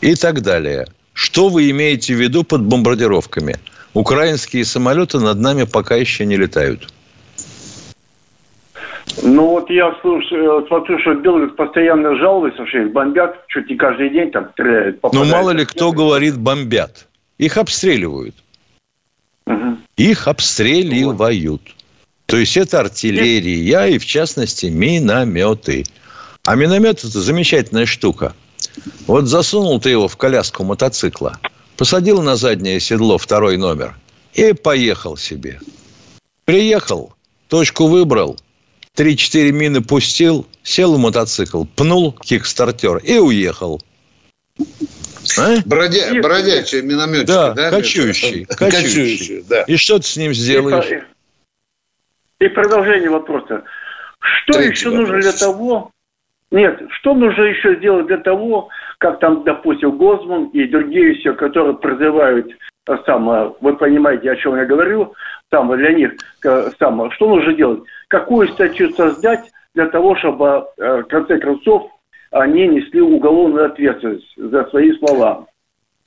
и 0.00 0.14
так 0.14 0.40
далее. 0.40 0.86
Что 1.12 1.50
вы 1.50 1.70
имеете 1.70 2.14
в 2.14 2.20
виду 2.20 2.44
под 2.44 2.62
бомбардировками? 2.62 3.56
Украинские 3.92 4.64
самолеты 4.64 5.20
над 5.20 5.38
нами 5.38 5.64
пока 5.64 5.96
еще 5.96 6.24
не 6.24 6.38
летают. 6.38 6.92
Ну 9.22 9.46
вот 9.46 9.70
я 9.70 9.94
слушаю, 10.00 10.66
смотрю, 10.66 10.98
что 10.98 11.14
Белгород 11.14 11.56
постоянно 11.56 12.16
жалуется, 12.16 12.66
что 12.66 12.78
их 12.78 12.92
бомбят, 12.92 13.46
чуть 13.48 13.70
не 13.70 13.76
каждый 13.76 14.10
день 14.10 14.30
там 14.30 14.50
стреляют. 14.52 14.98
Ну 15.12 15.24
мало 15.24 15.50
ли 15.50 15.64
кто 15.64 15.92
говорит 15.92 16.36
бомбят. 16.36 17.06
Их 17.38 17.56
обстреливают. 17.56 18.34
Угу. 19.46 19.76
Их 19.96 20.26
обстреливают. 20.26 21.62
То 22.26 22.36
есть 22.36 22.56
это 22.56 22.80
артиллерия 22.80 23.86
и, 23.86 23.98
в 23.98 24.04
частности, 24.04 24.66
минометы. 24.66 25.84
А 26.44 26.56
миномет– 26.56 26.98
это 27.04 27.20
замечательная 27.20 27.86
штука. 27.86 28.34
Вот 29.06 29.26
засунул 29.26 29.80
ты 29.80 29.90
его 29.90 30.08
в 30.08 30.16
коляску 30.16 30.64
мотоцикла, 30.64 31.38
посадил 31.76 32.22
на 32.22 32.36
заднее 32.36 32.80
седло 32.80 33.18
второй 33.18 33.56
номер 33.56 33.96
и 34.34 34.52
поехал 34.52 35.16
себе. 35.16 35.60
Приехал, 36.44 37.14
точку 37.48 37.86
выбрал, 37.86 38.36
3-4 38.96 39.50
мины 39.52 39.82
пустил, 39.82 40.46
сел 40.62 40.94
в 40.94 40.98
мотоцикл, 40.98 41.64
пнул 41.76 42.12
кикстартер 42.12 42.98
и 42.98 43.18
уехал. 43.18 43.80
А? 45.38 45.56
Бродя, 45.66 46.20
бродячий 46.22 46.82
минометчик, 46.82 47.26
да? 47.26 47.52
Да, 47.52 47.70
кочующий. 47.70 48.44
Кочующий, 48.46 48.82
кочующий 48.82 49.44
да. 49.48 49.62
И 49.62 49.76
что 49.76 49.98
ты 49.98 50.04
с 50.04 50.16
ним 50.16 50.32
сделаешь? 50.32 51.04
И 52.40 52.48
продолжение 52.48 53.10
вопроса. 53.10 53.64
Что 54.20 54.54
Третий 54.54 54.70
еще 54.70 54.90
вопрос. 54.90 55.08
нужно 55.08 55.20
для 55.20 55.32
того, 55.32 55.90
нет, 56.50 56.80
что 57.00 57.14
нужно 57.14 57.42
еще 57.42 57.76
сделать 57.76 58.06
для 58.06 58.18
того, 58.18 58.68
как 58.98 59.18
там, 59.20 59.44
допустим, 59.44 59.98
Гозман 59.98 60.46
и 60.46 60.64
другие 60.66 61.14
все, 61.16 61.34
которые 61.34 61.76
призывают, 61.76 62.46
самое, 63.04 63.54
вы 63.60 63.76
понимаете, 63.76 64.30
о 64.30 64.36
чем 64.36 64.56
я 64.56 64.64
говорю, 64.64 65.14
там, 65.50 65.76
для 65.76 65.92
них, 65.92 66.12
там, 66.78 67.10
что 67.12 67.28
нужно 67.28 67.52
делать? 67.54 67.82
Какую 68.08 68.48
статью 68.52 68.92
создать 68.94 69.44
для 69.74 69.88
того, 69.88 70.16
чтобы, 70.16 70.66
в 70.76 71.02
конце 71.04 71.38
концов, 71.38 71.90
они 72.30 72.68
несли 72.68 73.00
уголовную 73.00 73.66
ответственность 73.66 74.26
за 74.36 74.64
свои 74.70 74.96
слова? 74.98 75.46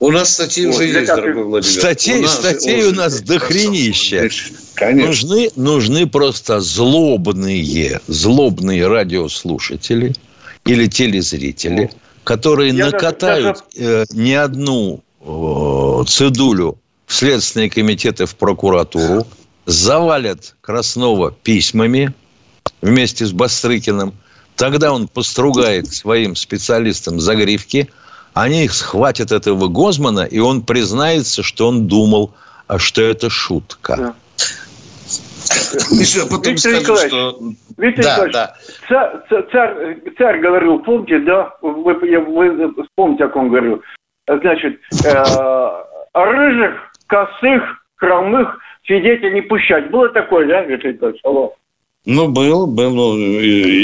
У 0.01 0.11
нас 0.11 0.33
статьи 0.33 0.65
вот, 0.65 0.75
уже 0.75 0.85
есть, 0.85 1.07
дорогой 1.07 1.43
Владимир. 1.43 1.77
Статей, 1.77 2.19
у 2.19 2.21
нас, 2.21 2.35
статей 2.35 2.83
у 2.87 2.93
нас 2.93 3.21
дохренища. 3.21 4.29
Конечно. 4.75 5.07
Нужны, 5.07 5.49
нужны 5.57 6.07
просто 6.07 6.61
злобные, 6.61 7.99
злобные 8.07 8.87
радиослушатели 8.87 10.13
или 10.65 10.85
телезрители, 10.87 11.91
которые 12.23 12.71
Я 12.71 12.85
накатают 12.85 13.65
даже... 13.75 14.03
э, 14.03 14.05
не 14.13 14.35
одну 14.35 15.03
э, 15.19 16.03
цедулю 16.07 16.77
в 17.05 17.13
Следственные 17.13 17.69
комитеты, 17.69 18.25
в 18.25 18.37
прокуратуру, 18.37 19.27
завалят 19.69 20.55
Краснова 20.61 21.31
письмами 21.31 22.13
вместе 22.81 23.25
с 23.25 23.31
Бастрыкиным. 23.31 24.13
Тогда 24.55 24.91
он 24.91 25.07
постругает 25.07 25.87
своим 25.87 26.35
специалистам 26.35 27.19
загривки– 27.19 27.89
они 28.33 28.67
схватят 28.69 29.31
этого 29.31 29.67
Гозмана, 29.67 30.21
и 30.21 30.39
он 30.39 30.61
признается, 30.61 31.43
что 31.43 31.67
он 31.67 31.87
думал, 31.87 32.33
а 32.67 32.79
что 32.79 33.01
это 33.01 33.29
шутка. 33.29 33.95
Да. 33.97 34.13
Еще 35.91 36.23
потом 36.29 36.53
Виктор 36.53 36.57
скажу, 36.57 36.79
Николаевич, 36.79 37.11
что... 37.11 37.39
Виктор 37.77 38.03
да, 38.03 38.11
Николаевич, 38.11 38.33
да. 38.33 38.55
Царь, 38.87 39.45
царь, 39.51 39.97
царь 40.17 40.39
говорил, 40.39 40.79
помните, 40.79 41.19
да? 41.19 41.53
Вы, 41.61 41.93
вы 41.93 42.85
помните, 42.95 43.25
о 43.25 43.29
ком 43.29 43.49
говорил? 43.49 43.81
Значит, 44.27 44.79
э, 45.03 45.69
рыжих, 46.13 46.75
косых, 47.07 47.63
хромых 47.95 48.57
свидетелей 48.89 49.35
не 49.35 49.41
пущать. 49.41 49.91
Было 49.91 50.09
такое, 50.09 50.47
да, 50.47 50.63
Виктор 50.63 50.93
Николаевич? 50.93 51.21
Алло. 51.23 51.53
Ну, 52.05 52.27
был, 52.29 52.65
был 52.65 52.91
ну, 52.91 53.17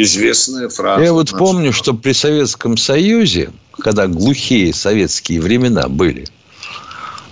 известная 0.02 0.70
фраза. 0.70 1.04
Я 1.04 1.14
вот 1.14 1.32
помню, 1.32 1.72
что 1.72 1.94
при 1.94 2.14
Советском 2.14 2.76
Союзе, 2.76 3.52
когда 3.78 4.08
глухие 4.08 4.74
советские 4.74 5.42
времена 5.42 5.88
были, 5.88 6.26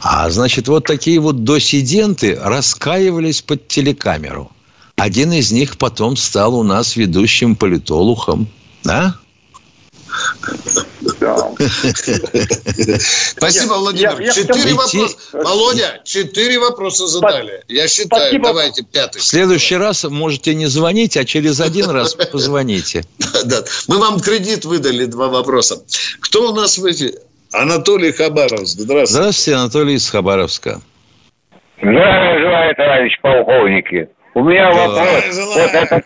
а 0.01 0.29
значит, 0.29 0.67
вот 0.67 0.85
такие 0.85 1.19
вот 1.19 1.43
досиденты 1.43 2.37
раскаивались 2.39 3.41
под 3.41 3.67
телекамеру. 3.67 4.51
Один 4.97 5.31
из 5.31 5.51
них 5.51 5.77
потом 5.77 6.15
стал 6.15 6.59
у 6.59 6.63
нас 6.63 6.95
ведущим 6.95 7.55
политологом. 7.55 8.47
Да? 8.83 9.15
Спасибо, 13.35 13.73
Владимир. 13.73 14.33
Четыре 14.33 14.73
вопроса. 14.73 15.17
Володя, 15.33 16.01
четыре 16.03 16.59
вопроса 16.59 17.07
задали. 17.07 17.63
Я 17.67 17.87
считаю, 17.87 18.41
давайте 18.41 18.83
пятый. 18.83 19.19
В 19.19 19.23
следующий 19.23 19.77
раз 19.77 20.03
можете 20.03 20.53
не 20.55 20.67
звонить, 20.67 21.17
а 21.17 21.25
через 21.25 21.59
один 21.59 21.89
раз 21.89 22.15
позвоните. 22.15 23.03
Да, 23.45 23.61
мы 23.87 23.97
вам 23.97 24.21
кредит 24.21 24.63
выдали, 24.63 25.05
два 25.05 25.27
вопроса. 25.27 25.83
Кто 26.21 26.51
у 26.51 26.55
нас 26.55 26.77
в 26.77 26.85
эти? 26.85 27.13
Анатолий 27.51 28.11
Хабаровск. 28.11 28.79
Здравствуйте. 28.79 29.11
Здравствуйте, 29.11 29.59
Анатолий 29.59 29.95
из 29.95 30.09
Хабаровска. 30.09 30.81
Здравия 31.77 32.39
желаю, 32.39 32.75
товарищ 32.75 33.19
полковники. 33.21 34.07
У 34.35 34.43
меня 34.43 34.73
да. 34.73 34.87
вопрос. 34.87 35.39
Вот 35.55 35.73
это, 35.73 36.03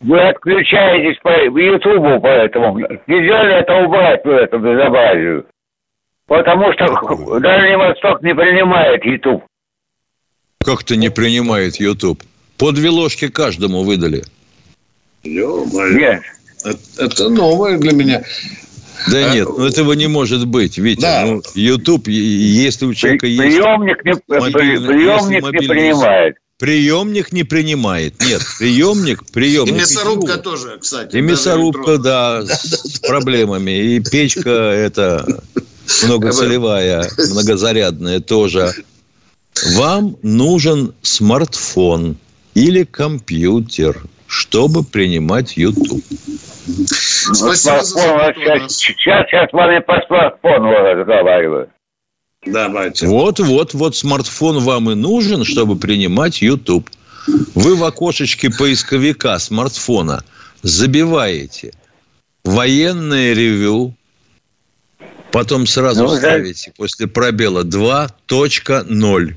вы 0.00 0.20
отключаетесь 0.20 1.18
по 1.22 1.30
Ютубу 1.30 2.20
поэтому. 2.20 2.78
Нельзя 3.06 3.42
ли 3.44 3.54
это 3.54 3.74
убрать 3.84 4.24
в 4.24 4.28
этом 4.28 4.62
безобразию? 4.62 5.46
Потому 6.26 6.72
что 6.72 7.40
Дальний 7.40 7.76
Восток 7.76 8.22
не 8.22 8.34
принимает 8.34 9.04
Ютуб. 9.04 9.44
Как-то 10.64 10.96
не 10.96 11.10
принимает 11.10 11.76
Ютуб? 11.76 12.22
По 12.58 12.72
две 12.72 12.90
ложки 12.90 13.28
каждому 13.28 13.82
выдали. 13.82 14.22
Нет. 15.24 16.22
Это, 16.64 17.04
это 17.04 17.28
новое 17.28 17.78
для 17.78 17.92
меня. 17.92 18.22
Да 19.10 19.30
а, 19.30 19.34
нет, 19.34 19.46
ну 19.46 19.66
этого 19.66 19.92
не 19.92 20.08
может 20.08 20.46
быть. 20.46 20.78
Витя, 20.78 21.02
да. 21.02 21.24
ну, 21.26 21.42
YouTube, 21.54 22.08
если 22.08 22.86
у 22.86 22.94
человека 22.94 23.26
есть... 23.26 23.40
Приемник 23.40 24.04
не, 24.04 24.14
мобильный, 24.26 24.88
приемник 24.88 25.60
не 25.60 25.68
принимает. 25.68 26.36
Приемник 26.58 27.32
не 27.32 27.44
принимает. 27.44 28.18
Нет, 28.22 28.40
приемник, 28.58 29.26
приемник. 29.30 29.74
И 29.74 29.76
мясорубка 29.78 30.38
тоже, 30.38 30.78
кстати. 30.78 31.14
И 31.14 31.20
мясорубка, 31.20 31.98
да, 31.98 32.42
с 32.46 32.98
проблемами. 33.06 33.72
И 33.72 34.00
печка 34.00 34.50
это 34.50 35.26
многоцелевая, 36.04 37.10
многозарядная 37.30 38.20
тоже. 38.20 38.72
Вам 39.74 40.16
нужен 40.22 40.94
смартфон 41.02 42.16
или 42.54 42.84
компьютер, 42.84 44.02
чтобы 44.26 44.82
принимать 44.82 45.58
YouTube. 45.58 46.02
Спасибо 46.86 47.54
за 47.54 48.32
сейчас, 48.34 48.76
сейчас, 48.76 49.26
сейчас 49.28 49.50
с 49.50 49.52
вами 49.52 49.80
по 49.80 50.00
смартфону 50.06 50.70
разговариваю. 50.70 51.68
Давайте. 52.46 53.06
Вот, 53.06 53.40
вот, 53.40 53.74
вот 53.74 53.96
смартфон 53.96 54.60
вам 54.60 54.90
и 54.90 54.94
нужен, 54.94 55.44
чтобы 55.44 55.76
принимать 55.76 56.40
YouTube. 56.42 56.88
Вы 57.54 57.74
в 57.74 57.84
окошечке 57.84 58.50
поисковика 58.50 59.38
смартфона 59.38 60.24
забиваете 60.62 61.72
военное 62.44 63.32
ревю, 63.34 63.94
потом 65.32 65.66
сразу 65.66 66.04
ну, 66.04 66.16
ставите 66.16 66.70
да. 66.70 66.74
после 66.76 67.06
пробела 67.08 67.64
2.0. 67.64 69.36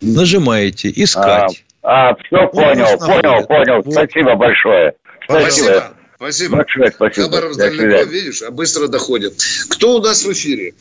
Нажимаете 0.00 0.92
«Искать». 0.94 1.64
А, 1.82 2.10
а 2.10 2.14
все, 2.16 2.48
понял, 2.48 2.98
понял, 2.98 3.46
понял. 3.46 3.82
Вот. 3.84 3.92
Спасибо 3.92 4.34
большое. 4.36 4.94
Спасибо. 5.24 5.92
Спасибо. 6.16 6.56
Большое 6.56 6.90
спасибо. 6.90 7.26
Хабаров 7.26 7.56
далеко, 7.56 8.10
видишь, 8.10 8.42
а 8.42 8.50
быстро 8.50 8.88
доходит. 8.88 9.34
Кто 9.68 9.96
у 9.96 10.02
нас 10.02 10.24
в 10.24 10.32
эфире? 10.32 10.74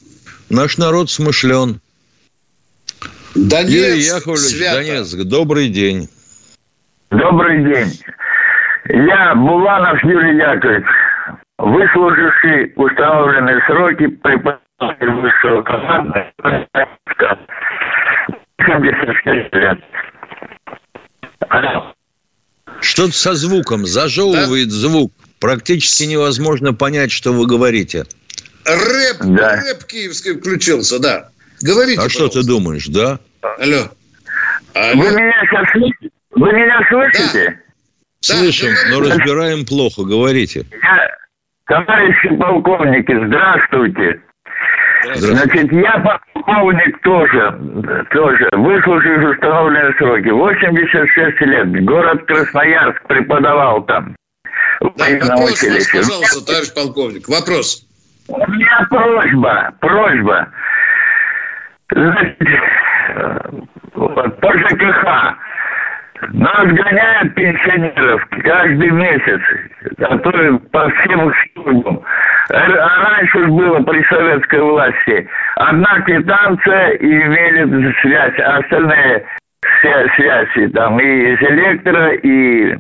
Наш 0.50 0.78
народ 0.78 1.10
смышлен. 1.10 1.82
Донецк, 3.36 3.70
Юрий 3.70 4.02
Яковлевич, 4.02 4.56
свято. 4.56 4.78
Донецк, 4.78 5.18
добрый 5.24 5.70
день. 5.70 6.08
Добрый 7.12 7.64
день. 7.64 8.00
Я 8.90 9.36
Буланов 9.36 10.02
Юрий 10.04 10.38
Яковлевич, 10.38 10.86
выслуживший 11.58 12.74
установленные 12.76 13.62
сроки 13.68 14.08
преподаватель 14.08 15.12
высшего 15.22 15.62
команды 15.64 16.26
76 18.66 19.54
лет. 19.54 19.80
Что-то 22.80 23.14
со 23.14 23.36
звуком, 23.36 23.86
зажевывает 23.86 24.70
да? 24.70 24.74
звук. 24.74 25.12
Практически 25.40 26.04
невозможно 26.04 26.74
понять, 26.74 27.12
что 27.12 27.34
вы 27.34 27.46
говорите. 27.46 28.06
Рэп, 28.68 29.18
да. 29.22 29.56
рэп 29.56 29.84
киевский 29.86 30.38
включился, 30.38 31.00
да. 31.00 31.30
Говорите. 31.62 32.02
А 32.02 32.10
что 32.10 32.28
ты 32.28 32.44
думаешь, 32.44 32.88
да? 32.88 33.20
Алло. 33.42 33.90
Алло. 34.74 35.04
Вы 35.04 35.12
меня 35.12 35.46
сейчас 35.50 35.72
слышите? 35.72 36.10
Вы 36.32 36.52
меня 36.52 36.80
слышите? 36.90 37.46
Да. 37.46 38.36
Слышим, 38.36 38.74
да, 38.74 38.92
но 38.92 39.00
разбираем 39.00 39.66
плохо. 39.66 40.04
Говорите. 40.04 40.66
Я, 40.72 41.18
товарищи 41.66 42.36
полковники, 42.36 43.14
здравствуйте. 43.28 44.22
Значит, 45.16 45.72
я 45.72 46.22
полковник 46.34 47.02
тоже, 47.04 47.58
тоже 48.12 48.50
выслужил 48.52 49.30
установленные 49.32 49.94
сроки. 49.98 50.30
86 50.30 51.42
лет. 51.42 51.86
Город 51.86 52.26
Красноярск 52.26 53.02
преподавал 53.08 53.86
там. 53.86 54.16
Да, 54.82 55.06
вопрос, 55.22 55.64
пожалуйста, 55.94 56.46
товарищ 56.46 56.74
полковник. 56.74 57.30
Вопрос. 57.30 57.87
У 58.30 58.52
меня 58.52 58.88
просьба, 58.90 59.74
просьба. 59.80 60.48
Значит, 61.90 62.38
по 63.94 64.54
ЖКХ 64.54 65.38
нас 66.34 66.68
гоняют 66.68 67.36
пенсионеров 67.36 68.28
каждый 68.44 68.90
месяц, 68.90 69.42
которые 69.98 70.60
по 70.60 70.90
всем 70.90 71.32
службам. 71.54 72.02
А 72.50 73.10
раньше 73.10 73.46
было 73.48 73.80
при 73.84 74.04
советской 74.06 74.62
власти. 74.62 75.30
Одна 75.56 76.02
квитанция 76.02 76.92
и 76.92 77.08
имели 77.08 77.96
связь, 78.02 78.40
а 78.40 78.58
остальные 78.58 79.26
все 79.80 80.08
связи 80.16 80.68
там 80.70 81.00
и 81.00 81.34
из 81.34 81.42
электро, 81.42 82.14
и 82.16 82.78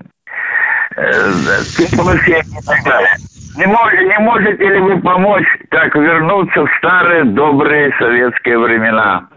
э, 0.95 1.31
и 2.41 2.65
так 2.65 2.83
далее. 2.83 3.36
Не, 3.57 3.65
мож, 3.65 3.93
не 3.93 4.19
можете 4.19 4.63
ли 4.63 4.79
вы 4.79 5.01
помочь, 5.01 5.47
как 5.69 5.95
вернуться 5.95 6.61
в 6.61 6.69
старые 6.77 7.23
добрые 7.23 7.91
советские 7.97 8.59
времена? 8.59 9.29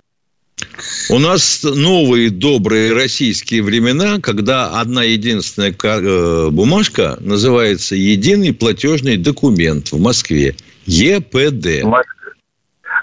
У 1.10 1.18
нас 1.18 1.64
новые 1.64 2.30
добрые 2.30 2.92
российские 2.92 3.62
времена, 3.62 4.20
когда 4.22 4.78
одна 4.80 5.02
единственная 5.02 5.72
э, 5.72 6.50
бумажка 6.50 7.16
называется 7.20 7.94
«Единый 7.94 8.52
платежный 8.52 9.16
документ» 9.16 9.90
в 9.90 10.00
Москве. 10.00 10.54
ЕПД. 10.84 11.84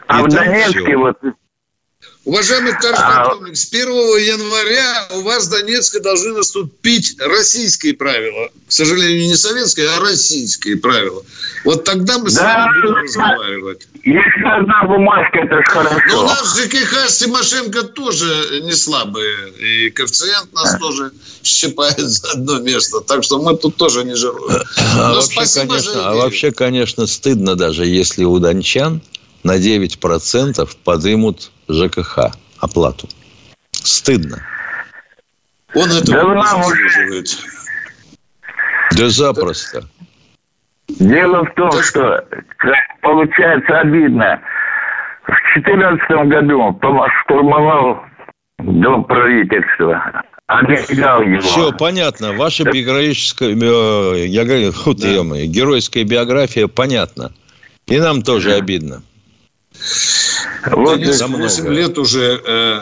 А 0.08 0.24
в 0.24 0.28
Донецке 0.30 0.96
вот... 0.98 1.18
Уважаемый 2.28 2.74
товарищ 2.74 3.00
полковник, 3.00 3.56
с 3.56 3.70
1 3.70 3.88
января 3.88 5.08
у 5.12 5.22
вас 5.22 5.48
в 5.48 5.50
Донецке 5.50 6.02
должны 6.02 6.34
наступить 6.34 7.16
российские 7.22 7.94
правила. 7.94 8.50
К 8.68 8.72
сожалению, 8.74 9.28
не 9.30 9.36
советские, 9.38 9.88
а 9.92 10.02
российские 10.02 10.76
правила. 10.76 11.24
Вот 11.64 11.86
тогда 11.86 12.18
мы 12.18 12.30
с 12.30 12.38
вами 12.38 12.82
будем 12.82 12.96
разговаривать. 12.96 13.88
Если 14.04 14.44
одна 14.44 14.84
бумажка, 14.84 15.40
это 15.40 15.64
хорошо. 15.72 16.02
Но 16.10 16.20
у 16.20 16.28
нас 16.28 16.60
ЖКХ 16.60 17.10
с 17.10 17.18
Тимошенко 17.18 17.84
тоже 17.84 18.60
не 18.62 18.74
слабые. 18.74 19.50
И 19.62 19.90
коэффициент 19.92 20.52
нас 20.52 20.78
тоже 20.82 21.12
щипает 21.44 21.98
за 21.98 22.32
одно 22.32 22.60
место. 22.60 23.00
Так 23.00 23.24
что 23.24 23.42
мы 23.42 23.56
тут 23.56 23.78
тоже 23.78 24.04
не 24.04 24.16
жируем. 24.16 24.64
А 24.76 25.14
вообще, 25.14 25.46
конечно, 25.46 26.10
а 26.10 26.16
вообще, 26.16 26.52
конечно, 26.52 27.08
стыдно 27.08 27.56
даже, 27.56 27.86
если 27.86 28.26
у 28.26 28.38
дончан 28.40 29.02
на 29.48 29.58
9% 29.58 30.70
подымут 30.84 31.52
ЖКХ 31.70 32.32
оплату. 32.60 33.08
Стыдно. 33.72 34.40
Он 35.74 35.90
это 35.90 36.12
да 36.12 36.24
не 36.24 36.42
заслуживает. 36.42 37.28
Да 38.92 39.10
запросто. 39.10 39.84
Дело 41.00 41.46
в 41.46 41.54
том, 41.56 41.72
что 41.82 42.26
получается 43.02 43.80
обидно. 43.80 44.42
В 45.24 45.64
2014 45.64 46.30
году 46.30 46.80
штурмовал 47.24 48.00
дом 48.60 49.06
правительства. 49.06 50.24
А 50.48 50.62
его. 51.24 51.42
Все, 51.42 51.72
понятно. 51.74 52.34
Ваша 52.34 52.64
биографическая, 52.64 53.50
э, 53.50 54.26
я 54.28 54.46
говорю, 54.46 54.72
да. 54.86 55.46
геройская 55.46 56.06
биография 56.06 56.68
понятна. 56.68 57.32
И 57.86 58.00
нам 58.00 58.22
тоже 58.22 58.54
обидно. 58.54 59.04
Вот 60.72 61.02
да 61.02 61.28
8 61.28 61.68
лет 61.74 61.98
уже 61.98 62.42
э, 62.46 62.82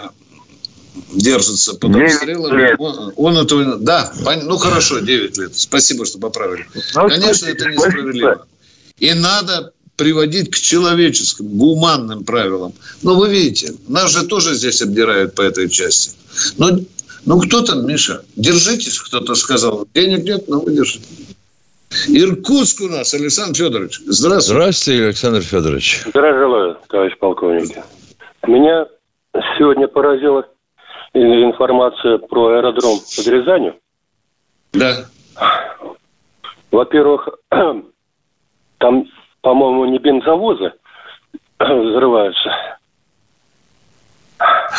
держится 1.13 1.73
под 1.75 1.95
обстрелами. 1.95 2.75
Он, 2.77 3.13
он 3.15 3.37
этого... 3.37 3.77
Да, 3.77 4.13
ну 4.43 4.57
хорошо, 4.57 4.99
9 4.99 5.37
лет. 5.37 5.55
Спасибо, 5.55 6.05
что 6.05 6.19
поправили. 6.19 6.65
Ну, 6.93 7.09
Конечно, 7.09 7.47
это 7.47 7.65
несправедливо. 7.69 8.45
И 8.99 9.13
надо 9.13 9.73
приводить 9.95 10.51
к 10.51 10.55
человеческим, 10.55 11.47
гуманным 11.57 12.23
правилам. 12.23 12.73
Но 13.01 13.15
вы 13.15 13.29
видите, 13.29 13.73
нас 13.87 14.11
же 14.11 14.25
тоже 14.25 14.55
здесь 14.55 14.81
обдирают 14.81 15.35
по 15.35 15.41
этой 15.41 15.69
части. 15.69 16.11
Но, 16.57 16.79
ну 17.25 17.39
кто 17.39 17.61
там, 17.61 17.87
Миша? 17.87 18.23
Держитесь, 18.35 18.99
кто-то 18.99 19.35
сказал. 19.35 19.87
Денег 19.93 20.23
нет, 20.23 20.47
но 20.47 20.59
вы 20.59 20.73
держитесь. 20.73 21.07
Иркутск 22.07 22.81
у 22.81 22.87
нас, 22.87 23.13
Александр 23.13 23.57
Федорович. 23.57 23.99
Здравствуйте. 24.05 24.59
Здравствуйте, 24.59 25.05
Александр 25.05 25.41
Федорович. 25.41 26.03
Здравия 26.07 26.39
желаю, 26.39 26.77
товарищ 26.89 27.17
полковник. 27.17 27.77
Меня 28.47 28.85
сегодня 29.57 29.87
поразила 29.87 30.45
информация 31.13 32.17
про 32.17 32.57
аэродром 32.57 32.99
под 32.99 33.27
Рязанью. 33.27 33.75
Да. 34.73 35.05
Во-первых, 36.71 37.29
там, 37.49 39.07
по-моему, 39.41 39.85
не 39.85 39.97
бензовозы 39.97 40.73
взрываются. 41.59 42.49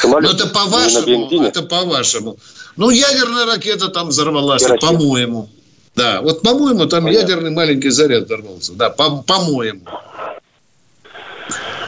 Самолет 0.00 0.32
ну, 0.32 0.36
это 0.36 0.52
по-вашему, 0.52 1.42
это 1.42 1.62
по-вашему. 1.62 2.36
Ну, 2.76 2.90
ядерная 2.90 3.46
ракета 3.46 3.88
там 3.88 4.08
взорвалась, 4.08 4.62
по-моему. 4.80 5.48
Да, 5.96 6.20
вот, 6.20 6.42
по-моему, 6.42 6.86
там 6.86 7.04
Понятно. 7.04 7.26
ядерный 7.26 7.50
маленький 7.50 7.88
заряд 7.88 8.24
взорвался. 8.26 8.74
Да, 8.74 8.90
по- 8.90 9.22
по-моему. 9.22 9.80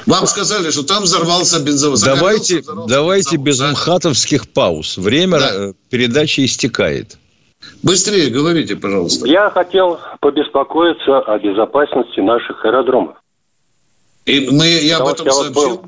Вам 0.06 0.26
сказали, 0.26 0.70
что 0.70 0.82
там 0.84 1.02
взорвался 1.02 1.60
бензовоз. 1.60 2.00
Давайте, 2.00 2.64
давайте 2.88 3.36
без 3.36 3.58
да? 3.58 3.72
мхатовских 3.72 4.48
пауз. 4.48 4.96
Время 4.96 5.38
да. 5.38 5.50
Э, 5.52 5.72
передачи 5.90 6.46
истекает. 6.46 7.18
Быстрее 7.82 8.30
говорите, 8.30 8.76
пожалуйста. 8.76 9.26
Я 9.26 9.50
хотел 9.50 10.00
побеспокоиться 10.20 11.18
о 11.18 11.38
безопасности 11.38 12.20
наших 12.20 12.64
аэродромов. 12.64 13.16
И 14.24 14.48
мы, 14.50 14.68
я 14.68 14.98
Потому 15.00 15.10
об 15.10 15.14
этом 15.14 15.30
сообщил. 15.30 15.82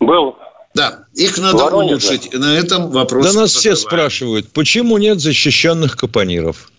Был, 0.00 0.06
был 0.06 0.36
да, 0.74 1.04
их 1.14 1.38
надо 1.38 1.56
Воронеже. 1.64 2.08
улучшить. 2.08 2.34
На 2.34 2.56
этом 2.58 2.90
вопрос. 2.90 3.32
Да 3.32 3.40
нас 3.40 3.52
все 3.54 3.74
спрашивают, 3.74 4.52
почему 4.52 4.98
нет 4.98 5.20
защищенных 5.20 5.96
капониров? 5.96 6.70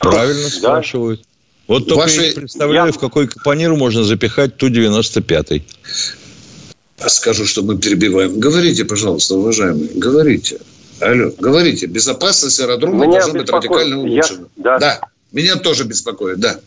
Правильно 0.00 0.48
спрашивают. 0.48 1.22
Вот 1.66 1.86
только 1.88 2.02
Ваши... 2.02 2.22
я 2.26 2.34
представляю, 2.34 2.86
я... 2.86 2.92
в 2.92 2.98
какой 2.98 3.26
капонир 3.26 3.74
можно 3.74 4.04
запихать 4.04 4.56
Ту-95. 4.56 5.62
Скажу, 7.06 7.46
что 7.46 7.62
мы 7.62 7.78
перебиваем. 7.78 8.38
Говорите, 8.38 8.84
пожалуйста, 8.84 9.34
уважаемые, 9.34 9.88
говорите. 9.94 10.58
Алло, 11.00 11.30
говорите. 11.38 11.86
Безопасность 11.86 12.60
аэродрома 12.60 13.06
Меня 13.06 13.20
должна 13.20 13.40
быть 13.40 13.50
радикально 13.50 13.98
улучшена. 13.98 14.46
Я... 14.56 14.62
Да. 14.62 14.78
да. 14.78 15.00
Меня 15.32 15.56
тоже 15.56 15.84
беспокоит, 15.84 16.38
да. 16.38 16.60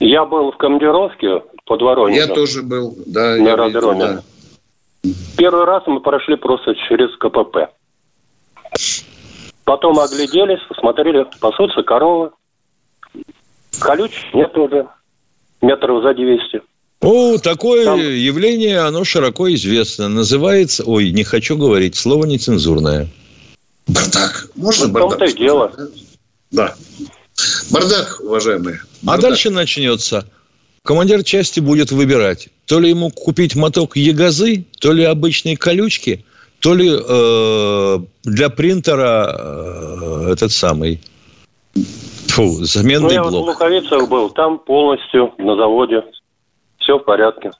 Я 0.00 0.24
был 0.24 0.52
в 0.52 0.56
командировке 0.56 1.42
под 1.64 1.82
Воронежем. 1.82 2.28
Я 2.28 2.34
тоже 2.34 2.62
был, 2.62 2.96
да. 3.06 3.36
На 3.36 3.52
аэродроме. 3.52 3.98
Да. 4.00 4.22
Первый 5.36 5.64
раз 5.64 5.84
мы 5.86 6.00
прошли 6.00 6.36
просто 6.36 6.74
через 6.88 7.14
КПП. 7.18 7.72
Потом 9.68 9.98
огляделись, 9.98 10.66
посмотрели, 10.66 11.26
пасутся 11.40 11.82
коровы. 11.82 12.30
Колюч 13.78 14.12
нет 14.32 14.56
уже, 14.56 14.86
метров 15.60 16.02
за 16.02 16.14
200. 16.14 16.62
О, 17.02 17.36
такое 17.36 17.84
Там... 17.84 18.00
явление, 18.00 18.78
оно 18.78 19.04
широко 19.04 19.52
известно. 19.52 20.08
Называется, 20.08 20.84
ой, 20.86 21.10
не 21.10 21.22
хочу 21.22 21.58
говорить, 21.58 21.96
слово 21.96 22.24
нецензурное. 22.24 23.08
Бардак. 23.86 24.48
Можно 24.56 24.86
ну, 24.86 24.92
бардак? 24.94 25.10
В 25.10 25.18
том-то 25.18 25.24
и 25.26 25.36
дело. 25.36 25.72
Да. 26.50 26.74
Бардак, 27.70 28.20
уважаемые. 28.22 28.80
А 28.80 29.06
бардак. 29.06 29.18
А 29.18 29.28
дальше 29.28 29.50
начнется. 29.50 30.26
Командир 30.82 31.22
части 31.22 31.60
будет 31.60 31.92
выбирать, 31.92 32.48
то 32.64 32.80
ли 32.80 32.88
ему 32.88 33.10
купить 33.10 33.54
моток 33.54 33.98
ягозы, 33.98 34.64
то 34.80 34.92
ли 34.92 35.04
обычные 35.04 35.58
колючки, 35.58 36.24
то 36.60 36.74
ли 36.74 36.90
э, 36.90 37.98
для 38.24 38.48
принтера 38.50 39.36
э, 39.38 40.32
этот 40.32 40.52
самый 40.52 41.00
фу, 42.28 42.64
заменный 42.64 43.08
ну, 43.08 43.10
я 43.10 43.22
блок. 43.22 43.32
вот 43.32 43.42
в 43.42 43.48
Луковицах 43.48 44.08
был, 44.08 44.30
там 44.30 44.58
полностью 44.58 45.32
на 45.38 45.56
заводе 45.56 46.04
все 46.78 46.98
в 46.98 47.04
порядке. 47.04 47.50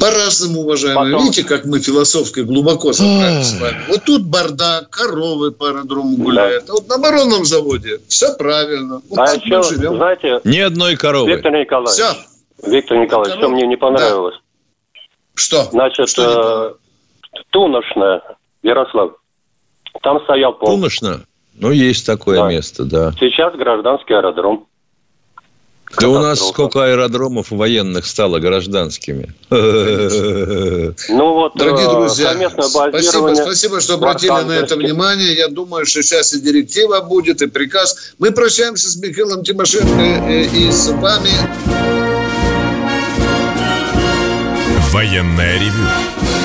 По-разному, 0.00 0.62
уважаемые. 0.62 1.12
Потом... 1.12 1.26
Видите, 1.26 1.44
как 1.44 1.64
мы 1.66 1.78
философски 1.78 2.40
глубоко 2.40 2.92
собрали 2.92 3.42
с 3.42 3.60
вами. 3.60 3.78
Вот 3.88 4.02
тут 4.04 4.26
бардак, 4.26 4.90
коровы 4.90 5.52
по 5.52 5.68
аэродрому 5.68 6.16
гуляют. 6.16 6.66
Да. 6.66 6.72
А 6.72 6.76
вот 6.76 6.88
на 6.88 6.96
оборонном 6.96 7.44
заводе 7.44 8.00
все 8.08 8.34
правильно. 8.36 9.00
Вот 9.08 9.18
а 9.18 9.34
еще, 9.34 9.62
знаете... 9.62 10.40
Ни 10.42 10.58
одной 10.58 10.96
коровы. 10.96 11.30
Виктор 11.30 11.52
Николаевич. 11.52 11.94
Все. 11.94 12.68
Виктор 12.68 12.98
Николаевич, 12.98 13.38
что 13.38 13.48
мне 13.48 13.66
не 13.66 13.76
понравилось. 13.76 14.34
Да. 14.34 15.00
Что? 15.34 15.62
Значит, 15.70 16.08
что 16.08 16.70
э, 16.70 16.85
Туношная, 17.50 18.22
Ярослав. 18.62 19.12
Там 20.02 20.20
стоял 20.24 20.52
полк. 20.52 20.70
Туношно? 20.70 21.20
Ну, 21.54 21.70
есть 21.70 22.04
такое 22.04 22.40
да. 22.40 22.48
место, 22.48 22.84
да. 22.84 23.12
Сейчас 23.12 23.54
гражданский 23.54 24.14
аэродром. 24.14 24.66
Да 26.00 26.08
у 26.08 26.18
нас 26.18 26.40
сколько 26.40 26.84
аэродромов 26.84 27.50
военных 27.50 28.06
стало 28.06 28.38
гражданскими. 28.38 29.32
Ну 31.08 31.34
вот, 31.34 31.52
Дорогие 31.56 31.86
э, 31.86 31.90
друзья, 31.90 32.50
спасибо, 32.50 33.34
спасибо, 33.34 33.80
что 33.80 33.94
обратили 33.94 34.30
на 34.30 34.52
это 34.52 34.76
внимание. 34.76 35.34
Я 35.34 35.48
думаю, 35.48 35.86
что 35.86 36.02
сейчас 36.02 36.32
и 36.32 36.40
директива 36.40 37.00
будет, 37.00 37.42
и 37.42 37.46
приказ. 37.46 38.14
Мы 38.18 38.30
прощаемся 38.30 38.88
с 38.88 38.96
Михаилом 38.96 39.42
Тимошенко 39.42 40.30
и 40.30 40.70
с 40.70 40.90
вами. 40.90 41.30
Военная 44.92 45.58
ревю 45.58 46.15